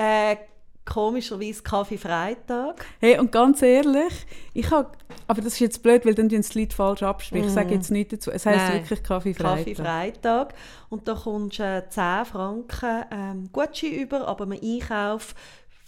Äh, 0.00 0.36
komischerweise 0.84 1.62
Kaffee-Freitag. 1.62 2.86
Hey, 3.00 3.18
und 3.18 3.30
ganz 3.30 3.62
ehrlich, 3.62 4.26
ich 4.54 4.70
habe, 4.70 4.90
aber 5.26 5.42
das 5.42 5.54
ist 5.54 5.58
jetzt 5.58 5.82
blöd, 5.82 6.06
weil 6.06 6.14
dann 6.14 6.28
das 6.28 6.54
Lied 6.54 6.72
falsch 6.72 7.02
abspielt. 7.02 7.46
Ich 7.46 7.52
sage 7.52 7.74
jetzt 7.74 7.90
nichts 7.90 8.12
dazu. 8.12 8.30
Es 8.30 8.46
heisst 8.46 8.58
Mhm. 8.58 8.64
Nein. 8.64 8.82
wirklich 8.82 9.02
Kaffee 9.02 9.34
Freitag. 9.34 9.56
Kaffee-Freitag. 9.58 10.54
Und 10.88 11.06
da 11.08 11.14
kommst 11.14 11.58
du 11.58 11.62
äh, 11.64 11.82
10 11.88 12.24
Franken 12.26 13.04
ähm, 13.10 13.48
Gutschein 13.52 13.92
über, 13.92 14.26
aber 14.26 14.44
einen 14.44 14.60
Einkauf 14.62 15.34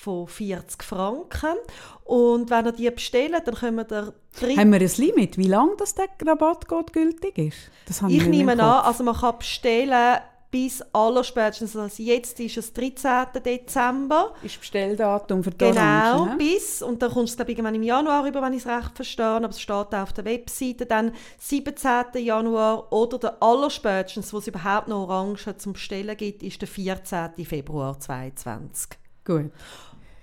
von 0.00 0.26
40 0.26 0.82
Franken. 0.82 1.56
Und 2.04 2.48
wenn 2.48 2.64
ihr 2.66 2.72
die 2.72 2.90
bestellt, 2.90 3.42
dann 3.44 3.54
können 3.54 3.76
wir 3.76 4.14
Haben 4.56 4.72
wir 4.72 4.80
ein 4.80 4.90
Limit, 4.96 5.36
wie 5.36 5.46
lange 5.46 5.76
das 5.76 5.94
der 5.94 6.08
Rabattcode 6.24 6.92
gültig 6.92 7.36
ist? 7.36 7.58
Das 7.86 8.02
Ich 8.08 8.26
nehme 8.26 8.52
an, 8.52 8.60
also 8.60 9.04
man 9.04 9.14
kann 9.14 9.38
bestellen 9.38 10.20
bis 10.50 10.82
allerspätestens, 10.92 11.76
also 11.76 12.02
jetzt 12.02 12.40
ist 12.40 12.56
es 12.56 12.72
13. 12.72 13.42
Dezember. 13.44 14.34
ist 14.42 14.58
Bestelldatum 14.58 15.44
für 15.44 15.50
die 15.50 15.58
Genau, 15.58 15.80
Orangen, 15.80 16.30
ne? 16.30 16.36
bis, 16.38 16.82
und 16.82 17.00
dann 17.00 17.12
kommst 17.12 17.34
du 17.34 17.36
glaube 17.36 17.52
ich 17.52 17.58
irgendwann 17.58 17.76
im 17.76 17.84
Januar 17.84 18.26
über, 18.26 18.42
wenn 18.42 18.54
ich 18.54 18.64
es 18.64 18.66
recht 18.66 18.96
verstehe, 18.96 19.26
aber 19.26 19.50
es 19.50 19.60
steht 19.60 19.76
auch 19.76 19.92
auf 19.92 20.12
der 20.12 20.24
Webseite, 20.24 20.86
dann 20.86 21.12
17. 21.38 22.24
Januar 22.24 22.92
oder 22.92 23.18
der 23.18 23.40
allerspätestens, 23.40 24.32
wo 24.32 24.38
es 24.38 24.48
überhaupt 24.48 24.88
noch 24.88 25.08
Orangen 25.08 25.36
zum 25.58 25.74
Bestellen 25.74 26.16
gibt, 26.16 26.42
ist 26.42 26.60
der 26.60 26.68
14. 26.68 27.44
Februar 27.44 28.00
2022. 28.00 28.98
Gut. 29.24 29.52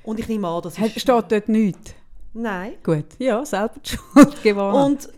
Und 0.08 0.22
ich 0.22 0.30
nehme 0.30 0.48
an, 0.48 0.62
das 0.62 0.80
ist... 0.80 1.02
Steht 1.02 1.32
dort 1.32 1.50
nichts? 1.50 1.94
Nein. 2.34 2.76
Gut. 2.82 3.08
Ja, 3.20 3.46
selber 3.46 3.74
die 3.84 3.90
Schuld 3.90 4.42
gewonnen. 4.44 4.74
Und 4.74 5.10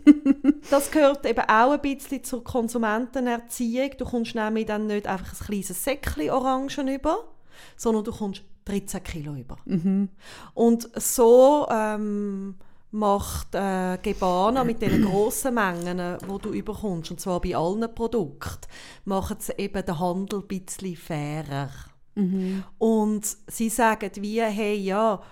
das 0.68 0.90
gehört 0.90 1.24
eben 1.24 1.42
auch 1.42 1.70
ein 1.70 1.80
bisschen 1.80 2.24
zur 2.24 2.42
Konsumentenerziehung. 2.42 3.90
Du 3.96 4.04
kommst 4.04 4.34
nämlich 4.34 4.66
dann 4.66 4.88
nicht 4.88 5.06
einfach 5.06 5.32
ein 5.32 5.46
kleines 5.46 5.84
Säckchen 5.84 6.30
Orangen 6.30 6.88
über, 6.88 7.18
sondern 7.76 8.02
du 8.02 8.10
kommst 8.10 8.42
13 8.64 9.04
Kilo 9.04 9.34
über. 9.36 9.58
Und 10.54 10.90
so 11.00 11.68
ähm, 11.70 12.56
macht 12.90 13.54
äh, 13.54 13.96
Gebana 14.02 14.64
mit 14.64 14.82
den 14.82 15.04
grossen 15.04 15.54
Mengen, 15.54 16.18
wo 16.26 16.38
du 16.38 16.50
überkommst, 16.50 17.12
und 17.12 17.20
zwar 17.20 17.40
bei 17.40 17.54
allen 17.54 17.94
Produkten, 17.94 18.66
macht 19.04 19.40
sie 19.40 19.52
eben 19.56 19.84
den 19.84 20.00
Handel 20.00 20.40
ein 20.40 20.48
bisschen 20.48 20.96
fairer. 20.96 21.70
Und 22.78 23.36
sie 23.46 23.68
sagen 23.68 24.10
wie, 24.16 24.40
hey, 24.42 24.74
ja, 24.76 25.22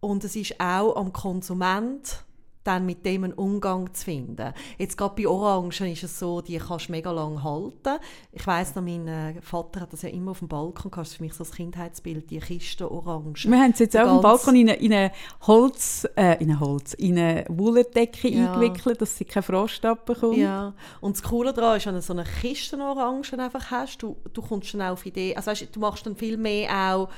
und 0.00 0.24
es 0.24 0.36
ist 0.36 0.60
auch 0.60 0.96
am 0.96 1.12
Konsument, 1.12 2.24
dann 2.68 2.86
mit 2.86 3.04
dem 3.04 3.24
einen 3.24 3.32
Umgang 3.32 3.92
zu 3.94 4.04
finden. 4.04 4.52
Jetzt 4.76 4.96
gerade 4.96 5.14
bei 5.20 5.26
Orangen 5.26 5.70
ist 5.70 6.02
es 6.04 6.18
so, 6.18 6.40
die 6.42 6.58
kannst 6.58 6.88
du 6.88 6.92
mega 6.92 7.10
lang 7.10 7.42
halten. 7.42 7.98
Ich 8.32 8.46
weiss 8.46 8.74
noch, 8.74 8.82
mein 8.82 9.08
äh, 9.08 9.34
Vater 9.40 9.80
hat 9.80 9.92
das 9.92 10.02
ja 10.02 10.10
immer 10.10 10.32
auf 10.32 10.40
dem 10.40 10.48
Balkon 10.48 10.90
gehabt, 10.90 11.06
das 11.06 11.08
ist 11.08 11.16
für 11.16 11.22
mich 11.24 11.32
so 11.32 11.44
das 11.44 11.52
Kindheitsbild, 11.52 12.30
die 12.30 12.38
Kiste 12.38 12.90
Orangen. 12.90 13.34
wir 13.34 13.58
haben 13.58 13.72
es 13.72 13.78
jetzt 13.78 13.96
auch 13.96 14.06
auf 14.06 14.18
dem 14.18 14.22
Balkon 14.22 14.56
in 14.56 14.68
eine, 14.68 14.78
in 14.78 14.92
eine 14.92 15.12
Holz, 15.46 16.06
äh, 16.16 16.42
in 16.42 16.50
eine 16.50 16.60
Holz, 16.60 16.94
in 16.94 17.18
eine 17.18 17.44
Wollendecke 17.48 18.28
Ja. 18.28 18.52
eingewickelt, 18.52 19.00
dass 19.00 19.16
sie 19.16 19.24
keine 19.24 19.42
Frost 19.42 19.84
abbekommt. 19.84 20.36
Ja, 20.36 20.74
und 21.00 21.16
das 21.16 21.22
Coole 21.22 21.52
daran 21.52 21.78
ist, 21.78 21.86
wenn 21.86 21.94
du 21.94 22.02
so 22.02 22.12
eine 22.12 22.24
Kiste 22.24 22.76
Orangen 22.78 23.40
einfach 23.40 23.70
hast, 23.70 24.02
du, 24.02 24.16
du 24.32 24.42
kommst 24.42 24.74
dann 24.74 24.82
auch 24.82 24.92
auf 24.92 25.06
Idee, 25.06 25.34
also 25.34 25.50
weißt, 25.50 25.68
du 25.74 25.80
machst 25.80 26.04
dann 26.06 26.16
viel 26.16 26.36
mehr 26.36 26.70
auch, 26.70 27.08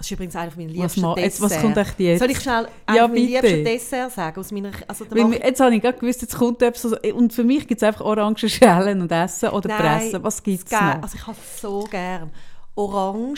das 0.00 0.06
ist 0.06 0.12
übrigens 0.12 0.34
einer 0.34 0.50
meiner 0.56 0.68
Was 0.70 0.76
liebsten 0.76 1.00
ma- 1.02 1.14
Desserts. 1.14 1.40
was 1.42 1.60
kommt 1.60 1.76
echt 1.76 2.00
jetzt? 2.00 2.18
Soll 2.20 2.30
ich 2.30 2.40
schnell 2.40 2.68
Ja, 2.88 3.06
meiner 3.06 3.14
liebsten 3.20 3.64
Desserts 3.66 4.14
sagen? 4.14 4.40
Aus 4.40 4.50
meiner, 4.50 4.70
also 4.88 5.04
Weil 5.10 5.34
jetzt 5.34 5.60
habe 5.60 5.74
ich 5.76 5.82
gerade 5.82 5.98
gewusst, 5.98 6.22
jetzt 6.22 6.36
kommt 6.38 6.62
etwas. 6.62 6.94
Und 7.12 7.34
für 7.34 7.44
mich 7.44 7.68
gibt 7.68 7.82
es 7.82 7.86
einfach 7.86 8.00
Orangen 8.06 8.36
schälen 8.38 9.02
und 9.02 9.12
essen 9.12 9.50
oder 9.50 9.68
pressen. 9.76 10.22
Was 10.24 10.42
gibt 10.42 10.64
es 10.64 10.72
noch? 10.72 11.02
Also 11.02 11.16
ich 11.16 11.26
habe 11.26 11.36
es 11.38 11.60
so 11.60 11.86
gern. 11.90 12.30
Orangen, 12.74 13.36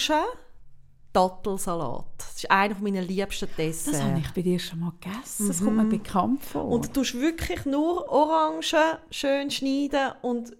Dattelsalat. 1.13 2.05
Das 2.17 2.37
ist 2.37 2.51
einer 2.51 2.75
meiner 2.81 3.03
liebsten 3.03 3.49
Desserts. 3.59 3.99
das 3.99 4.03
habe 4.03 4.21
ich 4.21 4.31
bei 4.33 4.41
dir 4.43 4.59
schon 4.59 4.79
mal 4.81 4.93
gegessen. 5.01 5.49
Das 5.49 5.59
kommt 5.63 5.77
mir 5.77 5.85
bekannt 5.85 6.45
vor. 6.45 6.65
Und 6.69 6.87
du 6.87 6.93
tust 7.01 7.21
wirklich 7.21 7.67
nur 7.67 8.09
Orangen 8.09 8.63
schön 9.11 9.51
schneiden 9.51 10.13
und 10.23 10.53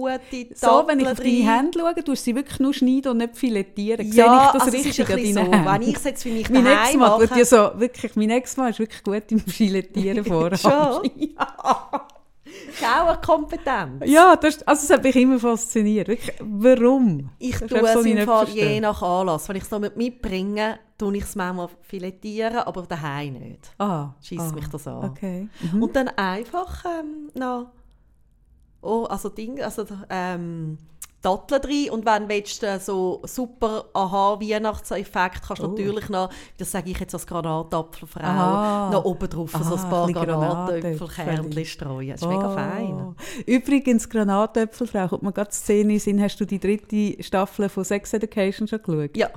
gute 0.00 0.54
so, 0.54 0.84
wenn 0.86 1.00
ich 1.00 1.08
auf 1.08 1.18
deine 1.18 1.30
rein. 1.30 1.56
Hände 1.56 1.78
schaue, 1.78 1.94
tust 1.94 2.08
du 2.08 2.14
sie 2.16 2.34
wirklich 2.34 2.58
nur 2.60 2.74
schneiden 2.74 3.12
und 3.12 3.16
nicht 3.18 3.36
filetieren. 3.36 4.10
Sehe 4.12 4.24
Ja, 4.24 4.46
ich 4.46 4.52
das 4.52 4.62
also 4.62 4.76
richtig 4.76 5.00
an 5.10 5.16
deinen 5.16 5.34
so. 5.34 5.40
Händen? 5.40 5.64
Wenn 5.66 5.82
ich 5.82 5.96
es 5.96 6.04
jetzt 6.04 6.22
für 6.22 6.28
mich 6.30 6.50
mein 6.50 6.64
daheim 6.64 6.98
mache- 6.98 7.28
ja 7.38 7.44
so, 7.44 7.70
wirklich, 7.76 8.16
mein 8.16 8.28
Mal 8.56 8.70
ist 8.70 8.78
wirklich 8.78 9.02
gut 9.02 9.22
im 9.30 9.40
Filetieren 9.40 10.24
vor. 10.32 10.54
Schon? 10.56 11.10
Schauerkompetenz. 12.78 14.02
Ja, 14.06 14.36
das, 14.36 14.62
also 14.66 14.86
das 14.86 14.90
hat 14.96 15.02
mich 15.04 15.16
immer 15.16 15.38
fasziniert. 15.38 16.08
Wirklich, 16.08 16.36
warum? 16.40 17.30
Ich 17.38 17.58
Das 17.58 17.68
tue 17.68 17.80
es 17.80 18.04
ich 18.04 18.12
im 18.12 18.24
Fall 18.26 18.46
verstehe. 18.46 18.72
je 18.74 18.80
nach 18.80 19.02
Anlass. 19.02 19.48
Wenn 19.48 19.56
ich 19.56 19.64
es 19.64 19.70
mit 19.78 19.96
mitbringe, 19.96 20.78
tue 20.98 21.16
ich 21.16 21.24
es 21.24 21.34
manchmal 21.34 21.68
filetieren, 21.82 22.58
aber 22.58 22.82
daheim 22.82 23.34
nicht. 23.34 23.70
Ah, 23.78 24.10
Schießt 24.22 24.52
ah, 24.52 24.54
mich 24.54 24.68
das 24.68 24.86
an. 24.86 25.10
Okay. 25.10 25.48
Und 25.78 25.94
dann 25.96 26.08
einfach 26.08 26.84
ähm, 26.84 27.30
noch 27.34 27.66
oh, 28.86 29.04
also 29.04 29.28
Ding, 29.28 29.60
also 29.62 29.84
ähm, 30.10 30.78
Datteln 31.22 31.60
drin 31.62 31.90
und 31.90 32.06
wenn 32.06 32.28
willst 32.28 32.62
du 32.62 32.78
so 32.78 33.20
super 33.24 33.86
aha 33.94 34.38
Weihnachtseffekt 34.40 35.42
kannst 35.44 35.60
du 35.62 35.66
Oh. 35.66 35.70
natürlich 35.70 36.08
noch, 36.08 36.30
das 36.56 36.70
sage 36.70 36.90
ich 36.90 37.00
jetzt 37.00 37.14
als 37.14 37.26
Granatapfelfrau, 37.26 38.20
Aha. 38.22 38.90
noch 38.92 39.04
oben 39.04 39.28
drauf 39.28 39.50
so 39.50 39.58
Ah, 39.58 39.82
ein 39.82 39.90
paar 39.90 40.12
Granatäpfelkernchen 40.12 41.24
Granatäpfel. 41.36 41.64
streuen. 41.64 42.10
Das 42.10 42.22
ist 42.22 42.28
mega 42.28 42.48
fein. 42.50 42.92
Oh. 42.94 43.14
Übrigens, 43.44 44.08
Granatäpfelfrau, 44.08 45.08
kommt 45.08 45.22
mir 45.24 45.32
gerade 45.32 45.50
die 45.50 45.56
Szene 45.56 45.92
in 45.94 45.98
Sinn, 45.98 46.22
hast 46.22 46.38
du 46.38 46.44
die 46.44 46.60
dritte 46.60 47.20
Staffel 47.22 47.68
von 47.70 47.82
Sex 47.82 48.12
Education 48.12 48.68
schon 48.68 48.82
geschaut? 48.82 49.16
Ja, 49.16 49.30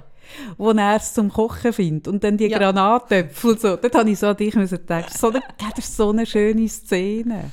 Wo 0.58 0.70
er 0.72 0.95
es 0.97 1.14
zum 1.16 1.32
Kochen 1.32 1.74
findet 1.74 2.08
und 2.08 2.24
dann 2.24 2.38
die 2.38 2.47
Ja. 2.47 2.60
Granatäpfel 2.60 3.58
so. 3.58 3.78
Dort 3.78 3.95
habe 3.95 4.10
ich 4.12 4.20
so 4.20 4.28
an 4.28 4.38
dich 4.38 4.54
müssen 4.54 4.86
denken. 4.86 5.12
So 5.18 5.30
eine, 5.30 5.41
das 5.58 5.80
ist 5.86 5.97
so 5.97 6.10
eine 6.10 6.26
schöne 6.28 6.68
Szene. 6.68 7.50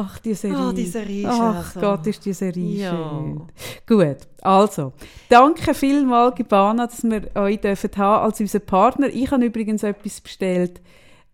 Ach, 0.00 0.18
die 0.20 0.34
Serie. 0.34 0.56
Ah, 0.56 0.72
die 0.72 0.86
Serie 0.86 1.28
ist 1.28 1.34
Ach 1.40 1.56
also- 1.74 1.80
Gott, 1.80 2.06
ist 2.06 2.24
die 2.24 2.32
Serie 2.32 2.82
Ja. 2.82 2.90
schön. 2.90 3.42
Gut, 3.84 4.18
also, 4.42 4.92
danke 5.28 5.74
vielmals, 5.74 6.36
Gibana, 6.36 6.86
dass 6.86 7.02
wir 7.02 7.34
euch 7.34 7.60
dürfen 7.60 7.90
haben 7.96 8.24
als 8.24 8.38
unseren 8.40 8.64
Partner. 8.64 9.08
Ich 9.08 9.28
habe 9.32 9.44
übrigens 9.44 9.82
etwas 9.82 10.20
bestellt. 10.20 10.80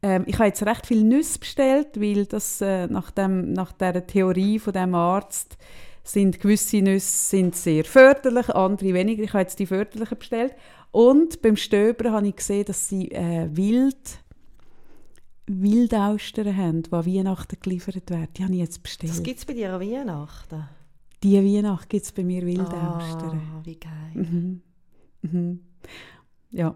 Ähm, 0.02 0.24
ich 0.26 0.34
habe 0.36 0.46
jetzt 0.46 0.64
recht 0.64 0.86
viel 0.86 1.04
Nüsse 1.04 1.38
bestellt, 1.38 2.00
weil 2.00 2.24
das 2.24 2.62
äh, 2.62 2.86
nach, 2.86 3.10
dem, 3.10 3.52
nach 3.52 3.72
der 3.72 4.06
Theorie 4.06 4.58
von 4.58 4.72
dem 4.72 4.94
Arzt 4.94 5.58
sind 6.02 6.40
gewisse 6.40 6.78
Nüsse 6.78 7.06
sind 7.36 7.56
sehr 7.56 7.84
förderlich, 7.84 8.48
andere 8.48 8.94
weniger. 8.94 9.22
Ich 9.24 9.32
habe 9.34 9.42
jetzt 9.42 9.58
die 9.58 9.66
förderlichen 9.66 10.18
bestellt. 10.18 10.54
Und 10.90 11.42
beim 11.42 11.56
Stöbern 11.56 12.12
habe 12.12 12.28
ich 12.28 12.36
gesehen, 12.36 12.64
dass 12.64 12.88
sie 12.88 13.10
äh, 13.10 13.48
wild 13.50 13.96
Wildaustern 15.46 16.56
haben, 16.56 16.82
die 16.82 16.92
an 16.92 17.06
Weihnachten 17.06 17.56
geliefert 17.60 18.08
werden. 18.10 18.28
Die 18.36 18.44
habe 18.44 18.52
ich 18.54 18.60
jetzt 18.60 18.82
bestellt. 18.82 19.12
das 19.12 19.22
gibt 19.22 19.38
es 19.38 19.44
bei 19.44 19.52
dir 19.52 19.74
an 19.74 19.80
Weihnachten. 19.80 20.68
Die 21.22 21.36
Weihnacht 21.36 21.88
gibt 21.88 22.04
es 22.04 22.12
bei 22.12 22.24
mir 22.24 22.44
Wildaustern. 22.44 23.40
Ah, 23.54 23.60
wie 23.64 23.76
geil. 23.76 24.12
Mhm. 24.14 24.62
Mhm. 25.22 25.60
Ja. 26.50 26.74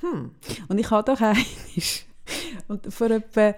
Hm. 0.00 0.30
Und 0.68 0.78
ich 0.78 0.90
habe 0.90 1.10
doch 1.10 1.20
einmal, 1.20 1.42
und 2.68 2.92
vor 2.92 3.10
etwa 3.10 3.54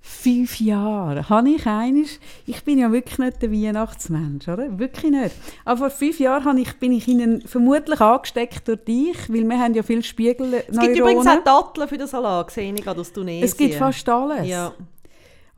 fünf 0.00 0.60
Jahren, 0.60 1.28
habe 1.28 1.50
ich 1.50 1.66
eines, 1.66 2.20
ich 2.46 2.64
bin 2.64 2.78
ja 2.78 2.90
wirklich 2.92 3.18
nicht 3.18 3.42
der 3.42 3.52
Weihnachtsmensch, 3.52 4.48
oder? 4.48 4.78
Wirklich 4.78 5.10
nicht. 5.10 5.34
Aber 5.64 5.78
vor 5.78 5.90
fünf 5.90 6.18
Jahren 6.18 6.44
habe 6.44 6.60
ich, 6.60 6.78
bin 6.78 6.92
ich 6.92 7.06
ihnen 7.08 7.42
vermutlich 7.42 8.00
angesteckt 8.00 8.68
durch 8.68 8.84
dich, 8.84 9.28
weil 9.28 9.44
wir 9.48 9.58
haben 9.58 9.74
ja 9.74 9.82
viele 9.82 10.02
Spiegelneuronen. 10.02 10.64
Es 10.70 10.78
gibt 10.78 10.96
übrigens 10.96 11.26
auch 11.26 11.44
Datteln 11.44 11.88
für 11.88 11.98
den 11.98 12.06
Salat, 12.06 12.50
sehe 12.50 12.72
ich 12.72 12.82
gerade 12.82 13.00
aus 13.00 13.12
Tunesien. 13.12 13.44
Es 13.44 13.56
gibt 13.56 13.74
fast 13.74 14.08
alles. 14.08 14.48
Ja. 14.48 14.72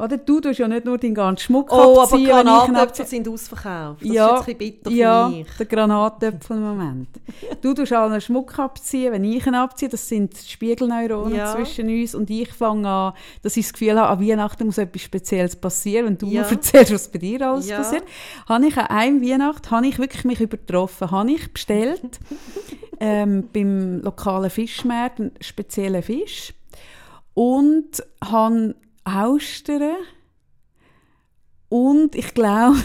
Oder 0.00 0.16
du 0.16 0.40
tust 0.40 0.58
ja 0.58 0.66
nicht 0.66 0.84
nur 0.84 0.96
deinen 0.98 1.14
ganzen 1.14 1.44
Schmuck 1.44 1.70
Oh, 1.72 1.74
aber 2.00 2.02
abziehen, 2.02 2.20
ihn 2.26 2.30
Granatäpfel 2.32 3.06
sind 3.06 3.28
ausverkauft. 3.28 4.02
Das 4.02 4.10
ja, 4.12 4.26
ist 4.26 4.46
jetzt 4.46 4.48
ein 4.48 4.58
bisschen 4.58 4.58
bitter 4.58 4.90
ja, 4.90 5.26
für 5.28 5.36
mich. 5.36 5.46
der 5.58 5.66
Granatäpfel-Moment. 5.66 7.08
du 7.60 7.74
tust 7.74 7.92
allen 7.92 8.20
Schmuck 8.20 8.58
abziehen, 8.58 9.12
wenn 9.12 9.24
ich 9.24 9.46
ihn 9.46 9.54
abziehe, 9.54 9.88
das 9.88 10.08
sind 10.08 10.36
Spiegelneuronen 10.36 11.34
Ja. 11.36 11.52
zwischen 11.54 11.88
uns 11.88 12.14
und 12.14 12.30
ich 12.30 12.50
fange 12.52 12.88
an, 12.88 13.12
dass 13.42 13.56
ich 13.56 13.66
das 13.66 13.72
Gefühl 13.74 14.00
habe, 14.00 14.08
an 14.08 14.26
Weihnachten 14.26 14.64
muss 14.66 14.78
etwas 14.78 15.02
Spezielles 15.02 15.56
passieren, 15.56 16.06
wenn 16.06 16.18
du 16.18 16.26
Ja. 16.28 16.42
mir 16.42 16.48
erzählst, 16.50 16.92
was 16.92 17.08
bei 17.08 17.18
dir 17.18 17.46
alles 17.46 17.68
Ja. 17.68 17.78
passiert. 17.78 18.04
Habe 18.48 18.66
ich 18.66 18.76
an 18.76 18.86
einem 18.86 19.22
Weihnacht, 19.22 19.70
habe 19.70 19.86
ich 19.86 19.98
wirklich 19.98 20.24
mich 20.24 20.40
übertroffen, 20.40 21.10
habe 21.10 21.30
ich 21.30 21.52
bestellt 21.52 22.20
ähm, 23.00 23.48
beim 23.52 24.00
lokalen 24.02 24.50
Fischmarkt 24.50 25.20
einen 25.20 25.32
speziellen 25.40 26.02
Fisch 26.02 26.54
und 27.34 28.02
habe 28.24 28.74
Austern 29.04 29.96
und 31.68 32.14
ich 32.14 32.34
glaube, 32.34 32.76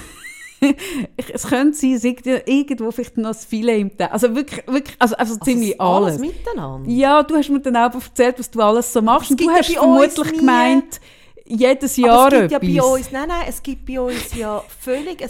ich- 0.61 1.33
es 1.33 1.43
könnte 1.47 1.77
sein, 1.77 1.93
es 1.93 2.25
ja 2.25 2.37
irgendwo 2.45 2.91
vielleicht 2.91 3.17
noch 3.17 3.29
das 3.29 3.45
Filet 3.45 3.79
im 3.79 3.97
Teil. 3.97 4.09
Also 4.09 4.35
wirklich, 4.35 4.65
wirklich 4.67 4.95
also, 4.99 5.15
also 5.15 5.35
ziemlich 5.37 5.79
also 5.79 5.93
alles. 6.05 6.15
alles 6.19 6.21
miteinander. 6.21 6.89
Ja, 6.89 7.23
du 7.23 7.35
hast 7.35 7.49
mir 7.49 7.59
dann 7.59 7.75
auch 7.77 7.93
erzählt, 7.93 8.39
was 8.39 8.49
du 8.51 8.61
alles 8.61 8.91
so 8.93 9.01
machst. 9.01 9.31
Und 9.31 9.39
du 9.39 9.45
ja 9.45 9.55
hast 9.57 9.69
uns 9.69 10.13
vermutlich 10.13 10.39
gemeint, 10.39 11.01
jedes 11.47 11.97
Jahr 11.97 12.27
Aber 12.27 12.35
es 12.35 12.41
gibt 12.41 12.51
ja 12.51 12.57
etwas. 12.57 12.75
bei 12.75 12.83
uns, 12.99 13.11
nein, 13.11 13.27
nein, 13.27 13.45
es 13.47 13.63
gibt 13.63 13.85
bei 13.85 13.99
uns 13.99 14.33
ja 14.35 14.63
völlig 14.79 15.21
ein 15.21 15.29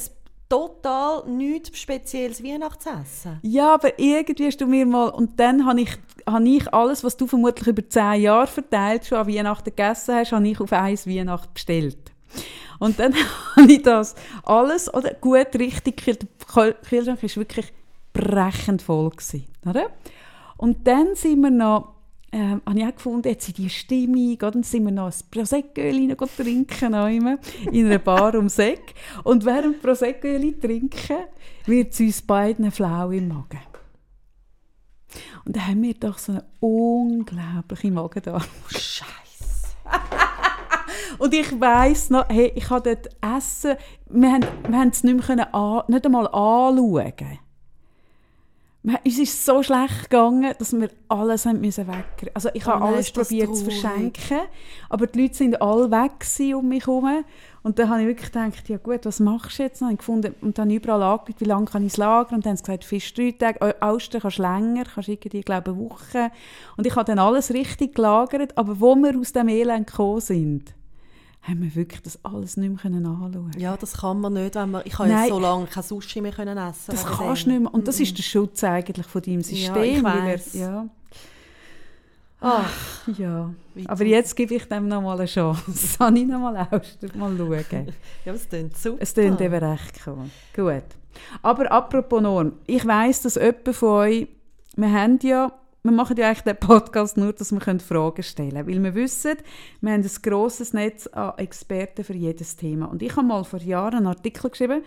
total 0.50 1.28
nichts 1.28 1.78
spezielles 1.78 2.43
Weihnachtsessen. 2.43 3.39
Ja, 3.41 3.74
aber 3.74 3.98
irgendwie 4.00 4.48
hast 4.48 4.62
du 4.62 4.68
mir 4.68 4.86
mal, 4.86 5.10
und 5.10 5.39
dann 5.39 5.66
habe 5.66 5.82
ich, 5.82 5.98
habe 6.28 6.48
ich 6.48 6.74
alles, 6.74 7.04
was 7.04 7.18
du 7.18 7.28
vermutlich 7.28 7.68
über 7.68 7.88
zehn 7.88 8.22
Jahre 8.22 8.48
verteilt 8.48 9.06
schon 9.06 9.18
an 9.18 9.28
Weihnachten 9.28 9.66
gegessen 9.66 10.16
hast, 10.16 10.32
habe 10.32 10.48
ich 10.48 10.60
auf 10.60 10.72
eins 10.72 11.08
Weihnacht 11.08 11.54
bestellt. 11.54 11.98
Und 12.80 13.00
dann 13.00 13.14
habe 13.56 13.72
ich 13.72 13.82
das 13.82 14.16
alles 14.43 14.93
oder 14.93 15.14
gut 15.14 15.56
richtig, 15.56 16.04
der 16.06 16.76
Kühlschrank 16.84 17.24
war 17.24 17.36
wirklich 17.36 17.74
brechend 18.14 18.82
voll. 18.82 19.10
Gewesen, 19.10 19.46
oder? 19.68 19.89
Und 20.58 20.88
dann 20.88 21.16
sind 21.16 21.41
wir 21.41 21.52
noch, 21.52 21.95
ähm, 22.36 22.62
habe 22.66 22.80
ich 22.80 22.86
auch 22.86 22.96
gefunden, 22.96 23.30
jetzt 23.30 23.48
in 23.48 23.54
die 23.56 23.70
Stimmung, 23.70 24.38
dann 24.40 24.62
sind 24.62 24.84
wir 24.84 24.92
noch 24.92 25.06
ein 25.06 25.14
Prosecco-Öl 25.32 26.18
trinken, 26.36 27.40
in 27.72 27.86
einer 27.86 28.00
Bar 28.00 28.36
um 28.36 28.50
Seck. 28.50 28.94
Und 29.24 29.46
während 29.46 29.82
Prosecco-Öl 29.82 30.60
trinken, 30.60 31.18
wird 31.66 31.94
es 31.94 32.00
uns 32.02 32.22
beiden 32.22 32.70
flau 32.72 33.12
im 33.12 33.30
Magen. 33.30 33.62
Und 35.46 35.56
dann 35.56 35.66
haben 35.66 35.82
wir 35.82 35.94
doch 35.94 36.18
so 36.18 36.34
eine 36.34 36.44
unglaubliche 36.60 37.92
Magendarm. 37.92 38.44
Oh, 38.44 38.70
Scheiße. 38.70 39.06
Und 41.18 41.34
ich 41.34 41.58
weiss 41.58 42.10
noch, 42.10 42.28
hey, 42.28 42.52
ich 42.54 42.70
habe 42.70 42.96
dort 42.96 43.38
essen, 43.38 43.78
wir 44.10 44.34
haben, 44.34 44.46
wir 44.68 44.78
haben 44.78 44.90
es 44.90 45.06
nicht, 45.06 45.30
mehr 45.30 45.56
an, 45.56 45.84
nicht 45.88 46.06
einmal 46.06 46.28
anschauen 46.28 47.40
uns 49.04 49.20
ist 49.20 49.46
so 49.46 49.64
schlecht 49.64 50.10
gegangen, 50.10 50.54
dass 50.60 50.74
wir 50.74 50.90
alles 51.08 51.46
haben 51.46 51.62
müssen 51.62 51.88
weg. 51.88 52.32
Also 52.34 52.50
ich 52.54 52.66
habe 52.66 52.84
oh 52.84 52.88
alles 52.88 53.12
probiert 53.12 53.56
zu 53.56 53.66
verschenken, 53.66 54.42
aber 54.90 55.08
die 55.08 55.24
Leute 55.24 55.36
sind 55.36 55.62
alle 55.62 55.90
weg 55.90 56.26
um 56.56 56.70
mich 56.70 56.86
herum. 56.86 57.24
Und 57.64 57.80
dann 57.80 57.90
habe 57.90 58.02
ich 58.02 58.08
wirklich 58.08 58.32
gedacht, 58.32 58.70
ja 58.70 58.78
gut, 58.78 59.06
was 59.06 59.20
machst 59.20 59.58
du 59.58 59.64
jetzt? 59.64 59.82
Und, 59.82 59.98
gefunden, 59.98 60.36
und 60.42 60.60
dann 60.60 60.70
überall 60.70 61.02
angeschaut, 61.02 61.42
wie 61.42 61.46
lange 61.46 61.66
kann 61.66 61.84
ich 61.84 61.94
es 61.94 61.98
lagern? 61.98 62.36
Und 62.36 62.46
dann 62.46 62.52
haben 62.52 62.58
sie 62.58 62.64
gesagt, 62.64 62.84
Fisch 62.84 63.12
drei 63.16 63.32
Tage, 63.32 63.82
Austern 63.82 64.22
kannst 64.22 64.38
du 64.38 64.44
länger, 64.44 64.84
kannst 64.84 65.10
irgendwie, 65.10 65.42
glaube 65.42 65.72
eine 65.72 65.80
Woche. 65.80 66.32
Und 66.78 66.86
ich 66.86 66.96
habe 66.96 67.06
dann 67.06 67.18
alles 67.18 67.52
richtig 67.52 67.96
gelagert, 67.96 68.56
aber 68.56 68.80
wo 68.80 68.96
wir 68.96 69.18
aus 69.20 69.34
dem 69.34 69.48
Elend 69.48 69.88
gekommen 69.88 70.22
sind, 70.22 70.76
haben 71.48 71.62
wir 71.62 71.76
wirklich 71.76 72.02
das 72.02 72.24
alles 72.26 72.58
nicht 72.58 72.84
mehr 72.84 72.93
anschauen 72.93 73.52
Ja, 73.58 73.78
das 73.78 73.98
kann 73.98 74.20
man 74.20 74.34
nicht, 74.34 74.56
wenn 74.56 74.72
man, 74.72 74.82
ich 74.84 74.98
habe 74.98 75.10
ja 75.10 75.28
so 75.28 75.39
lange 75.39 75.68
kein 75.68 75.84
Sushi 75.84 76.22
mehr 76.22 76.32
können 76.32 76.58
essen 76.58 76.91
Das 76.91 77.06
kannst 77.06 77.46
du 77.46 77.50
nicht 77.52 77.62
mehr. 77.62 77.74
Und 77.74 77.88
das 77.88 78.00
ist 78.00 78.18
der 78.18 78.24
Schutz 78.24 78.64
eigentlich 78.64 79.06
von 79.06 79.22
deinem 79.22 79.41
System. 79.41 80.04
Ja, 80.04 80.34
ich. 80.34 80.56
Er, 80.56 80.60
ja. 80.60 80.89
Ach, 82.41 83.08
ja. 83.18 83.54
Aber 83.86 84.06
jetzt 84.06 84.36
gebe 84.36 84.56
ich 84.56 84.68
dem 84.68 84.88
noch 84.88 85.02
mal 85.02 85.18
eine 85.18 85.26
Chance. 85.26 85.98
Habe 86.00 86.20
ich 86.20 86.26
noch 86.26 86.39
mal 86.39 86.68
aus, 86.72 86.98
mal 87.16 87.38
schauen. 87.38 87.93
ja, 88.26 88.34
es 88.34 88.50
klingt 88.50 88.78
super. 88.78 88.98
Es 89.00 89.14
klingt 89.14 89.41
eben 89.41 89.64
recht 89.64 90.02
cool. 90.06 90.30
Gut. 90.56 90.84
Aber 91.41 91.72
apropos 91.72 92.22
Norm, 92.22 92.54
ich 92.66 92.86
weiss, 92.86 93.22
dass 93.22 93.36
jemand 93.36 93.76
von 93.76 93.89
euch, 93.89 94.28
wir 94.76 94.91
haben 94.91 95.20
ja 95.22 95.52
wir 95.86 95.92
machen 95.92 96.18
ja 96.18 96.28
eigentlich 96.28 96.42
den 96.42 96.58
Podcast 96.58 97.16
nur, 97.16 97.32
dass 97.32 97.52
wir 97.52 97.62
Fragen 97.80 98.24
stellen 98.24 98.66
können. 98.66 98.68
Weil 98.68 98.84
wir 98.84 98.96
wissen, 98.96 99.36
wir 99.82 99.94
haben 99.94 100.02
ein 100.02 100.22
grosses 100.24 100.74
Netz 100.74 101.06
an 101.06 101.38
Experten 101.38 102.04
für 102.04 102.16
jedes 102.16 102.56
Thema. 102.56 102.88
Und 102.88 103.04
ich 103.04 103.16
habe 103.16 103.28
mal 103.28 103.44
vor 103.44 103.60
Jahren 103.60 103.98
einen 103.98 104.08
Artikel 104.08 104.50
geschrieben, 104.50 104.82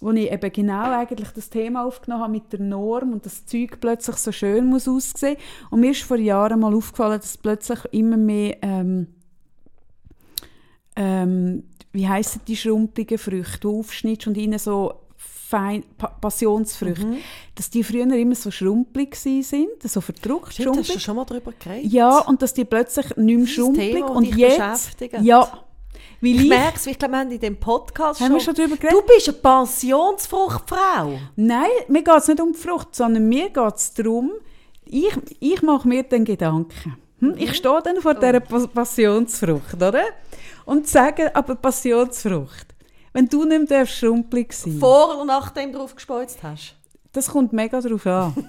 wo 0.00 0.12
ich 0.12 0.32
eben 0.32 0.50
genau 0.50 0.90
eigentlich 0.92 1.28
das 1.32 1.50
Thema 1.50 1.84
aufgenommen 1.84 2.22
habe 2.22 2.32
mit 2.32 2.50
der 2.54 2.60
Norm 2.60 3.12
und 3.12 3.26
das 3.26 3.44
Zeug 3.44 3.80
plötzlich 3.82 4.16
so 4.16 4.32
schön 4.32 4.64
muss 4.64 4.88
aussehen. 4.88 5.36
Und 5.68 5.80
mir 5.80 5.90
ist 5.90 6.04
vor 6.04 6.16
Jahren 6.16 6.60
mal 6.60 6.74
aufgefallen, 6.74 7.20
dass 7.20 7.36
plötzlich 7.36 7.80
immer 7.92 8.16
mehr 8.16 8.56
ähm, 8.62 9.08
ähm, 10.96 11.64
wie 11.92 12.08
heissen 12.08 12.40
die 12.48 12.56
schrumpeligen 12.56 13.18
Früchte, 13.18 13.60
die 13.60 13.66
aufschnittst 13.66 14.26
und 14.26 14.38
ihnen 14.38 14.58
so 14.58 14.94
Fein, 15.50 15.82
pa 15.98 16.06
Passionsfrüchte, 16.06 17.06
mhm. 17.06 17.18
dass 17.56 17.70
die 17.70 17.82
früher 17.82 18.06
immer 18.06 18.36
so 18.36 18.52
schrumpelig 18.52 19.16
sind, 19.16 19.82
so 19.82 20.00
verdruckt, 20.00 20.52
Stimmt, 20.52 20.64
schrumpelig. 20.64 20.88
hast 20.88 20.94
du 20.94 21.00
schon 21.00 21.16
mal 21.16 21.24
darüber 21.24 21.52
geredet? 21.58 21.92
Ja, 21.92 22.18
und 22.20 22.40
dass 22.40 22.54
die 22.54 22.64
plötzlich 22.64 23.16
nicht 23.16 23.38
mehr 23.38 23.46
schrumpelig 23.48 23.94
Thema, 23.94 24.10
und 24.10 24.36
jetzt, 24.36 24.96
ja, 25.20 25.50
weil 26.20 26.30
ich, 26.30 26.42
ich 26.42 26.48
merke 26.48 26.76
es, 26.76 26.86
ich 26.86 26.98
glaube, 26.98 27.14
wir 27.14 27.18
haben 27.18 27.30
in 27.32 27.40
dem 27.40 27.56
Podcast 27.56 28.20
haben 28.20 28.28
schon, 28.28 28.36
wir 28.36 28.40
schon 28.40 28.54
darüber 28.54 28.76
geredet. 28.76 29.00
Du 29.00 29.12
bist 29.12 29.28
eine 29.28 29.38
Passionsfruchtfrau. 29.38 31.18
Nein, 31.34 31.68
mir 31.88 32.04
geht 32.04 32.16
es 32.16 32.28
nicht 32.28 32.40
um 32.40 32.52
die 32.52 32.58
Frucht, 32.58 32.94
sondern 32.94 33.28
mir 33.28 33.50
geht 33.50 33.74
es 33.74 33.92
darum, 33.94 34.30
ich, 34.84 35.12
ich 35.40 35.62
mache 35.62 35.88
mir 35.88 36.04
den 36.04 36.24
Gedanken. 36.24 36.96
Hm? 37.18 37.34
Ich 37.38 37.50
mhm. 37.50 37.54
stehe 37.54 37.82
dann 37.82 37.96
vor 38.00 38.14
oh. 38.16 38.20
dieser 38.20 38.40
Passionsfrucht, 38.40 39.74
oder? 39.74 40.04
Und 40.64 40.86
sage, 40.86 41.34
aber 41.34 41.56
Passionsfrucht. 41.56 42.69
Wenn 43.12 43.28
du 43.28 43.44
nicht 43.44 43.68
mehr 43.68 43.86
schrumpelig 43.86 44.52
sein 44.52 44.78
Vor 44.78 45.16
oder 45.16 45.24
nachdem 45.24 45.72
du 45.72 45.78
drauf 45.78 45.94
gespeuzt 45.94 46.38
hast? 46.42 46.74
Das 47.12 47.28
kommt 47.28 47.52
mega 47.52 47.80
darauf 47.80 48.06
an. 48.06 48.48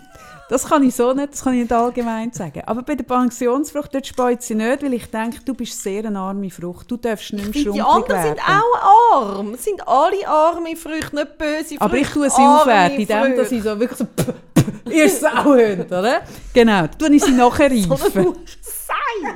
Das 0.50 0.66
kann 0.68 0.84
ich 0.84 0.94
so 0.94 1.14
nicht, 1.14 1.32
das 1.34 1.44
kann 1.44 1.54
ich 1.54 1.62
nicht 1.62 1.72
allgemein 1.74 2.32
sagen. 2.32 2.62
Aber 2.66 2.84
bei 2.84 2.94
der 2.94 3.06
Pensionsfrucht, 3.06 3.96
dort 3.96 4.06
speut 4.06 4.44
sie 4.44 4.54
nicht, 4.54 4.84
weil 4.84 4.94
ich 4.94 5.10
denke, 5.10 5.40
du 5.44 5.56
bist 5.56 5.82
sehr 5.82 6.06
eine 6.06 6.20
arme 6.20 6.52
Frucht. 6.52 6.92
Du 6.92 6.98
darfst 6.98 7.34
nicht 7.34 7.56
mehr 7.56 7.64
schrumpelig 7.64 7.86
werden. 7.86 8.06
Die 8.06 8.12
anderen 8.12 8.24
sind 8.24 8.40
auch 8.48 9.14
arm. 9.16 9.54
Es 9.54 9.64
sind 9.64 9.88
alle 9.88 10.28
arme 10.28 10.76
Früchte, 10.76 11.16
nicht 11.16 11.38
böse 11.38 11.64
Früchte. 11.64 11.82
Aber 11.82 11.96
ich 11.96 12.10
tue 12.10 12.30
sie 12.30 12.42
aufwärts, 12.42 12.96
indem 12.96 13.36
dass 13.38 13.52
ich 13.52 13.64
so 13.64 13.80
wirklich 13.80 13.98
so 13.98 14.06
pff, 14.06 14.34
pff, 14.60 14.92
ihr 14.92 15.10
Sauhund, 15.10 15.86
oder? 15.86 16.22
Genau, 16.54 16.82
dann 16.82 17.00
tue 17.00 17.16
ich 17.16 17.24
sie 17.24 17.32
nachher 17.32 17.72
reifen. 17.72 17.98
So 18.14 18.36
Sei! 18.62 19.34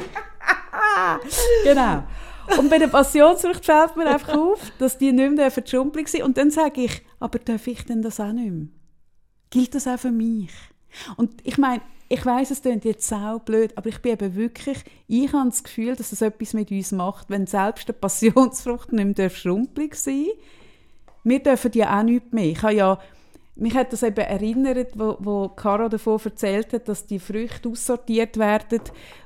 genau. 1.63 2.03
Und 2.57 2.69
bei 2.69 2.77
der 2.77 2.87
Passionsfrucht 2.87 3.65
fällt 3.65 3.97
mir 3.97 4.07
einfach 4.07 4.35
auf, 4.35 4.71
dass 4.79 4.97
die 4.97 5.11
nicht 5.11 5.35
mehr 5.35 5.51
schrumpelig 5.65 6.07
sind. 6.07 6.23
Und 6.23 6.37
dann 6.37 6.51
sage 6.51 6.81
ich, 6.81 7.01
aber 7.19 7.39
darf 7.39 7.67
ich 7.67 7.85
denn 7.85 8.01
das 8.01 8.19
auch 8.19 8.31
nicht 8.31 8.51
mehr? 8.51 8.67
Gilt 9.49 9.75
das 9.75 9.87
auch 9.87 9.99
für 9.99 10.11
mich? 10.11 10.51
Und 11.17 11.31
ich 11.43 11.57
meine, 11.57 11.81
ich 12.07 12.23
weiß, 12.23 12.51
es 12.51 12.61
klingt 12.61 12.85
jetzt 12.85 13.07
sau 13.07 13.39
blöd, 13.39 13.75
aber 13.75 13.89
ich 13.89 13.99
bin 13.99 14.13
eben 14.13 14.35
wirklich, 14.35 14.77
ich 15.07 15.33
habe 15.33 15.49
das 15.49 15.63
Gefühl, 15.63 15.95
dass 15.95 16.11
das 16.11 16.21
etwas 16.21 16.53
mit 16.53 16.69
uns 16.71 16.91
macht, 16.91 17.29
wenn 17.29 17.47
selbst 17.47 17.89
eine 17.89 17.97
Passionsfrucht 17.97 18.93
nicht 18.93 19.17
mehr 19.17 19.29
schrumpelig 19.29 19.95
sein 19.95 20.25
darf. 20.25 21.15
Wir 21.23 21.39
dürfen 21.41 21.71
ja 21.73 21.99
auch 21.99 22.03
nicht 22.03 22.31
mehr. 22.31 22.45
Ich 22.45 22.61
habe 22.61 22.75
ja 22.75 22.99
mich 23.57 23.73
hat 23.73 23.93
das 23.93 24.03
eben 24.03 24.17
erinnert, 24.17 24.91
wo, 24.95 25.15
wo 25.19 25.47
Caro 25.47 25.87
davon 25.87 26.19
erzählt 26.23 26.73
hat, 26.73 26.89
dass 26.89 27.05
die 27.05 27.19
Früchte 27.19 27.69
aussortiert 27.69 28.37
werden, 28.37 28.81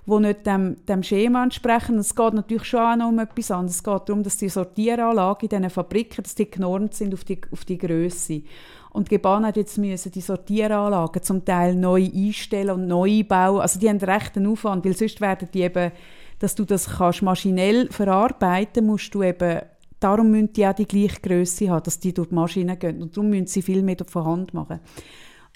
die 0.05 0.19
nicht 0.19 0.45
dem, 0.45 0.85
dem 0.85 1.01
Schema 1.01 1.43
entsprechen. 1.43 1.97
Es 1.97 2.15
geht 2.15 2.33
natürlich 2.35 2.65
schon 2.65 2.79
auch 2.79 2.95
noch 2.95 3.07
um 3.07 3.17
etwas 3.17 3.49
anderes. 3.49 3.77
Es 3.77 3.83
geht 3.83 4.07
darum, 4.07 4.21
dass 4.21 4.37
die 4.37 4.49
Sortieranlagen 4.49 5.49
in 5.49 5.49
diesen 5.49 5.69
Fabriken 5.71 6.21
dass 6.21 6.35
die 6.35 6.49
genormt 6.49 6.93
sind 6.93 7.13
auf 7.15 7.23
die, 7.23 7.41
auf 7.51 7.65
die 7.65 7.79
Größe. 7.79 8.43
Und 8.91 9.09
die 9.09 9.19
hat 9.19 9.57
jetzt 9.57 9.77
müssen 9.77 10.11
die 10.11 10.21
Sortieranlagen 10.21 11.23
zum 11.23 11.43
Teil 11.43 11.75
neu 11.75 12.07
einstellen 12.13 12.71
und 12.71 12.87
neu 12.87 13.23
bauen. 13.23 13.61
Also 13.61 13.79
die 13.79 13.89
haben 13.89 13.97
recht 13.97 14.37
einen 14.37 14.47
Aufwand, 14.47 14.85
weil 14.85 14.95
sonst 14.95 15.21
werden 15.21 15.49
die 15.53 15.61
eben, 15.61 15.91
dass 16.37 16.53
du 16.53 16.65
das 16.65 16.97
kannst 16.97 17.23
maschinell 17.23 17.91
verarbeiten, 17.91 18.85
musst 18.85 19.13
du 19.13 19.23
eben 19.23 19.61
Darum 19.99 20.31
müssen 20.31 20.53
die 20.53 20.65
auch 20.65 20.73
die 20.73 20.87
gleiche 20.87 21.19
Größe 21.21 21.69
haben, 21.69 21.83
dass 21.83 21.99
die 21.99 22.13
durch 22.13 22.29
die 22.29 22.35
Maschine 22.35 22.77
gehen. 22.77 23.01
Und 23.01 23.15
darum 23.17 23.29
müssen 23.29 23.47
sie 23.47 23.61
viel 23.61 23.83
mehr 23.83 23.97
von 24.07 24.25
Hand 24.25 24.53
machen. 24.53 24.79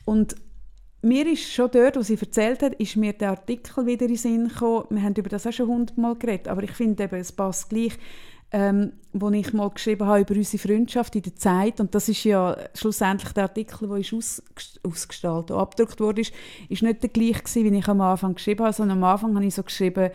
Und 0.05 0.35
mir 1.01 1.27
ist 1.31 1.51
schon 1.51 1.69
dort, 1.71 1.97
was 1.97 2.07
sie 2.07 2.17
erzählt 2.19 2.61
hat, 2.61 2.75
ist 2.75 2.95
mir 2.95 3.13
der 3.13 3.31
Artikel 3.31 3.85
wieder 3.85 4.03
in 4.03 4.13
den 4.13 4.17
Sinn 4.17 4.47
gekommen. 4.47 4.85
Wir 4.89 5.03
haben 5.03 5.15
über 5.15 5.29
das 5.29 5.45
auch 5.45 5.51
schon 5.51 5.67
hundertmal 5.67 6.15
geredet, 6.15 6.47
aber 6.47 6.63
ich 6.63 6.71
finde 6.71 7.03
eben, 7.03 7.19
es 7.19 7.31
passt 7.31 7.69
gleich, 7.69 7.97
ähm, 8.53 8.93
wo 9.11 9.29
ich 9.31 9.51
mal 9.51 9.69
geschrieben 9.69 10.07
habe 10.07 10.21
über 10.21 10.35
unsere 10.35 10.61
Freundschaft 10.61 11.15
in 11.15 11.23
der 11.23 11.35
Zeit 11.35 11.79
und 11.79 11.93
das 11.95 12.07
ist 12.07 12.23
ja 12.23 12.55
schlussendlich 12.75 13.33
der 13.33 13.43
Artikel, 13.43 13.87
der 13.89 13.97
ist 13.97 14.13
aus, 14.13 14.43
ausgestaltet 14.83 15.57
abgedruckt 15.57 15.99
wurde, 15.99 16.21
ist, 16.21 16.33
ist 16.69 16.83
nicht 16.83 17.01
der 17.01 17.09
gleiche 17.09 17.43
wie 17.55 17.75
ich 17.75 17.87
am 17.87 17.99
Anfang 18.01 18.35
geschrieben 18.35 18.63
habe, 18.63 18.73
sondern 18.73 18.99
am 18.99 19.03
Anfang 19.03 19.35
habe 19.35 19.45
ich 19.45 19.55
so 19.55 19.63
geschrieben, 19.63 20.11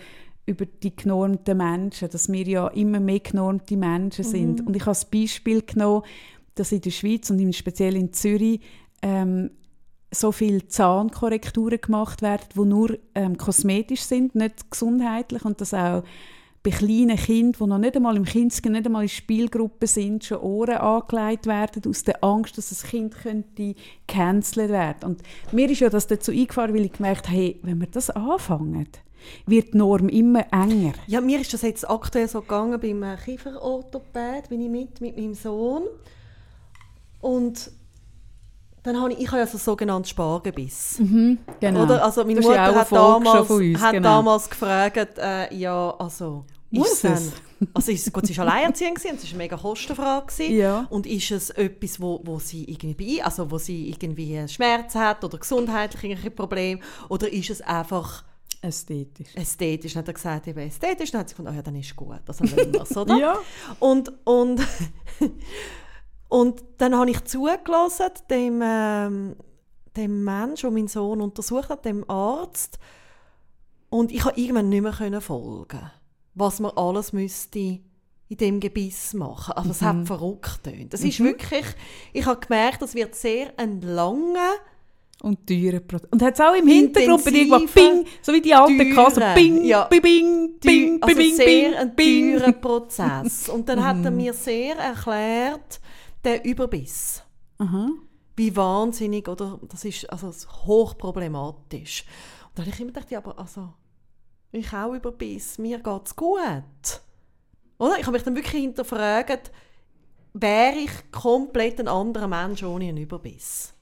über 0.48 0.66
die 0.66 0.96
genormten 0.96 1.58
Menschen, 1.58 2.08
dass 2.10 2.32
wir 2.32 2.44
ja 2.44 2.68
immer 2.68 3.00
mehr 3.00 3.20
genormte 3.20 3.76
Menschen 3.76 4.24
sind. 4.24 4.60
Mhm. 4.60 4.66
Und 4.66 4.76
ich 4.76 4.82
habe 4.82 4.92
das 4.92 5.04
Beispiel 5.04 5.62
genommen, 5.62 6.02
dass 6.54 6.72
in 6.72 6.80
der 6.80 6.90
Schweiz 6.90 7.30
und 7.30 7.54
speziell 7.54 7.96
in 7.96 8.12
Zürich 8.12 8.60
ähm, 9.02 9.50
so 10.10 10.32
viele 10.32 10.66
Zahnkorrekturen 10.66 11.80
gemacht 11.80 12.22
werden, 12.22 12.46
die 12.54 12.64
nur 12.64 12.98
ähm, 13.14 13.36
kosmetisch 13.36 14.02
sind, 14.02 14.34
nicht 14.34 14.70
gesundheitlich 14.70 15.44
und 15.44 15.60
dass 15.60 15.74
auch 15.74 16.02
bei 16.62 16.70
kleinen 16.70 17.16
Kindern, 17.16 17.60
die 17.60 17.66
noch 17.68 17.78
nicht 17.78 17.96
einmal 17.96 18.16
im 18.16 18.24
Kindsgen, 18.24 18.72
nicht 18.72 18.86
einmal 18.86 19.02
in 19.02 19.08
Spielgruppen 19.08 19.86
sind, 19.86 20.24
schon 20.24 20.38
Ohren 20.38 20.78
angelegt 20.78 21.46
werden, 21.46 21.82
aus 21.88 22.02
der 22.02 22.22
Angst, 22.24 22.58
dass 22.58 22.70
das 22.70 22.82
Kind 22.82 23.14
könnte 23.14 23.74
cancelled 24.08 24.70
werden. 24.70 25.10
Und 25.10 25.22
mir 25.52 25.70
ist 25.70 25.80
ja 25.80 25.88
das 25.88 26.06
dazu 26.06 26.32
eingefahren, 26.32 26.74
weil 26.74 26.86
ich 26.86 26.92
gemerkt 26.92 27.28
habe, 27.28 27.36
hey, 27.36 27.60
wenn 27.62 27.78
wir 27.80 27.86
das 27.86 28.10
anfangen, 28.10 28.88
wird 29.46 29.74
die 29.74 29.78
Norm 29.78 30.08
immer 30.08 30.46
enger. 30.52 30.92
Ja, 31.06 31.20
mir 31.20 31.40
ist 31.40 31.52
das 31.52 31.62
jetzt 31.62 31.88
aktuell 31.88 32.28
so 32.28 32.40
gegangen 32.40 32.78
beim 32.80 33.02
äh, 33.02 33.16
Kieferorthopäd, 33.16 34.48
bin 34.48 34.60
ich 34.60 34.70
mit, 34.70 35.00
mit 35.00 35.16
meinem 35.16 35.34
Sohn. 35.34 35.84
Und 37.20 37.70
dann 38.82 39.00
habe 39.00 39.12
ich, 39.12 39.20
ich 39.20 39.28
habe 39.28 39.38
ja 39.38 39.46
so 39.46 39.58
sogenanntes 39.58 40.10
Spargebiss. 40.10 40.98
Mhm, 40.98 41.38
genau. 41.60 41.82
Oder? 41.82 42.04
Also 42.04 42.24
meine 42.24 42.40
Mutter 42.40 42.74
hat, 42.74 42.92
damals, 42.92 43.50
uns, 43.50 43.80
hat 43.80 43.92
genau. 43.92 44.08
damals 44.08 44.48
gefragt, 44.48 45.18
äh, 45.18 45.54
ja, 45.54 45.94
also, 45.98 46.44
muss 46.70 47.04
es? 47.04 47.32
Also 47.74 47.90
ist, 47.90 48.12
gut, 48.12 48.24
sie 48.24 48.36
war 48.36 48.46
alleinerziehend 48.46 48.94
gewesen 48.94 49.18
es 49.20 49.32
war 49.32 49.38
mega 49.38 49.56
Kostenfrage. 49.56 50.26
gewesen. 50.26 50.54
Ja. 50.54 50.86
Und 50.90 51.08
ist 51.08 51.32
es 51.32 51.50
etwas, 51.50 52.00
wo, 52.00 52.20
wo 52.22 52.38
sie 52.38 52.62
irgendwie, 52.70 53.20
also 53.20 53.50
wo 53.50 53.58
sie 53.58 53.90
irgendwie 53.90 54.46
Schmerzen 54.46 55.00
hat 55.00 55.24
oder 55.24 55.38
gesundheitlich 55.38 56.04
irgendwelche 56.04 56.30
Probleme 56.30 56.80
oder 57.08 57.32
ist 57.32 57.50
es 57.50 57.60
einfach 57.60 58.22
Ästhetisch. 58.60 59.34
ästhetisch? 59.36 59.94
Hat 59.94 60.08
er 60.08 60.14
gesagt, 60.14 60.48
eben 60.48 60.58
ästhetisch. 60.58 61.12
Dann 61.12 61.20
hat 61.20 61.28
sie 61.28 61.34
gefunden, 61.34 61.52
oh 61.52 61.54
ja, 61.54 61.62
dann 61.62 61.76
ist 61.76 61.94
gut, 61.94 62.20
also 62.26 62.44
lassen 62.44 62.72
wir 62.72 62.82
es, 62.82 62.96
oder? 62.96 63.16
Ja. 63.18 63.38
Und, 63.78 64.12
und, 64.24 64.60
und 66.28 66.64
dann 66.78 66.96
habe 66.96 67.10
ich 67.10 67.24
zugelassen, 67.24 68.10
dem, 68.30 68.60
ähm, 68.62 69.36
dem 69.96 70.24
Mensch, 70.24 70.62
der 70.62 70.70
meinen 70.70 70.88
Sohn 70.88 71.20
untersucht 71.20 71.68
hat, 71.68 71.84
dem 71.84 72.08
Arzt. 72.10 72.78
Und 73.90 74.12
ich 74.12 74.22
konnte 74.22 74.40
irgendwann 74.40 74.68
nicht 74.68 74.82
mehr 74.82 74.92
können 74.92 75.20
folgen, 75.20 75.90
was 76.34 76.60
man 76.60 76.72
alles 76.72 77.12
müsste 77.12 77.80
in 78.28 78.36
dem 78.36 78.60
Gebiss 78.60 79.14
machen. 79.14 79.54
Also 79.54 79.70
es 79.70 79.82
hat 79.82 80.06
verrückt 80.06 80.62
getönt. 80.62 80.92
Das 80.92 81.02
ist 81.02 81.20
wirklich, 81.20 81.64
ich 82.12 82.26
habe 82.26 82.40
gemerkt, 82.40 82.82
das 82.82 82.94
wird 82.94 83.14
sehr 83.14 83.52
ein 83.58 83.80
langer, 83.80 84.52
Und 85.20 85.46
teure 85.46 85.80
Prozess. 85.80 86.08
Und 86.12 86.22
hat 86.22 86.34
es 86.34 86.40
auch 86.40 86.54
im 86.54 86.66
Hintergrund 86.68 87.24
bei 87.24 87.30
irgendwo 87.32 87.66
Bing, 87.74 88.06
so 88.22 88.32
wie 88.32 88.40
die 88.40 88.54
alten 88.54 88.94
Kassen, 88.94 89.22
Bing, 89.34 89.64
ja. 89.64 89.84
Bing, 89.86 90.00
Bing, 90.02 90.58
Bing, 90.60 91.02
also 91.02 91.16
Bing, 91.16 91.34
sehr 91.34 91.46
Bing, 91.46 91.74
ein 91.74 91.94
Bing. 91.96 92.38
teurer 92.38 92.52
Prozess. 92.52 93.48
Und 93.48 93.68
dann 93.68 93.84
hat 93.84 94.04
er 94.04 94.12
mir 94.12 94.32
sehr 94.32 94.76
erklärt, 94.76 95.80
der 96.22 96.44
Überbiss. 96.44 97.22
Aha. 97.58 97.90
wie 98.38 98.54
wahnsinnig, 98.54 99.28
oder 99.28 99.58
das 99.68 99.84
ist 99.84 100.08
also 100.10 100.32
hochproblematisch. 100.64 102.04
Und 102.44 102.58
dann 102.58 102.66
habe 102.66 102.74
ich 102.74 102.80
immer 102.80 102.92
gedacht, 102.92 103.10
ja, 103.10 103.18
aber 103.18 103.36
also, 103.38 103.74
ich 104.52 104.72
auch 104.72 104.94
überbiss, 104.94 105.58
mir 105.58 105.78
geht 105.78 106.06
es 106.06 106.14
gut. 106.14 107.02
Oder? 107.78 107.98
Ich 107.98 108.06
habe 108.06 108.12
mich 108.12 108.22
dann 108.22 108.36
wirklich 108.36 108.62
hinterfragt, 108.62 109.50
wäre 110.34 110.76
ich 110.76 111.10
komplett 111.10 111.80
ein 111.80 111.88
anderer 111.88 112.28
Mensch 112.28 112.62
ohne 112.62 112.88
einen 112.88 112.98
Überbiss? 112.98 113.74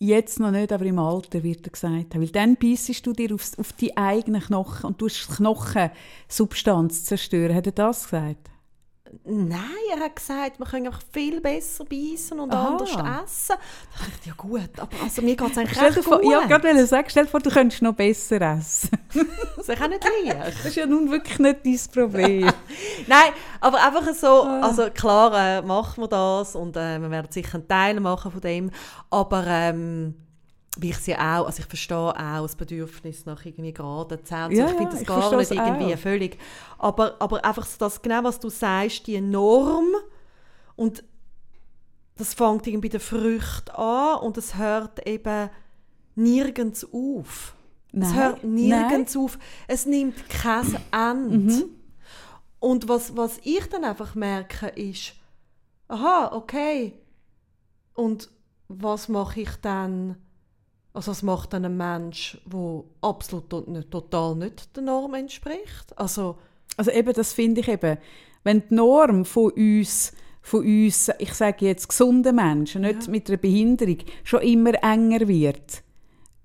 Jetzt 0.00 0.38
noch 0.38 0.52
nicht, 0.52 0.72
aber 0.72 0.84
im 0.84 1.00
Alter 1.00 1.42
wird 1.42 1.66
er 1.66 1.72
gesagt 1.72 2.14
haben. 2.14 2.22
Weil 2.22 2.28
dann 2.28 2.56
beißest 2.56 3.04
du 3.04 3.12
dir 3.12 3.34
aufs, 3.34 3.58
auf 3.58 3.72
die 3.72 3.96
eigenen 3.96 4.40
Knochen 4.40 4.86
und 4.86 5.00
du 5.00 5.08
die 5.08 5.14
Knochensubstanz 5.36 7.04
zerstören. 7.04 7.56
Hat 7.56 7.66
er 7.66 7.72
das 7.72 8.04
gesagt? 8.04 8.48
Nein, 9.24 9.60
er 9.94 10.00
hat 10.00 10.16
gesagt, 10.16 10.58
man 10.58 10.68
kann 10.68 10.86
einfach 10.86 11.02
viel 11.12 11.40
besser 11.40 11.84
beißen 11.84 12.38
und 12.38 12.52
Aha. 12.52 12.68
anders 12.68 12.90
essen. 12.90 13.56
Da 13.56 14.04
dachte 14.04 14.12
ich, 14.20 14.26
ja 14.26 14.32
gut, 14.36 14.70
aber 14.76 15.02
also 15.02 15.22
mir 15.22 15.36
geht 15.36 15.50
es 15.50 15.58
eigentlich 15.58 15.76
Stell 15.78 15.92
recht 15.92 16.04
vor, 16.04 16.20
gut. 16.20 16.32
ja, 16.32 16.46
gerade 16.46 16.70
ich 16.70 16.88
sagen, 16.88 17.06
stell 17.08 17.24
dir 17.24 17.30
vor, 17.30 17.40
du 17.40 17.50
könntest 17.50 17.82
noch 17.82 17.94
besser 17.94 18.40
essen. 18.40 18.90
das 19.56 19.68
ist 19.68 19.82
auch 19.82 19.88
nicht 19.88 20.04
leicht. 20.04 20.58
Das 20.58 20.64
ist 20.66 20.76
ja 20.76 20.86
nun 20.86 21.10
wirklich 21.10 21.38
nicht 21.38 21.64
dein 21.64 21.92
Problem. 21.92 22.42
Nein, 23.06 23.32
aber 23.60 23.82
einfach 23.82 24.12
so, 24.14 24.42
also 24.42 24.90
klar 24.90 25.58
äh, 25.58 25.62
machen 25.62 26.02
wir 26.02 26.08
das 26.08 26.54
und 26.54 26.76
äh, 26.76 26.98
wir 26.98 27.10
werden 27.10 27.30
sicher 27.30 27.54
einen 27.54 27.68
Teil 27.68 28.00
machen 28.00 28.30
von 28.30 28.40
dem, 28.40 28.70
aber 29.10 29.44
ähm, 29.46 30.14
wie 30.80 30.90
ich 30.90 30.98
sie 30.98 31.14
auch, 31.16 31.46
also 31.46 31.60
ich 31.60 31.66
verstehe 31.66 31.96
auch 31.96 32.42
das 32.42 32.56
Bedürfnis 32.56 33.26
nach 33.26 33.44
irgendwie 33.44 33.72
geraden 33.72 34.24
Zähnen, 34.24 34.52
Ja, 34.52 34.66
ich 34.66 34.70
finde 34.70 34.84
ja, 34.84 34.90
das 34.90 35.00
ich 35.02 35.06
gar 35.06 35.36
nicht 35.36 35.50
es 35.50 35.50
irgendwie 35.50 35.94
auch. 35.94 35.98
völlig, 35.98 36.38
aber, 36.78 37.16
aber 37.18 37.44
einfach 37.44 37.66
das, 37.78 38.00
genau 38.00 38.24
was 38.24 38.38
du 38.38 38.48
sagst, 38.48 39.06
die 39.06 39.20
Norm 39.20 39.86
und 40.76 41.02
das 42.16 42.34
fängt 42.34 42.66
irgendwie 42.66 42.88
bei 42.88 42.98
den 42.98 43.00
Früchten 43.00 43.70
an 43.72 44.20
und 44.20 44.36
es 44.38 44.56
hört 44.56 45.06
eben 45.06 45.50
nirgends 46.14 46.84
auf. 46.92 47.54
es 47.92 47.98
Nein, 48.00 48.14
hört 48.14 48.44
nirgends 48.44 49.16
auf. 49.16 49.38
Es 49.66 49.86
nimmt 49.86 50.28
kein 50.28 50.76
Ende. 50.92 51.36
Mhm. 51.54 51.64
Und 52.60 52.88
was, 52.88 53.16
was 53.16 53.38
ich 53.44 53.66
dann 53.68 53.84
einfach 53.84 54.14
merke, 54.16 54.66
ist, 54.68 55.14
aha, 55.86 56.32
okay. 56.34 56.94
Und 57.94 58.30
was 58.68 59.08
mache 59.08 59.40
ich 59.42 59.50
dann, 59.62 60.16
also 60.92 61.10
was 61.10 61.22
macht 61.22 61.52
dann 61.52 61.64
ein 61.64 61.76
Mensch, 61.76 62.38
der 62.46 62.84
absolut 63.02 63.68
nicht, 63.68 63.90
total 63.90 64.34
nicht 64.36 64.74
der 64.76 64.82
Norm 64.82 65.14
entspricht? 65.14 65.96
Also, 65.96 66.36
Also 66.76 66.90
eben, 66.90 67.12
das 67.12 67.32
finde 67.32 67.60
ich 67.60 67.68
eben, 67.68 67.98
wenn 68.44 68.62
die 68.68 68.74
Norm 68.74 69.24
von 69.24 69.50
uns, 69.52 70.12
von 70.42 70.60
uns, 70.60 71.10
ich 71.18 71.34
sage 71.34 71.66
jetzt 71.66 71.88
gesunden 71.88 72.36
Menschen, 72.36 72.82
nicht 72.82 73.08
mit 73.08 73.28
einer 73.28 73.36
Behinderung, 73.36 73.98
schon 74.24 74.42
immer 74.42 74.82
enger 74.82 75.26
wird, 75.28 75.82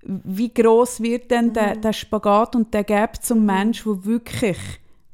wie 0.02 0.52
groß 0.52 1.00
wird 1.00 1.30
denn 1.30 1.52
der, 1.52 1.76
der 1.76 1.92
Spagat 1.92 2.56
und 2.56 2.74
der 2.74 2.84
Gap 2.84 3.22
zum 3.22 3.46
Mensch, 3.46 3.84
der 3.84 4.04
wirklich 4.04 4.58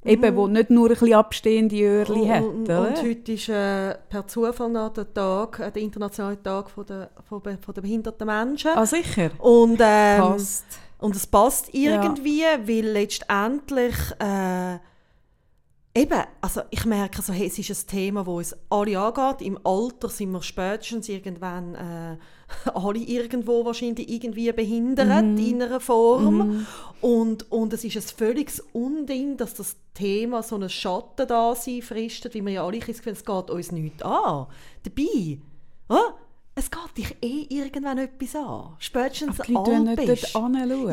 eben, 0.05 0.37
wo 0.37 0.47
nicht 0.47 0.71
nur 0.71 0.89
ein 0.89 0.95
bisschen 0.95 1.15
abstehende 1.15 1.77
Öhrchen 1.81 2.29
hat, 2.29 2.43
und, 2.43 2.69
und 2.69 3.03
heute 3.03 3.33
ist 3.33 3.49
äh, 3.49 3.95
per 4.09 4.27
Zufall 4.27 4.71
noch 4.71 4.93
der 4.93 5.13
Tag, 5.13 5.59
äh, 5.61 5.71
der 5.71 5.83
internationale 5.83 6.43
Tag 6.43 6.71
von 6.71 6.87
der, 6.87 7.11
von, 7.29 7.43
von 7.43 7.75
der 7.75 7.83
behinderten 7.83 8.27
Menschen. 8.27 8.71
ah, 8.75 8.87
sicher. 8.87 9.31
Und, 9.39 9.79
ähm, 9.81 10.21
Passt. 10.21 10.65
und 10.99 11.15
es 11.17 11.27
passt 11.27 11.75
irgendwie, 11.75 12.43
weil 12.43 12.87
letztendlich 12.87 13.97
äh, 14.19 14.79
eben, 15.95 16.23
also 16.41 16.63
ich 16.71 16.85
merke, 16.85 17.23
so, 17.23 17.33
hey, 17.33 17.47
es 17.47 17.59
ist 17.59 17.71
ein 17.71 17.87
Thema, 17.89 18.21
das 18.21 18.29
uns 18.29 18.57
alle 18.71 18.99
angeht. 18.99 19.47
Im 19.47 19.59
Alter 19.65 20.09
sind 20.09 20.33
wir 20.33 20.43
spätestens 20.43 21.09
irgendwann 21.09 21.75
äh, 21.75 22.17
alle 22.75 22.99
irgendwo 22.99 23.65
wahrscheinlich 23.65 24.09
irgendwie 24.09 24.53
behindert 24.53 25.39
in 25.39 25.63
einer 25.63 25.81
Form. 25.81 26.67
Und, 27.01 27.51
und 27.51 27.73
es 27.73 27.85
ist 27.85 27.97
ein 27.97 28.03
völliges 28.03 28.61
Unding, 28.73 29.37
dass 29.37 29.55
das 29.55 29.77
Thema 29.95 30.43
so 30.43 30.57
einen 30.57 30.69
Schatten 30.69 31.27
da 31.27 31.55
sein 31.55 31.83
fristet, 31.83 32.35
wie 32.35 32.45
wir 32.45 32.53
ja 32.53 32.65
alle 32.67 32.79
das 32.79 32.99
Gefühl 32.99 33.13
es 33.13 33.25
geht 33.25 33.51
uns 33.51 33.73
nichts 33.73 34.03
an. 34.03 34.47
Dabei, 34.83 35.39
ah, 35.89 36.15
es 36.55 36.71
geht 36.71 36.97
dich 36.99 37.17
eh 37.23 37.47
irgendwann 37.49 37.99
etwas 37.99 38.37
an. 38.37 38.75
Spätestens 38.79 39.41
Aber 39.41 39.47
die 39.47 39.53
Leute 39.53 39.81
nicht. 39.93 40.35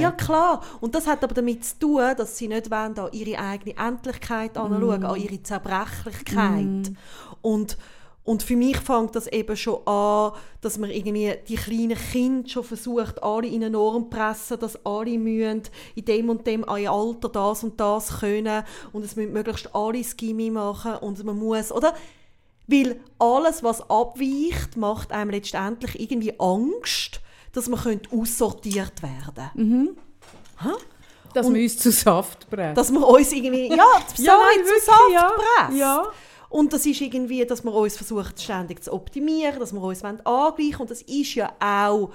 Ja, 0.02 0.12
klar. 0.12 0.62
Und 0.80 0.96
das 0.96 1.08
hat 1.08 1.24
aber 1.24 1.34
damit 1.34 1.66
zu 1.66 1.80
tun, 1.80 2.04
dass 2.16 2.38
sie 2.38 2.48
nicht 2.48 2.72
wollen, 2.72 2.98
an 2.98 3.10
ihre 3.12 3.40
eigene 3.40 3.76
Endlichkeit 3.76 4.56
Mm. 4.56 4.60
anschauen, 4.60 5.04
an 5.04 5.20
ihre 5.20 5.44
Zerbrechlichkeit. 5.44 6.94
Und, 7.42 7.78
und 8.28 8.44
für 8.44 8.58
mich 8.58 8.76
fängt 8.76 9.16
das 9.16 9.28
eben 9.28 9.56
schon 9.56 9.88
an, 9.88 10.34
dass 10.60 10.78
man 10.78 10.90
irgendwie 10.90 11.34
die 11.48 11.56
kleinen 11.56 11.98
Kinder 11.98 12.50
schon 12.50 12.66
versucht, 12.66 13.24
alle 13.24 13.48
in 13.48 13.64
eine 13.64 13.70
Norm 13.70 14.04
zu 14.04 14.10
pressen, 14.10 14.60
dass 14.60 14.86
alle 14.86 15.18
müssen 15.18 15.64
in 15.96 16.04
dem 16.04 16.30
und 16.30 16.46
dem 16.46 16.68
Alter 16.68 17.30
das 17.30 17.64
und 17.64 17.80
das 17.80 18.20
können 18.20 18.66
und 18.92 19.06
es 19.06 19.16
müssen 19.16 19.32
möglichst 19.32 19.74
alle 19.74 20.00
das 20.00 20.18
Gimmi 20.18 20.50
machen 20.50 20.96
und 20.96 21.24
man 21.24 21.40
muss, 21.40 21.72
oder? 21.72 21.94
Weil 22.68 23.00
alles, 23.18 23.64
was 23.64 23.80
abweicht, 23.90 24.76
macht 24.76 25.14
einem 25.14 25.32
letztendlich 25.32 25.98
irgendwie 25.98 26.38
Angst, 26.38 27.22
dass 27.54 27.70
man 27.70 27.80
könnte 27.80 28.10
aussortiert 28.14 29.02
werden 29.02 29.52
Mhm. 29.56 29.98
Dass 31.34 31.48
man 31.48 31.62
uns 31.62 31.78
zu 31.78 31.92
Saft 31.94 32.50
bringen. 32.50 32.76
Dass 32.76 32.92
man 32.92 33.04
uns 33.04 33.32
irgendwie, 33.32 33.70
ja, 33.70 33.86
Ja, 34.18 34.38
nein, 34.38 34.66
zu 34.66 34.86
Saft 34.86 35.12
ja. 35.14 35.32
presst. 35.32 35.80
Ja. 35.80 36.04
Und 36.50 36.74
das 36.74 36.86
ist 36.86 37.02
irgendwie, 37.02 37.46
dass 37.46 37.64
wir 37.64 37.74
uns 37.74 37.98
versucht 37.98 38.42
ständig 38.42 38.84
zu 38.84 38.94
optimieren, 38.94 39.60
dass 39.60 39.74
wir 39.74 39.82
uns 39.82 40.04
angleichen 40.04 40.82
Und 40.82 40.92
das 40.92 41.02
ist 41.02 41.36
ja 41.36 41.54
auch 41.60 42.12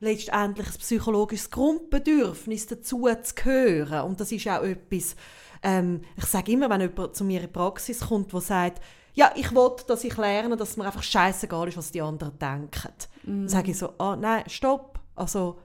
letztendlich 0.00 0.66
ein 0.66 0.78
psychologisches 0.78 1.50
Grundbedürfnis, 1.50 2.66
dazu 2.66 3.06
zu 3.22 3.34
gehören. 3.34 4.08
Und 4.08 4.20
das 4.20 4.32
ist 4.32 4.48
auch 4.48 4.62
etwas, 4.62 5.14
ähm, 5.62 6.00
ich 6.16 6.24
sage 6.24 6.52
immer, 6.52 6.70
wenn 6.70 6.80
jemand 6.80 7.14
zu 7.14 7.24
mir 7.24 7.40
in 7.40 7.46
die 7.46 7.52
Praxis 7.52 8.00
kommt, 8.00 8.32
der 8.32 8.40
sagt, 8.40 8.82
ja, 9.12 9.32
ich 9.34 9.54
will, 9.54 9.72
dass 9.86 10.04
ich 10.04 10.16
lerne, 10.16 10.56
dass 10.56 10.76
mir 10.76 10.86
einfach 10.86 11.02
scheißegal 11.02 11.68
ist, 11.68 11.76
was 11.76 11.92
die 11.92 12.00
anderen 12.00 12.38
denken. 12.38 12.92
Dann 13.24 13.48
sage 13.48 13.72
ich 13.72 13.78
so, 13.78 13.92
ah, 13.98 14.16
nein, 14.16 14.44
stopp. 14.46 15.00
Also, 15.14 15.58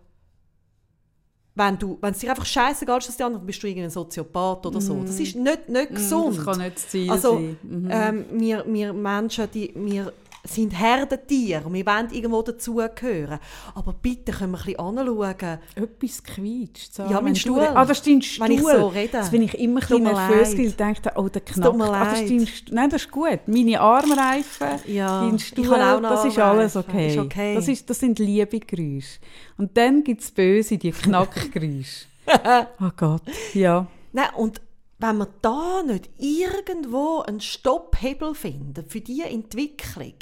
wenn, 1.55 1.79
du, 1.79 1.97
wenn 2.01 2.11
es 2.11 2.19
dir 2.19 2.29
einfach 2.29 2.45
scheißegal 2.45 2.97
ist, 2.99 3.07
dass 3.07 3.17
die 3.17 3.23
anderen, 3.23 3.45
bist 3.45 3.63
du 3.63 3.67
irgendein 3.67 3.89
Soziopath 3.89 4.65
oder 4.65 4.81
so. 4.81 5.01
Das 5.01 5.19
ist 5.19 5.35
nicht, 5.35 5.69
nicht 5.69 5.95
gesund. 5.95 6.37
Das 6.37 6.45
kann 6.45 6.57
nicht 6.59 6.75
das 6.75 6.89
Ziel 6.89 7.09
Also, 7.09 7.35
sein. 7.35 7.57
Mhm. 7.63 7.89
ähm, 7.89 8.25
wir, 8.33 8.65
wir 8.67 8.93
Menschen, 8.93 9.47
die, 9.53 9.71
wir 9.73 10.11
sind 10.45 10.71
Herdentiere 10.71 11.63
und 11.65 11.73
wir 11.73 11.85
wollen 11.85 12.09
irgendwo 12.11 12.41
dazugehören. 12.41 13.39
Aber 13.73 13.93
bitte 13.93 14.31
können 14.31 14.51
wir 14.53 14.59
ein 14.59 14.65
bisschen 14.65 14.79
anschauen. 14.79 15.59
Etwas 15.75 16.23
quietscht. 16.23 16.93
So. 16.93 17.03
Ja, 17.03 17.21
mein 17.21 17.35
Stuhl. 17.35 17.59
Ah, 17.59 17.85
das 17.85 17.99
ist 17.99 18.07
dein 18.07 18.21
Stuhl. 18.21 18.47
Wenn 18.47 18.55
ich 18.55 18.61
so 18.61 18.87
rede. 18.87 19.11
Das 19.11 19.31
bin 19.31 19.41
ich 19.41 19.53
immer 19.59 19.81
ein 19.81 19.87
Tut 19.87 20.03
bisschen 20.03 20.03
nervös, 20.03 20.51
leid. 20.53 20.59
ich 20.59 20.75
denke, 20.75 21.11
oh, 21.15 21.29
der 21.29 21.45
tut 21.45 21.55
knackt. 21.55 21.77
mir 21.77 21.85
Ah, 21.91 22.11
das 22.11 22.21
ist 22.21 22.29
leid. 22.31 22.71
Nein, 22.71 22.89
das 22.89 23.01
ist 23.03 23.11
gut. 23.11 23.39
Meine 23.47 23.79
Armreifen, 23.79 24.67
Ja, 24.87 25.21
dein 25.21 25.39
Stuhl, 25.39 25.67
das 25.67 26.25
ist 26.25 26.39
alles 26.39 26.75
okay. 26.75 27.09
Ist 27.09 27.17
okay. 27.17 27.55
Das, 27.55 27.67
ist, 27.67 27.89
das 27.89 27.99
sind 27.99 28.19
liebe 28.19 28.59
Geräusche. 28.59 29.19
Und 29.57 29.75
dann 29.77 30.03
gibt 30.03 30.21
es 30.21 30.31
böse, 30.31 30.77
die 30.77 30.91
Knackgeräusche. 30.91 32.05
oh 32.79 32.89
Gott, 32.97 33.21
ja. 33.53 33.85
Nein, 34.11 34.29
und 34.37 34.61
wenn 35.05 35.17
wir 35.17 35.27
da 35.41 35.83
nicht 35.83 36.09
irgendwo 36.17 37.19
einen 37.19 37.39
Stopphebel 37.39 38.33
finden 38.33 38.85
für 38.87 39.01
diese 39.01 39.25
Entwicklung 39.25 40.13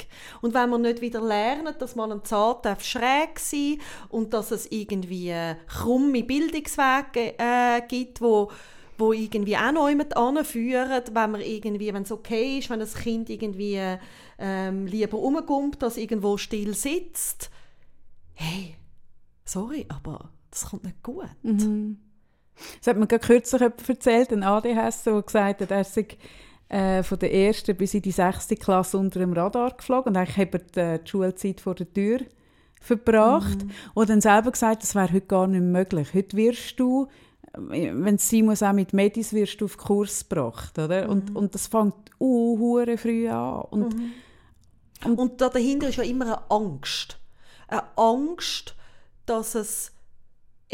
und 0.42 0.52
wenn 0.52 0.70
wir 0.70 0.78
nicht 0.78 1.00
wieder 1.00 1.22
lernen, 1.22 1.74
dass 1.78 1.96
mal 1.96 2.12
ein 2.12 2.24
Zahn 2.24 2.78
schräg 2.80 3.38
sein 3.38 3.78
und 4.10 4.34
dass 4.34 4.50
es 4.50 4.70
irgendwie 4.70 5.34
krumme 5.68 6.22
Bildungswege 6.22 7.34
äh, 7.38 7.80
gibt, 7.88 8.20
wo, 8.20 8.50
wo 8.98 9.12
irgendwie 9.12 9.56
auch 9.56 9.72
noch 9.72 9.88
jemand 9.88 10.16
anführen, 10.16 11.02
wenn 11.12 11.30
man 11.30 11.40
irgendwie, 11.40 11.94
wenn 11.94 12.02
es 12.02 12.12
okay 12.12 12.58
ist, 12.58 12.68
wenn 12.68 12.80
das 12.80 12.94
Kind 12.94 13.30
irgendwie 13.30 13.80
ähm, 14.38 14.86
lieber 14.86 15.16
rumkommt, 15.16 15.82
als 15.82 15.96
irgendwo 15.96 16.36
still 16.36 16.74
sitzt. 16.74 17.50
Hey, 18.34 18.76
sorry, 19.46 19.86
aber 19.88 20.30
das 20.50 20.66
kommt 20.66 20.84
nicht 20.84 21.02
gut. 21.02 21.30
Mhm. 21.42 22.03
Das 22.78 22.88
hat 22.88 22.96
mir 22.96 23.06
gerade 23.06 23.26
kürzlich 23.26 23.60
jemand 23.60 23.88
erzählt, 23.88 24.32
ein 24.32 24.42
ADHS, 24.42 25.04
der 25.04 25.22
gesagt 25.22 25.60
hat, 25.60 25.70
er 25.70 25.84
sei 25.84 26.06
äh, 26.68 27.02
von 27.02 27.18
der 27.18 27.32
ersten 27.32 27.76
bis 27.76 27.94
in 27.94 28.02
die 28.02 28.10
sechste 28.10 28.56
Klasse 28.56 28.98
unter 28.98 29.18
dem 29.20 29.32
Radar 29.32 29.76
geflogen 29.76 30.10
und 30.10 30.16
eigentlich 30.16 30.36
hat 30.36 30.54
er 30.54 30.58
die, 30.60 30.80
äh, 30.80 30.98
die 31.04 31.10
Schulzeit 31.10 31.60
vor 31.60 31.74
der 31.74 31.92
Tür 31.92 32.20
verbracht 32.80 33.64
mhm. 33.64 33.70
und 33.94 34.10
dann 34.10 34.20
selber 34.20 34.50
gesagt, 34.50 34.82
das 34.82 34.94
wäre 34.94 35.12
heute 35.12 35.26
gar 35.26 35.46
nicht 35.46 35.62
möglich. 35.62 36.12
Heute 36.14 36.36
wirst 36.36 36.78
du, 36.78 37.08
wenn 37.56 38.16
es 38.16 38.28
sein 38.28 38.44
muss, 38.44 38.62
auch 38.62 38.72
mit 38.72 38.92
Medis 38.92 39.32
wirst 39.32 39.60
du 39.60 39.66
auf 39.66 39.76
Kurs 39.76 40.28
gebracht, 40.28 40.78
oder? 40.78 41.04
Mhm. 41.04 41.10
Und, 41.10 41.36
und 41.36 41.54
das 41.54 41.66
fängt 41.66 41.94
uh, 42.20 42.84
früh 42.96 43.28
an. 43.28 43.62
Und, 43.70 43.96
mhm. 43.96 44.12
und, 45.04 45.18
und 45.18 45.40
da 45.40 45.48
dahinter 45.48 45.88
ist 45.88 45.96
ja 45.96 46.04
immer 46.04 46.26
eine 46.26 46.50
Angst. 46.50 47.18
Eine 47.68 47.84
Angst, 47.96 48.74
dass 49.24 49.54
es 49.54 49.93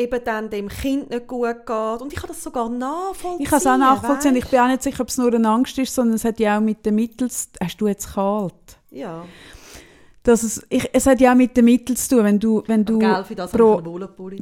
eben 0.00 0.20
dann 0.24 0.50
dem 0.50 0.68
Kind 0.68 1.10
nicht 1.10 1.26
gut 1.26 1.66
geht. 1.66 2.02
Und 2.02 2.12
ich 2.12 2.18
kann 2.18 2.28
das 2.28 2.42
sogar 2.42 2.68
nachvollziehen. 2.68 3.40
Ich 3.40 3.48
kann 3.48 3.58
es 3.58 3.66
auch 3.66 3.76
nachvollziehen. 3.76 4.34
Weißt? 4.34 4.44
Ich 4.44 4.50
bin 4.50 4.60
auch 4.60 4.68
nicht 4.68 4.82
sicher, 4.82 5.02
ob 5.02 5.08
es 5.08 5.18
nur 5.18 5.32
eine 5.32 5.48
Angst 5.48 5.78
ist, 5.78 5.94
sondern 5.94 6.16
es 6.16 6.24
hat 6.24 6.40
ja 6.40 6.58
auch 6.58 6.62
mit 6.62 6.84
den 6.84 6.94
Mitteln, 6.94 7.30
hast 7.60 7.80
du 7.80 7.86
jetzt 7.86 8.14
kalt? 8.14 8.54
Ja. 8.90 9.24
Dass 10.22 10.42
es, 10.42 10.66
ich, 10.68 10.88
es 10.92 11.06
hat 11.06 11.20
ja 11.20 11.32
auch 11.32 11.36
mit 11.36 11.56
den 11.56 11.64
Mitteln 11.64 11.96
zu 11.96 12.16
tun, 12.16 12.24
wenn 12.24 12.38
du, 12.38 12.62
wenn 12.66 12.84
du 12.84 12.98
Gell, 12.98 13.24
für 13.24 13.34
das 13.34 13.50
pro, 13.50 13.80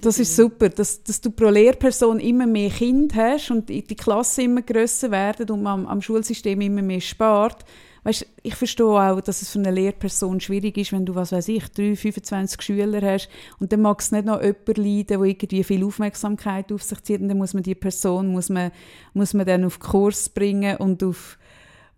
das 0.01 0.19
ist 0.19 0.35
super, 0.35 0.71
dass, 0.71 1.05
dass 1.05 1.21
du 1.21 1.31
pro 1.31 1.51
Lehrperson 1.51 2.19
immer 2.19 2.47
mehr 2.47 2.71
Kinder 2.71 3.15
hast 3.15 3.53
und 3.53 3.69
die 3.69 3.83
Klasse 3.83 4.43
immer 4.43 4.63
grösser 4.63 5.13
werden 5.13 5.49
und 5.51 5.63
man 5.63 5.81
am, 5.81 5.87
am 5.87 6.03
Schulsystem 6.03 6.61
immer 6.61 6.83
mehr 6.83 7.01
spart, 7.01 7.65
weißt, 8.09 8.27
ich 8.43 8.55
verstehe 8.55 8.87
auch, 8.87 9.21
dass 9.21 9.43
es 9.43 9.51
für 9.51 9.59
eine 9.59 9.71
Lehrperson 9.71 10.41
schwierig 10.41 10.79
ist, 10.79 10.93
wenn 10.93 11.05
du, 11.05 11.15
was 11.15 11.33
weiß 11.33 11.49
ich, 11.49 11.71
3, 11.71 11.95
25 11.95 12.63
Schüler 12.63 13.03
hast 13.03 13.29
und 13.61 13.73
dann 13.73 13.83
mag 13.83 14.01
es 14.01 14.13
nicht 14.13 14.25
noch 14.25 14.41
jemand 14.41 14.79
leiden, 14.79 15.07
der 15.07 15.21
irgendwie 15.21 15.63
viel 15.63 15.85
Aufmerksamkeit 15.85 16.73
auf 16.73 16.83
sich 16.83 17.03
zieht 17.03 17.21
und 17.21 17.29
dann 17.29 17.39
muss 17.39 17.55
man 17.55 17.63
die 17.63 17.75
Person, 17.75 18.29
muss 18.29 18.49
man, 18.49 18.71
muss 19.13 19.35
man 19.35 19.47
dann 19.47 19.65
auf 19.65 19.79
Kurs 19.79 20.29
bringen 20.31 20.79
und 20.79 21.03
auf, 21.03 21.39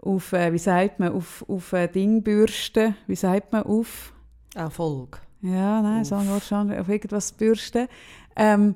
auf 0.00 0.32
äh, 0.32 0.52
wie 0.52 0.58
sagt 0.58 0.98
man, 0.98 1.12
auf, 1.12 1.44
auf 1.48 1.72
äh, 1.72 1.86
Dingbürsten, 1.86 2.96
wie 3.06 3.16
sagt 3.16 3.52
man, 3.52 3.62
auf... 3.62 4.12
Erfolg. 4.54 5.20
Ja, 5.42 5.80
nein, 5.80 6.04
sagen 6.04 6.28
wir 6.28 6.40
schon, 6.40 6.72
auf 6.72 6.88
irgendwas 6.88 7.32
bürsten. 7.32 7.86
Ähm, 8.34 8.74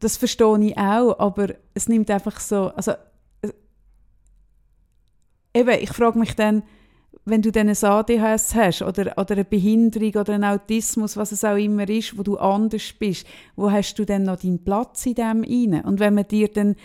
das 0.00 0.16
verstehe 0.16 0.58
ich 0.64 0.76
auch, 0.76 1.18
aber 1.18 1.54
es 1.74 1.88
nimmt 1.88 2.10
einfach 2.10 2.40
so, 2.40 2.68
also 2.74 2.92
eben, 5.54 5.78
ich 5.80 5.90
frage 5.90 6.18
mich 6.18 6.34
dann, 6.34 6.62
wenn 7.24 7.42
du 7.42 7.52
dann 7.52 7.68
ein 7.68 7.76
ADHS 7.76 8.54
hast 8.54 8.82
oder, 8.82 9.12
oder 9.16 9.34
eine 9.34 9.44
Behinderung 9.44 10.14
oder 10.14 10.34
einen 10.34 10.44
Autismus, 10.44 11.16
was 11.16 11.32
es 11.32 11.44
auch 11.44 11.56
immer 11.56 11.88
ist, 11.88 12.16
wo 12.16 12.22
du 12.22 12.38
anders 12.38 12.92
bist, 12.98 13.26
wo 13.56 13.70
hast 13.70 13.98
du 13.98 14.04
dann 14.04 14.24
noch 14.24 14.40
deinen 14.40 14.64
Platz 14.64 15.06
in 15.06 15.14
dem 15.14 15.44
rein? 15.44 15.84
Und 15.84 16.00
wenn 16.00 16.14
man 16.14 16.26
dir 16.28 16.48
dann 16.48 16.76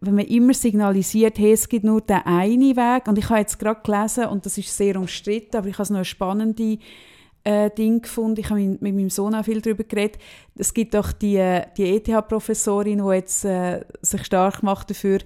wenn 0.00 0.14
man 0.14 0.24
immer 0.26 0.54
signalisiert, 0.54 1.38
hey, 1.38 1.52
es 1.52 1.68
gibt 1.68 1.84
nur 1.84 2.00
den 2.00 2.24
einen 2.24 2.76
Weg, 2.76 3.06
und 3.06 3.18
ich 3.18 3.28
habe 3.28 3.40
jetzt 3.40 3.58
gerade 3.58 3.82
gelesen, 3.82 4.26
und 4.26 4.46
das 4.46 4.56
ist 4.56 4.74
sehr 4.74 4.96
umstritten, 4.96 5.56
aber 5.56 5.68
ich 5.68 5.74
habe 5.74 5.82
es 5.82 5.90
noch 5.90 5.98
eine 5.98 6.04
spannende 6.06 6.78
äh, 7.44 7.70
Ding 7.70 8.00
gefunden, 8.00 8.40
ich 8.40 8.48
habe 8.48 8.60
mit, 8.60 8.80
mit 8.80 8.94
meinem 8.94 9.10
Sohn 9.10 9.34
auch 9.34 9.44
viel 9.44 9.60
darüber 9.60 9.84
geredet, 9.84 10.18
es 10.56 10.72
gibt 10.72 10.94
doch 10.94 11.12
die, 11.12 11.36
äh, 11.36 11.66
die 11.76 11.96
ETH-Professorin, 11.96 13.04
die 13.04 13.14
jetzt 13.14 13.44
äh, 13.44 13.84
sich 14.00 14.24
stark 14.24 14.62
macht 14.62 14.88
dafür, 14.88 15.18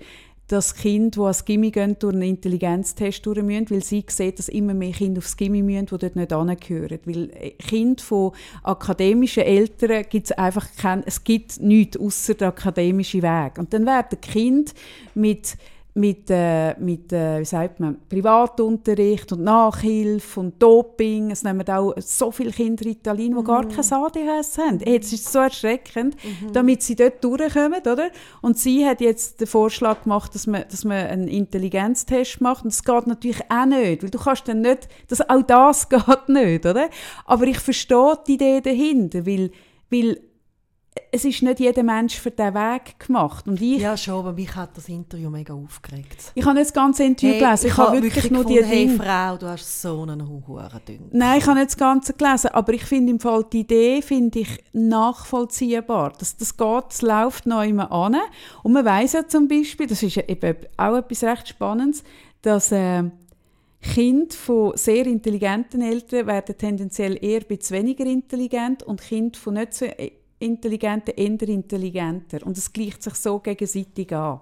dass 0.49 0.75
Kinder, 0.75 1.11
die 1.11 1.21
ans 1.21 1.45
Gimmi 1.45 1.71
gehen, 1.71 1.97
durch 1.99 2.13
einen 2.13 2.23
Intelligenztest 2.23 3.25
durch 3.25 3.39
weil 3.39 3.83
sie 3.83 4.05
sehen, 4.09 4.35
dass 4.37 4.49
immer 4.49 4.75
mehr 4.75 4.93
Kinder 4.93 5.19
aufs 5.19 5.37
Gimmi 5.37 5.63
müssen, 5.63 5.87
die 5.87 5.99
dort 5.99 6.17
nicht 6.17 6.33
angehören. 6.33 6.99
Weil 7.05 7.31
äh, 7.31 7.51
Kinder 7.53 8.03
von 8.03 8.33
akademischen 8.63 9.45
Eltern 9.45 10.05
gibt 10.09 10.27
es 10.27 10.33
einfach 10.33 10.67
kein, 10.77 11.03
es 11.07 11.25
gibt 11.25 11.61
nichts 11.61 11.97
außer 11.97 12.35
der 12.35 12.49
akademische 12.49 13.23
Weg. 13.23 13.59
Und 13.59 13.73
dann 13.73 13.87
werden 13.87 14.21
Kinder 14.21 14.73
mit 15.15 15.57
mit, 15.97 16.29
äh, 16.29 16.75
mit 16.81 17.13
äh, 17.13 17.39
wie 17.39 17.45
sagt 17.45 17.79
man, 17.79 17.99
Privatunterricht 18.09 19.31
und 19.33 19.45
Nachhilfe 19.45 20.41
und 20.41 20.61
Doping. 20.61 21.31
Es 21.31 21.45
nehmen 21.45 21.67
auch 21.69 21.95
so 21.99 22.33
viele 22.33 22.51
Kinder 22.51 22.85
Italien, 22.87 23.33
die 23.33 23.41
mhm. 23.41 23.45
gar 23.45 23.69
kein 23.69 23.93
ADHS 23.93 24.59
haben. 24.59 24.81
Jetzt 24.85 25.13
ist 25.13 25.27
es 25.27 25.33
so 25.33 25.39
erschreckend, 25.39 26.17
mhm. 26.17 26.53
damit 26.53 26.83
sie 26.83 26.97
dort 26.97 27.23
durchkommen, 27.23 27.81
oder? 27.81 28.11
Und 28.43 28.59
sie 28.59 28.85
hat 28.85 29.01
jetzt 29.01 29.41
den 29.41 29.47
Vorschlag 29.47 30.03
gemacht, 30.03 30.35
dass 30.35 30.49
man, 30.49 30.65
dass 30.69 30.85
man 30.85 31.07
einen 31.07 31.29
Intelligenztest 31.29 32.41
macht. 32.41 32.65
Und 32.65 32.73
das 32.73 32.83
geht 32.83 33.07
natürlich 33.07 33.43
auch 33.49 33.67
nicht, 33.67 34.03
weil 34.03 34.11
du 34.11 34.19
kannst 34.19 34.49
dann 34.49 34.63
nicht, 34.63 34.89
das, 35.07 35.21
auch 35.29 35.43
das 35.43 35.89
geht 35.89 36.29
nicht, 36.29 36.67
oder? 36.67 36.91
Aber 37.25 37.47
ich 37.47 37.61
verstehe 37.61 38.19
die 38.27 38.35
Idee 38.35 38.61
dahinter, 38.61 39.25
weil, 39.27 39.53
weil 39.91 40.19
es 41.11 41.25
ist 41.25 41.43
nicht 41.43 41.61
jeder 41.61 41.83
Mensch 41.83 42.19
für 42.19 42.31
diesen 42.31 42.55
Weg 42.55 42.99
gemacht. 42.99 43.47
Und 43.47 43.61
ich, 43.61 43.81
ja, 43.81 43.97
schon, 43.97 44.15
aber 44.15 44.33
mich 44.33 44.55
hat 44.55 44.77
das 44.77 44.89
Interview 44.89 45.29
mega 45.29 45.55
aufgeregt. 45.55 46.33
Ich 46.35 46.45
habe 46.45 46.55
nicht 46.55 46.67
das 46.67 46.73
ganze 46.73 47.05
Interview 47.05 47.35
hey, 47.35 47.41
gelesen. 47.41 47.67
Ich, 47.67 47.73
ich 47.73 47.79
habe 47.79 47.93
wirklich, 47.93 48.15
wirklich 48.15 48.33
nur 48.33 48.45
die 48.45 48.65
hey, 48.65 48.87
Dinge. 48.87 49.03
Frau, 49.03 49.37
du 49.37 49.47
hast 49.47 49.83
so 49.83 50.03
einen 50.03 50.29
hohen 50.29 50.69
Dünn. 50.87 51.09
Nein, 51.13 51.39
ich 51.39 51.47
habe 51.47 51.59
nicht 51.59 51.71
das 51.71 51.77
Ganze 51.77 52.15
gelesen, 52.15 52.51
aber 52.53 52.73
ich 52.73 52.85
finde 52.85 53.13
im 53.13 53.21
Fall 53.21 53.45
die 53.53 53.61
Idee 53.61 54.03
finde 54.03 54.41
ich 54.41 54.65
nachvollziehbar. 54.73 56.13
Das, 56.19 56.37
das 56.37 56.57
geht, 56.57 56.85
es 56.91 57.03
läuft 57.03 57.47
noch 57.47 57.63
immer 57.63 57.91
an. 57.91 58.17
Und 58.63 58.73
man 58.73 58.85
weiß 58.85 59.15
ja 59.15 59.27
zum 59.27 59.49
Beispiel, 59.49 59.87
das 59.87 60.03
ist 60.03 60.17
eben 60.17 60.57
auch 60.77 60.97
etwas 60.97 61.25
recht 61.25 61.49
Spannendes, 61.49 62.05
dass 62.43 62.71
äh, 62.71 63.05
Kinder 63.81 64.35
von 64.35 64.77
sehr 64.77 65.07
intelligenten 65.07 65.83
Eltern 65.83 66.27
werden 66.27 66.57
tendenziell 66.57 67.23
eher 67.23 67.41
ein 67.41 67.47
bisschen 67.47 67.79
weniger 67.79 68.07
intelligent 68.07 68.83
und 68.83 69.01
Kinder 69.01 69.39
von 69.39 69.55
nicht 69.55 69.75
so 69.75 69.87
Intelligente 70.39 71.13
eher 71.13 71.49
intelligenter. 71.49 72.45
Und 72.45 72.59
es 72.59 72.73
gleicht 72.73 73.03
sich 73.03 73.15
so 73.15 73.39
gegenseitig 73.39 74.13
an. 74.15 74.41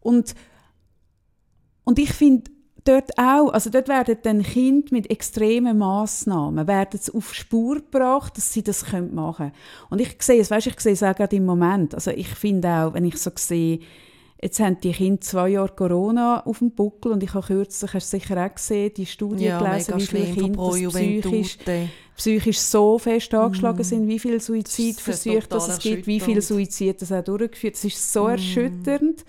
Und, 0.00 0.34
und 1.84 1.98
ich 1.98 2.12
finde, 2.12 2.50
dort 2.84 3.16
auch, 3.18 3.50
also 3.52 3.70
dort 3.70 3.88
werden 3.88 4.16
dann 4.22 4.42
Kinder 4.42 4.88
mit 4.90 5.10
extremen 5.10 5.78
Massnahmen 5.78 6.66
werden 6.66 7.00
auf 7.14 7.34
Spur 7.34 7.76
gebracht, 7.76 8.36
dass 8.36 8.52
sie 8.52 8.62
das 8.62 8.84
machen 8.92 9.36
können. 9.36 9.52
Und 9.90 10.00
ich 10.00 10.16
sehe 10.20 10.40
es, 10.40 10.50
weißt, 10.50 10.68
ich 10.68 10.80
sehe 10.80 10.92
es 10.92 11.02
auch 11.02 11.14
gerade 11.14 11.36
im 11.36 11.46
Moment. 11.46 11.94
Also 11.94 12.10
ich 12.10 12.28
finde 12.28 12.68
auch, 12.68 12.94
wenn 12.94 13.04
ich 13.04 13.16
so 13.16 13.30
sehe, 13.36 13.80
Jetzt 14.42 14.58
haben 14.58 14.80
die 14.80 14.92
Kinder 14.92 15.20
zwei 15.20 15.50
Jahre 15.50 15.68
Corona 15.68 16.40
auf 16.46 16.60
dem 16.60 16.70
Buckel 16.70 17.12
und 17.12 17.22
ich 17.22 17.34
habe 17.34 17.46
kürzlich, 17.46 17.92
hast 17.92 18.10
du 18.10 18.18
sicher 18.18 18.42
auch 18.42 18.54
gesehen, 18.54 18.92
die 18.96 19.04
Studie 19.04 19.44
ja, 19.44 19.58
gelesen, 19.58 19.98
wie 19.98 20.06
viele 20.06 20.32
Kinder 20.32 20.70
psychisch, 20.70 21.58
psychisch 22.16 22.58
so 22.58 22.98
fest 22.98 23.34
angeschlagen 23.34 23.80
mm. 23.80 23.84
sind, 23.84 24.08
wie 24.08 24.18
viele 24.18 24.40
Suizidversuche 24.40 25.56
es 25.56 25.78
gibt, 25.80 26.06
wie 26.06 26.20
viele 26.20 26.40
Suizide 26.40 26.94
das 26.94 27.12
auch 27.12 27.22
durchgeführt 27.22 27.74
Das 27.74 27.84
ist 27.84 28.12
so 28.12 28.24
mm. 28.24 28.30
erschütternd. 28.30 29.24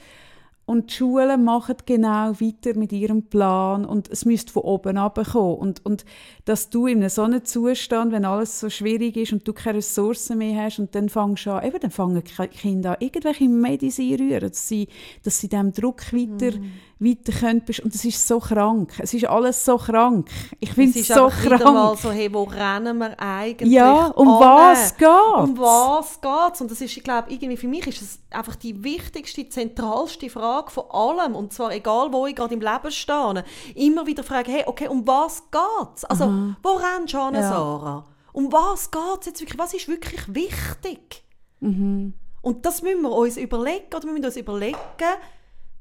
Und 0.72 0.90
die 0.90 0.94
Schulen 0.94 1.44
machen 1.44 1.76
genau 1.86 2.32
weiter 2.40 2.80
mit 2.80 2.94
ihrem 2.94 3.24
Plan 3.24 3.84
und 3.84 4.10
es 4.10 4.24
müsste 4.24 4.54
von 4.54 4.64
oben 4.64 4.96
kommen. 4.96 5.58
Und, 5.58 5.86
und 5.86 6.06
dass 6.46 6.70
du 6.70 6.88
in 6.88 7.10
so 7.10 7.24
einem 7.24 7.44
Zustand, 7.44 8.14
wenn 8.14 8.24
alles 8.24 8.62
so 8.62 8.70
schwierig 8.70 9.18
ist 9.18 9.34
und 9.34 9.46
du 9.46 9.52
keine 9.52 9.80
Ressourcen 9.80 10.38
mehr 10.38 10.64
hast 10.64 10.80
und 10.80 10.96
dann 10.96 11.10
fängst 11.10 11.46
du 11.46 11.52
an, 11.52 11.68
eben, 11.68 11.78
dann 11.78 11.92
fangen 11.92 12.24
Kinder 12.24 12.92
an, 12.92 12.98
irgendwelche 13.02 13.50
Medizin 13.50 14.16
rühren, 14.16 14.48
dass 14.48 14.66
sie, 14.66 14.88
dass 15.24 15.42
sie 15.42 15.50
diesem 15.50 15.74
Druck 15.74 16.14
weiter, 16.14 16.58
mm 16.58 16.72
weiter 17.02 17.32
können. 17.32 17.64
Und 17.84 17.96
es 17.96 18.06
ist 18.06 18.28
so 18.28 18.40
krank. 18.40 18.94
Es 19.00 19.14
ist 19.14 19.26
alles 19.26 19.66
so 19.66 19.78
krank. 19.78 20.30
Ich 20.60 20.74
finde 20.74 21.00
es 21.00 21.08
so 21.08 21.28
krank. 21.28 21.64
Mal 21.64 21.98
so, 21.98 22.12
hey, 22.12 22.32
wo 22.34 22.44
rennen 22.44 23.00
wir 23.00 23.20
eigentlich 23.20 23.72
Ja, 23.72 24.08
um 24.08 24.28
an? 24.28 24.40
was 24.40 24.96
geht 24.96 25.08
Um 25.08 25.58
was 25.58 26.22
geht 26.22 26.62
Und 26.62 26.72
das 26.72 26.80
ist, 26.80 26.96
ich 26.96 27.04
glaube, 27.04 27.32
irgendwie 27.32 27.58
für 27.58 27.68
mich 27.68 27.88
ist 27.88 28.02
es 28.02 28.20
einfach 28.30 28.56
die 28.56 28.84
wichtigste, 28.84 29.50
zentralste 29.50 30.30
Frage 30.30 30.70
von 30.70 30.86
allem. 30.92 31.36
Und 31.36 31.54
zwar 31.54 31.74
egal, 31.74 32.14
wo 32.14 32.28
ich 32.28 32.36
gerade 32.36 32.54
im 32.54 32.62
Leben 32.62 32.92
stehe. 32.92 33.44
Immer 33.76 34.06
wieder 34.06 34.24
fragen, 34.24 34.52
hey, 34.52 34.64
okay, 34.66 34.88
um 34.88 35.06
was 35.08 35.44
geht 35.52 35.96
es? 35.96 36.06
Also, 36.06 36.28
mhm. 36.28 36.56
wo 36.62 36.74
rennst 36.74 37.14
du 37.14 37.20
an, 37.20 37.34
ja. 37.34 37.50
Sarah? 37.50 38.06
Um 38.34 38.52
was 38.52 38.92
geht 38.92 39.02
es 39.22 39.26
jetzt 39.26 39.42
wirklich? 39.42 39.60
Was 39.60 39.74
ist 39.74 39.88
wirklich 39.88 40.22
wichtig? 40.34 41.24
Mhm. 41.60 42.14
Und 42.42 42.66
das 42.66 42.82
müssen 42.82 43.02
wir 43.02 43.12
uns 43.12 43.38
überlegen, 43.38 43.86
oder 43.96 44.04
wir 44.04 44.14
müssen 44.14 44.26
uns 44.26 44.38
überlegen, 44.38 44.78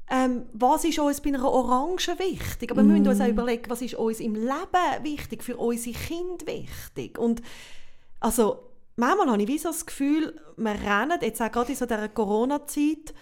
ähm, 0.09 0.43
was 0.53 0.83
ist 0.83 0.99
uns 0.99 1.21
bei 1.21 1.29
einer 1.29 1.49
Orange 1.49 2.17
wichtig? 2.19 2.71
Aber 2.71 2.83
mm. 2.83 2.87
wir 2.87 2.93
müssen 2.93 3.07
uns 3.07 3.21
auch 3.21 3.27
mm. 3.27 3.31
überlegen, 3.31 3.69
was 3.69 3.81
ist 3.81 3.95
uns 3.95 4.19
im 4.19 4.35
Leben 4.35 5.03
wichtig, 5.03 5.43
für 5.43 5.57
unsere 5.57 5.97
Kinder 5.97 6.45
wichtig. 6.45 7.17
Und 7.17 7.41
also, 8.19 8.59
manchmal 8.97 9.29
habe 9.31 9.41
ich 9.41 9.47
wie 9.47 9.57
so 9.57 9.69
das 9.69 9.85
Gefühl, 9.85 10.35
wir 10.57 10.71
rennen, 10.71 11.19
jetzt 11.21 11.41
auch 11.41 11.51
gerade 11.51 11.71
in 11.71 11.77
so 11.77 11.85
dieser 11.85 12.09
Corona-Zeit, 12.09 13.13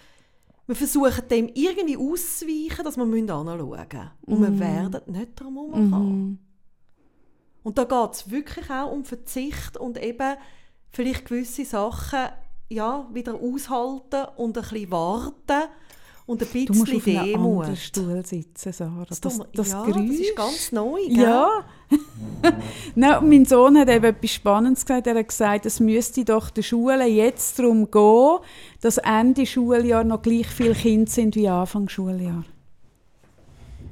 wir 0.66 0.76
versuchen 0.76 1.28
dem 1.28 1.48
irgendwie 1.54 1.96
auszuweichen, 1.96 2.84
dass 2.84 2.96
wir 2.96 3.04
anschauen 3.04 3.46
müssen. 3.46 4.10
Und 4.26 4.40
mm. 4.40 4.42
wir 4.42 4.58
werden 4.60 5.00
nicht 5.06 5.40
darum 5.40 5.54
herumkommen. 5.56 6.30
Mm. 6.32 6.38
Und 7.62 7.78
da 7.78 7.84
geht 7.84 8.14
es 8.14 8.30
wirklich 8.30 8.70
auch 8.70 8.90
um 8.90 9.04
Verzicht 9.04 9.76
und 9.76 10.02
eben 10.02 10.36
vielleicht 10.90 11.26
gewisse 11.26 11.64
Sachen 11.64 12.30
ja, 12.68 13.08
wieder 13.12 13.34
aushalten 13.34 14.26
und 14.36 14.56
ein 14.56 14.62
bisschen 14.62 14.90
warten 14.90 15.68
Und 16.30 16.40
ein 16.42 16.48
bisschen 16.48 16.66
Du 16.66 16.74
musst 16.74 16.94
auf 16.94 17.06
einem 17.06 17.24
Demut. 17.24 17.56
anderen 17.64 17.76
Stuhl 17.76 18.24
sitzen, 18.24 18.72
Sarah. 18.72 19.04
Das, 19.08 19.20
das, 19.20 19.38
mir- 19.38 19.46
ja, 19.52 19.84
Geräusch. 19.84 20.08
das 20.08 20.18
ist 20.20 20.36
ganz 20.36 20.72
neu, 20.72 21.00
gell? 21.08 21.16
Ja. 21.22 21.64
Nein, 22.94 23.28
mein 23.28 23.44
Sohn 23.44 23.76
hat 23.76 23.88
eben 23.88 24.04
etwas 24.04 24.30
Spannendes 24.30 24.86
gesagt. 24.86 25.06
Er 25.08 25.16
hat 25.18 25.26
gesagt, 25.28 25.66
es 25.66 25.80
müsste 25.80 26.24
doch 26.24 26.50
den 26.50 26.62
Schulen 26.62 27.12
jetzt 27.12 27.58
darum 27.58 27.90
gehen, 27.90 28.38
dass 28.80 28.98
Ende 28.98 29.44
Schuljahr 29.44 30.04
noch 30.04 30.22
gleich 30.22 30.46
viele 30.46 30.74
Kinder 30.74 31.10
sind 31.10 31.34
wie 31.34 31.48
Anfang 31.48 31.88
Schuljahr. 31.88 32.44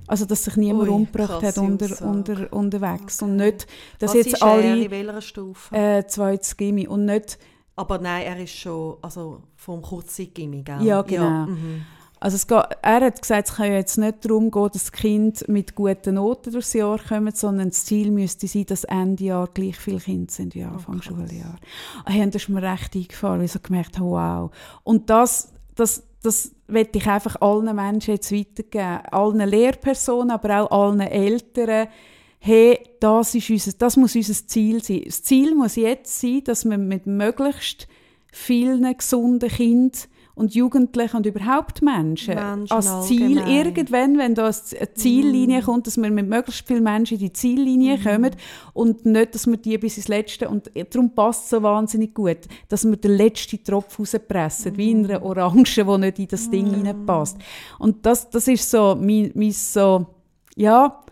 Also, 0.07 0.25
dass 0.25 0.45
sich 0.45 0.57
niemand 0.57 0.89
Ui, 0.89 0.95
umgebracht 0.95 1.43
hat 1.43 1.59
unter, 1.59 2.07
unter, 2.09 2.53
unterwegs. 2.53 3.21
Und 3.21 3.37
nicht, 3.37 3.67
dass 3.99 4.11
Was 4.11 4.17
jetzt 4.17 4.33
ist 4.35 4.43
er? 4.43 4.49
alle 4.49 4.85
In 4.85 4.91
welcher 4.91 5.21
Stufe? 5.21 5.75
äh, 5.77 6.07
zweites 6.07 6.57
Gimmi 6.57 6.87
und 6.89 7.05
nicht 7.05 7.37
Aber 7.77 7.99
nein, 7.99 8.23
er 8.25 8.39
ist 8.43 8.55
schon 8.55 8.97
also 9.03 9.43
vom 9.57 9.83
Kurzzeit-Gimmi, 9.83 10.63
gell? 10.63 10.83
Ja, 10.83 11.03
genau. 11.03 11.47
mhm. 11.47 11.83
Also 12.21 12.35
es 12.37 12.47
geht, 12.47 12.65
er 12.83 13.01
hat 13.01 13.21
gesagt, 13.23 13.49
es 13.49 13.55
kann 13.55 13.67
ja 13.67 13.75
jetzt 13.75 13.97
nicht 13.97 14.25
darum 14.25 14.51
gehen, 14.51 14.69
dass 14.73 14.85
das 14.85 14.93
Kind 14.93 15.47
mit 15.49 15.75
guten 15.75 16.17
Noten 16.17 16.53
durchs 16.53 16.73
Jahr 16.73 16.99
kommt, 16.99 17.37
sondern 17.37 17.69
das 17.69 17.85
Ziel 17.85 18.11
müsste 18.11 18.49
sein, 18.49 18.67
dass 18.67 18.85
Ende 18.85 19.25
Jahr 19.25 19.49
gleich 19.53 19.77
viele 19.77 20.01
Kinder 20.01 20.33
sind 20.33 20.55
wie 20.55 20.65
Anfang 20.65 21.01
Schuljahr. 21.01 21.57
Hey, 22.07 22.23
und 22.23 22.35
das 22.35 22.43
ist 22.43 22.49
mir 22.49 22.63
recht 22.63 22.95
eingefallen, 22.95 23.39
weil 23.39 23.45
ich 23.47 23.53
so 23.53 23.61
gemerkt 23.61 23.99
habe, 23.99 24.11
wow. 24.11 24.51
Und 24.83 25.09
das, 25.11 25.53
das, 25.77 26.03
das 26.23 26.51
möchte 26.67 26.99
ich 26.99 27.07
einfach 27.07 27.41
allen 27.41 27.75
Menschen 27.75 28.15
jetzt 28.15 28.33
weitergeben. 28.33 29.01
Allen 29.11 29.49
Lehrpersonen, 29.49 30.31
aber 30.33 30.63
auch 30.63 30.89
allen 30.89 31.01
Eltern. 31.01 31.89
Hey, 32.41 32.79
das, 33.01 33.35
ist 33.35 33.51
unser, 33.51 33.73
das 33.73 33.97
muss 33.97 34.17
unser 34.17 34.47
Ziel 34.47 34.83
sein. 34.83 35.03
Das 35.05 35.23
Ziel 35.23 35.55
muss 35.55 35.77
jetzt 35.77 36.21
sein, 36.21 36.43
dass 36.45 36.65
wir 36.65 36.79
mit 36.79 37.07
möglichst 37.07 37.89
vielen 38.33 38.97
gesunden 38.97 39.49
Kindern 39.49 40.01
und 40.39 40.55
Jugendlichen 40.55 41.17
und 41.17 41.27
überhaupt 41.27 41.83
Menschen, 41.83 42.35
Menschen 42.35 42.73
als 42.73 43.07
Ziel 43.07 43.39
allgemein. 43.39 43.67
irgendwann, 43.67 44.19
wenn 44.19 44.35
da 44.35 44.47
eine 44.47 44.95
Ziellinie 44.95 45.63
kommt, 45.63 45.87
dass 45.87 45.97
wir 45.97 46.11
mit 46.11 46.29
möglichst 46.29 46.67
vielen 46.67 46.85
Menschen 46.85 47.15
in 47.15 47.21
die 47.21 47.33
Ziellinie 47.33 47.99
kommen 47.99 48.31
und 48.73 49.05
nicht, 49.05 49.35
dass 49.35 49.47
wir 49.47 49.57
die 49.57 49.77
bis 49.79 49.97
ins 49.97 50.09
Letzte 50.09 50.49
und 50.49 50.71
darum 50.91 51.15
passt 51.15 51.45
es 51.45 51.51
so 51.51 51.63
wahnsinnig 51.63 52.15
gut, 52.15 52.39
dass 52.69 52.85
wir 52.85 52.97
den 52.97 53.17
letzten 53.17 53.63
Tropf 53.65 53.99
rauspressen, 53.99 54.77
wie 54.77 54.93
in 54.93 55.05
einer 55.05 55.23
Orange, 55.23 55.85
die 55.85 55.99
nicht 55.99 56.19
in 56.19 56.29
das 56.29 56.51
Ding 56.51 56.69
reinpasst. 56.73 57.37
Und 57.79 58.07
das, 58.07 58.31
das 58.31 58.49
ist 58.49 58.71
so 58.71 58.97
mein, 58.99 59.33
mein 59.35 59.53
so, 59.53 60.07
ja, 60.57 61.03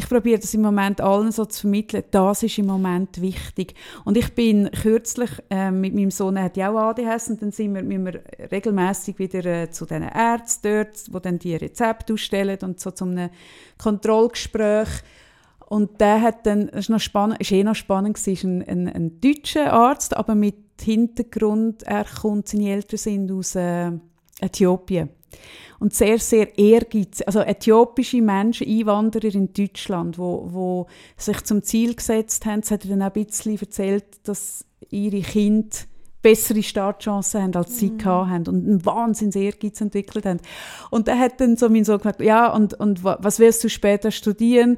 ich 0.00 0.08
probiere 0.08 0.40
das 0.40 0.54
im 0.54 0.62
Moment 0.62 1.02
allen 1.02 1.30
so 1.30 1.44
zu 1.44 1.60
vermitteln, 1.60 2.04
das 2.10 2.42
ist 2.42 2.56
im 2.56 2.64
Moment 2.64 3.20
wichtig. 3.20 3.74
Und 4.06 4.16
ich 4.16 4.34
bin 4.34 4.70
kürzlich 4.70 5.30
äh, 5.50 5.70
mit 5.70 5.94
meinem 5.94 6.10
Sohn, 6.10 6.40
hat 6.40 6.56
ja 6.56 6.70
auch 6.70 6.78
ADHS, 6.78 7.28
und 7.28 7.42
dann 7.42 7.52
sind 7.52 7.74
wir, 7.74 7.82
müssen 7.82 8.06
wir 8.06 8.22
regelmäßig 8.50 9.18
wieder 9.18 9.44
äh, 9.44 9.70
zu 9.70 9.84
den 9.84 10.02
Ärzten 10.02 10.86
dort, 10.86 11.06
die 11.06 11.20
dann 11.20 11.38
die 11.38 11.54
Rezepte 11.54 12.14
ausstellen 12.14 12.58
und 12.62 12.80
so 12.80 12.92
zu 12.92 13.04
einem 13.04 13.28
Kontrollgespräch. 13.76 14.88
Und 15.66 16.00
der 16.00 16.22
hat 16.22 16.46
dann, 16.46 16.68
ist, 16.68 16.88
noch 16.88 16.98
spannend, 16.98 17.38
ist 17.38 17.52
eh 17.52 17.62
noch 17.62 17.74
spannend, 17.74 18.26
ist 18.26 18.42
ein, 18.42 18.66
ein, 18.66 18.88
ein 18.88 19.20
deutscher 19.20 19.70
Arzt, 19.70 20.16
aber 20.16 20.34
mit 20.34 20.56
Hintergrund, 20.80 21.82
er 21.82 22.06
kommt, 22.06 22.48
seine 22.48 22.70
Eltern 22.70 22.96
sind 22.96 23.30
aus 23.30 23.54
äh, 23.54 23.92
Äthiopien. 24.40 25.10
Und 25.78 25.94
sehr, 25.94 26.18
sehr 26.18 26.58
ehrgeizig, 26.58 27.26
also 27.26 27.40
äthiopische 27.40 28.20
Menschen, 28.20 28.66
Einwanderer 28.66 29.34
in 29.34 29.52
Deutschland, 29.54 30.18
wo, 30.18 30.48
wo 30.50 30.86
sich 31.16 31.42
zum 31.44 31.62
Ziel 31.62 31.94
gesetzt 31.94 32.44
haben, 32.44 32.60
das 32.60 32.70
hat 32.70 32.84
er 32.84 32.90
dann 32.90 33.02
auch 33.02 33.14
ein 33.14 33.24
bisschen 33.24 33.58
erzählt, 33.58 34.04
dass 34.24 34.66
ihre 34.90 35.22
Kinder 35.22 35.74
bessere 36.20 36.62
Startchancen 36.62 37.42
haben, 37.42 37.54
als 37.54 37.78
sie 37.78 37.96
gehabt 37.96 38.28
haben 38.28 38.46
und 38.46 38.68
einen 38.68 38.84
Wahnsinns 38.84 39.34
Ehrgeiz 39.36 39.80
entwickelt 39.80 40.26
haben. 40.26 40.40
Und 40.90 41.08
er 41.08 41.18
hat 41.18 41.40
dann 41.40 41.56
so 41.56 41.70
mein 41.70 41.86
Sohn 41.86 41.96
gefragt, 41.96 42.20
ja, 42.20 42.52
und, 42.52 42.74
und 42.74 43.02
wa- 43.02 43.16
was 43.22 43.38
wirst 43.38 43.64
du 43.64 43.70
später 43.70 44.10
studieren? 44.10 44.76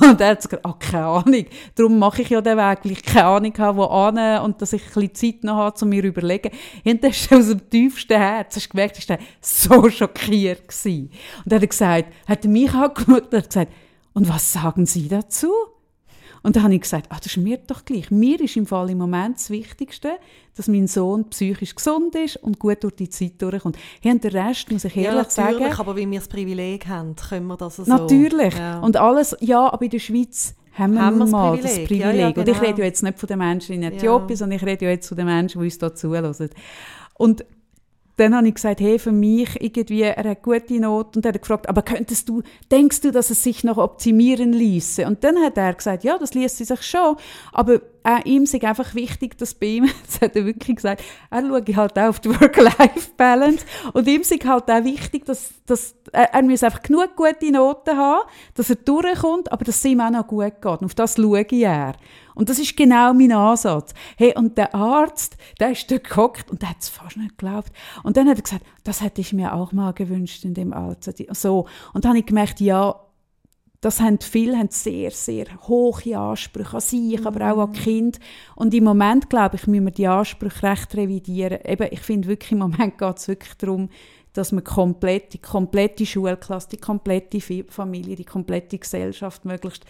Und 0.00 0.20
er 0.20 0.30
hat 0.30 0.42
gesagt, 0.42 0.64
ah, 0.64 0.74
keine 0.78 1.06
Ahnung. 1.06 1.44
Darum 1.74 1.98
mache 1.98 2.22
ich 2.22 2.30
ja 2.30 2.40
den 2.40 2.56
Weg, 2.56 2.78
weil 2.84 2.92
ich 2.92 3.02
keine 3.02 3.26
Ahnung 3.26 3.54
habe, 3.58 3.78
wo 3.78 3.84
an 3.84 4.42
und 4.42 4.62
dass 4.62 4.72
ich 4.72 4.82
ein 4.82 5.08
bisschen 5.08 5.14
Zeit 5.14 5.44
noch 5.44 5.56
habe, 5.56 5.76
um 5.82 5.88
mir 5.88 6.02
zu 6.02 6.08
überlegen. 6.08 6.50
Und 6.84 7.02
das 7.02 7.16
ist 7.16 7.32
aus 7.32 7.48
dem 7.48 7.68
tiefsten 7.68 8.16
Herz. 8.16 8.56
Hast 8.56 8.66
du 8.66 8.70
gemerkt, 8.70 8.98
ist 8.98 9.10
er 9.10 9.18
so 9.40 9.90
schockiert 9.90 10.68
gewesen. 10.68 11.10
Und 11.44 11.52
er 11.52 11.60
hat 11.60 11.70
gesagt, 11.70 12.12
hat 12.26 12.44
mich 12.44 12.72
angeschaut 12.72 13.32
und 13.32 13.34
hat 13.34 13.48
gesagt, 13.48 13.72
und 14.12 14.28
was 14.28 14.52
sagen 14.52 14.86
Sie 14.86 15.08
dazu? 15.08 15.52
Und 16.42 16.56
dann 16.56 16.62
habe 16.62 16.74
ich 16.74 16.80
gesagt, 16.82 17.06
ah, 17.10 17.16
das 17.16 17.26
ist 17.26 17.36
mir 17.36 17.58
doch 17.58 17.84
gleich. 17.84 18.10
Mir 18.10 18.40
ist 18.40 18.56
im 18.56 18.66
Fall 18.66 18.90
im 18.90 18.98
Moment 18.98 19.36
das 19.36 19.50
Wichtigste, 19.50 20.18
dass 20.56 20.68
mein 20.68 20.86
Sohn 20.86 21.28
psychisch 21.30 21.74
gesund 21.74 22.14
ist 22.14 22.36
und 22.36 22.58
gut 22.58 22.82
durch 22.82 22.96
die 22.96 23.08
Zeit 23.08 23.40
durchkommt. 23.40 23.76
Hey, 24.00 24.12
und 24.12 24.24
der 24.24 24.32
Rest, 24.34 24.70
muss 24.70 24.84
ich 24.84 24.94
Ja, 24.94 25.02
ehrlich 25.12 25.36
natürlich, 25.36 25.60
sagen, 25.62 25.80
aber 25.80 25.96
weil 25.96 26.10
wir 26.10 26.18
das 26.18 26.28
Privileg 26.28 26.86
haben, 26.86 27.14
können 27.16 27.46
wir 27.46 27.56
das 27.56 27.76
so... 27.76 27.84
Natürlich. 27.84 28.54
Ja. 28.54 28.80
Und 28.80 28.96
alles, 28.96 29.36
ja, 29.40 29.72
aber 29.72 29.84
in 29.84 29.90
der 29.90 29.98
Schweiz 29.98 30.54
haben 30.74 30.94
wir 30.94 31.02
Haben 31.02 31.18
wir 31.18 31.24
das 31.24 31.30
mal 31.30 31.56
das 31.56 31.74
Privileg. 31.74 31.88
Privileg. 31.88 32.14
Ja, 32.14 32.20
ja, 32.20 32.26
Und 32.28 32.38
ich 32.38 32.44
genau. 32.54 32.66
rede 32.66 32.78
ja 32.82 32.84
jetzt 32.86 33.02
nicht 33.02 33.18
von 33.18 33.26
den 33.26 33.38
Menschen 33.38 33.74
in 33.74 33.82
Äthiopien, 33.82 34.30
Ja. 34.30 34.36
sondern 34.36 34.56
ich 34.58 34.64
rede 34.64 34.84
ja 34.84 34.90
jetzt 34.92 35.08
von 35.08 35.16
den 35.16 35.26
Menschen, 35.26 35.60
die 35.60 35.64
uns 35.66 35.78
hier 35.78 35.94
zuhören. 35.94 36.34
Und 37.14 37.44
dann 38.18 38.34
habe 38.34 38.48
ich 38.48 38.54
gesagt, 38.54 38.80
hey, 38.80 38.98
für 38.98 39.12
mich 39.12 39.60
irgendwie, 39.60 40.02
er 40.02 40.28
hat 40.28 40.42
gute 40.42 40.80
Noten. 40.80 41.18
Und 41.18 41.24
er 41.24 41.32
hat 41.32 41.40
gefragt, 41.40 41.68
aber 41.68 41.82
könntest 41.82 42.28
du, 42.28 42.42
denkst 42.70 43.00
du, 43.02 43.12
dass 43.12 43.30
es 43.30 43.44
sich 43.44 43.62
noch 43.62 43.78
optimieren 43.78 44.52
ließe? 44.52 45.06
Und 45.06 45.22
dann 45.22 45.36
hat 45.38 45.56
er 45.56 45.72
gesagt, 45.72 46.02
ja, 46.02 46.18
das 46.18 46.34
ließe 46.34 46.64
sich 46.64 46.82
schon. 46.82 47.16
Aber 47.52 47.80
auch 48.02 48.24
ihm 48.24 48.42
ist 48.42 48.54
einfach 48.64 48.94
wichtig, 48.94 49.38
dass 49.38 49.54
bei 49.54 49.66
ihm, 49.66 49.88
das 50.06 50.20
hat 50.20 50.34
er 50.34 50.46
wirklich 50.46 50.76
gesagt, 50.76 51.02
er 51.30 51.42
schaue 51.42 51.76
halt 51.76 51.98
auch 51.98 52.08
auf 52.08 52.20
die 52.20 52.30
Work-Life-Balance. 52.40 53.64
Und 53.92 54.08
ihm 54.08 54.22
ist 54.22 54.32
halt 54.44 54.70
auch 54.70 54.84
wichtig, 54.84 55.24
dass, 55.24 55.52
dass 55.66 55.94
er, 56.12 56.34
er 56.34 56.42
muss 56.42 56.64
einfach 56.64 56.82
genug 56.82 57.14
gute 57.14 57.52
Noten 57.52 57.96
haben, 57.96 58.28
dass 58.54 58.70
er 58.70 58.76
durchkommt, 58.76 59.52
aber 59.52 59.64
dass 59.64 59.76
es 59.76 59.84
ihm 59.84 60.00
auch 60.00 60.10
noch 60.10 60.26
gut 60.26 60.60
geht. 60.60 60.80
Und 60.80 60.84
auf 60.84 60.94
das 60.94 61.16
schaue 61.16 61.42
ich 61.42 61.52
er. 61.52 61.94
Und 62.38 62.48
das 62.48 62.60
ist 62.60 62.76
genau 62.76 63.12
mein 63.12 63.32
Ansatz. 63.32 63.92
Hey, 64.16 64.32
und 64.36 64.56
der 64.56 64.72
Arzt, 64.72 65.36
der 65.58 65.72
ist 65.72 65.90
dort 65.90 66.04
gehockt 66.04 66.48
und 66.52 66.62
der 66.62 66.70
hat 66.70 66.76
es 66.80 66.88
fast 66.88 67.16
nicht 67.16 67.36
geglaubt. 67.36 67.72
Und 68.04 68.16
dann 68.16 68.28
hat 68.28 68.36
er 68.36 68.42
gesagt, 68.42 68.64
das 68.84 69.02
hätte 69.02 69.20
ich 69.20 69.32
mir 69.32 69.52
auch 69.52 69.72
mal 69.72 69.92
gewünscht 69.92 70.44
in 70.44 70.54
dem 70.54 70.72
Alter. 70.72 71.12
So. 71.34 71.66
Und 71.92 72.04
dann 72.04 72.10
habe 72.10 72.20
ich 72.20 72.26
gemerkt, 72.26 72.60
ja, 72.60 72.94
das 73.80 74.00
haben 74.00 74.20
viele 74.20 74.56
haben 74.56 74.68
sehr, 74.70 75.10
sehr 75.10 75.46
hohe 75.66 76.16
Ansprüche 76.16 76.74
an 76.74 76.80
sich, 76.80 77.26
aber 77.26 77.52
auch 77.52 77.58
an 77.58 77.72
Kinder. 77.72 78.20
Und 78.54 78.72
im 78.72 78.84
Moment, 78.84 79.28
glaube 79.28 79.56
ich, 79.56 79.66
müssen 79.66 79.86
wir 79.86 79.92
die 79.92 80.06
Ansprüche 80.06 80.62
recht 80.62 80.94
revidieren. 80.94 81.58
Eben, 81.64 81.88
ich 81.90 82.00
finde 82.00 82.28
wirklich, 82.28 82.52
im 82.52 82.58
Moment 82.58 82.98
geht 82.98 83.16
es 83.16 83.26
wirklich 83.26 83.54
darum, 83.54 83.88
dass 84.38 84.52
man 84.52 84.62
komplett, 84.62 85.32
die 85.32 85.38
komplette 85.38 86.06
Schulklasse, 86.06 86.68
die 86.70 86.76
komplette 86.76 87.40
Familie, 87.40 88.14
die 88.14 88.24
komplette 88.24 88.78
Gesellschaft 88.78 89.44
möglichst 89.44 89.84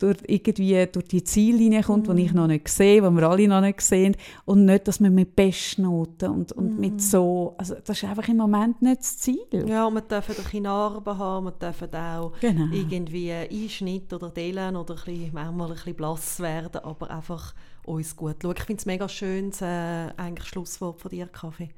durch, 0.00 0.16
irgendwie 0.26 0.86
durch 0.90 1.06
die 1.06 1.22
Ziellinie 1.22 1.82
kommt, 1.84 2.08
die 2.08 2.22
ich 2.22 2.32
noch 2.32 2.48
nicht 2.48 2.66
sehe, 2.68 3.00
die 3.00 3.08
wir 3.08 3.22
alle 3.28 3.46
noch 3.46 3.60
nicht 3.60 3.80
sehen. 3.80 4.16
Und 4.44 4.64
nicht, 4.64 4.88
dass 4.88 4.98
man 4.98 5.14
mit 5.14 5.36
Bestnoten 5.36 6.30
und, 6.30 6.50
und 6.50 6.80
mit 6.80 7.00
so, 7.00 7.54
also 7.58 7.76
das 7.84 8.02
ist 8.02 8.08
einfach 8.08 8.28
im 8.28 8.38
Moment 8.38 8.82
nicht 8.82 9.02
das 9.02 9.18
Ziel. 9.18 9.68
Ja, 9.68 9.86
und 9.86 9.94
wir 9.94 10.00
dürfen 10.00 10.34
ein 10.36 10.42
bisschen 10.42 10.62
Narben 10.64 11.18
haben, 11.18 11.44
wir 11.44 11.52
dürfen 11.52 11.94
auch 11.94 12.32
Genau. 12.40 12.74
irgendwie 12.74 13.30
Einschnitt 13.32 14.12
oder 14.12 14.30
Dellen 14.30 14.74
oder 14.74 14.94
ein 14.94 15.04
bisschen, 15.04 15.30
manchmal 15.32 15.68
ein 15.68 15.74
bisschen 15.74 15.94
blass 15.94 16.40
werden, 16.40 16.82
aber 16.82 17.08
einfach 17.08 17.54
uns 17.84 18.16
gut 18.16 18.36
schauen. 18.42 18.54
Ich 18.56 18.64
finde 18.64 18.80
es 18.80 18.86
mega 18.86 19.08
schön, 19.08 19.50
das 19.50 19.62
äh, 19.62 20.10
eigentlich 20.16 20.48
Schlusswort 20.48 21.00
von 21.00 21.08
dir, 21.08 21.26
Kaffee. 21.28 21.70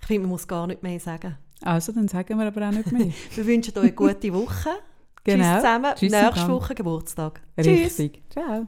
Ich 0.00 0.06
finde, 0.06 0.22
man 0.22 0.30
muss 0.30 0.48
gar 0.48 0.66
nicht 0.66 0.82
mehr 0.82 0.98
sagen. 0.98 1.38
Also, 1.62 1.92
dann 1.92 2.08
sagen 2.08 2.38
wir 2.38 2.46
aber 2.46 2.68
auch 2.68 2.72
nicht 2.72 2.92
mehr. 2.92 3.08
Wir 3.34 3.46
wünschen 3.46 3.76
euch 3.76 3.82
eine 3.82 3.92
gute 3.92 4.32
Woche. 4.32 4.70
Genau. 5.24 5.44
Tschüss 5.44 5.56
zusammen. 5.56 5.92
Tschüss 5.96 6.12
Nächste. 6.12 6.48
Woche 6.48 6.74
Geburtstag. 6.74 7.40
Tschüss. 7.56 7.98
Richtig. 7.98 8.22
Ciao. 8.30 8.66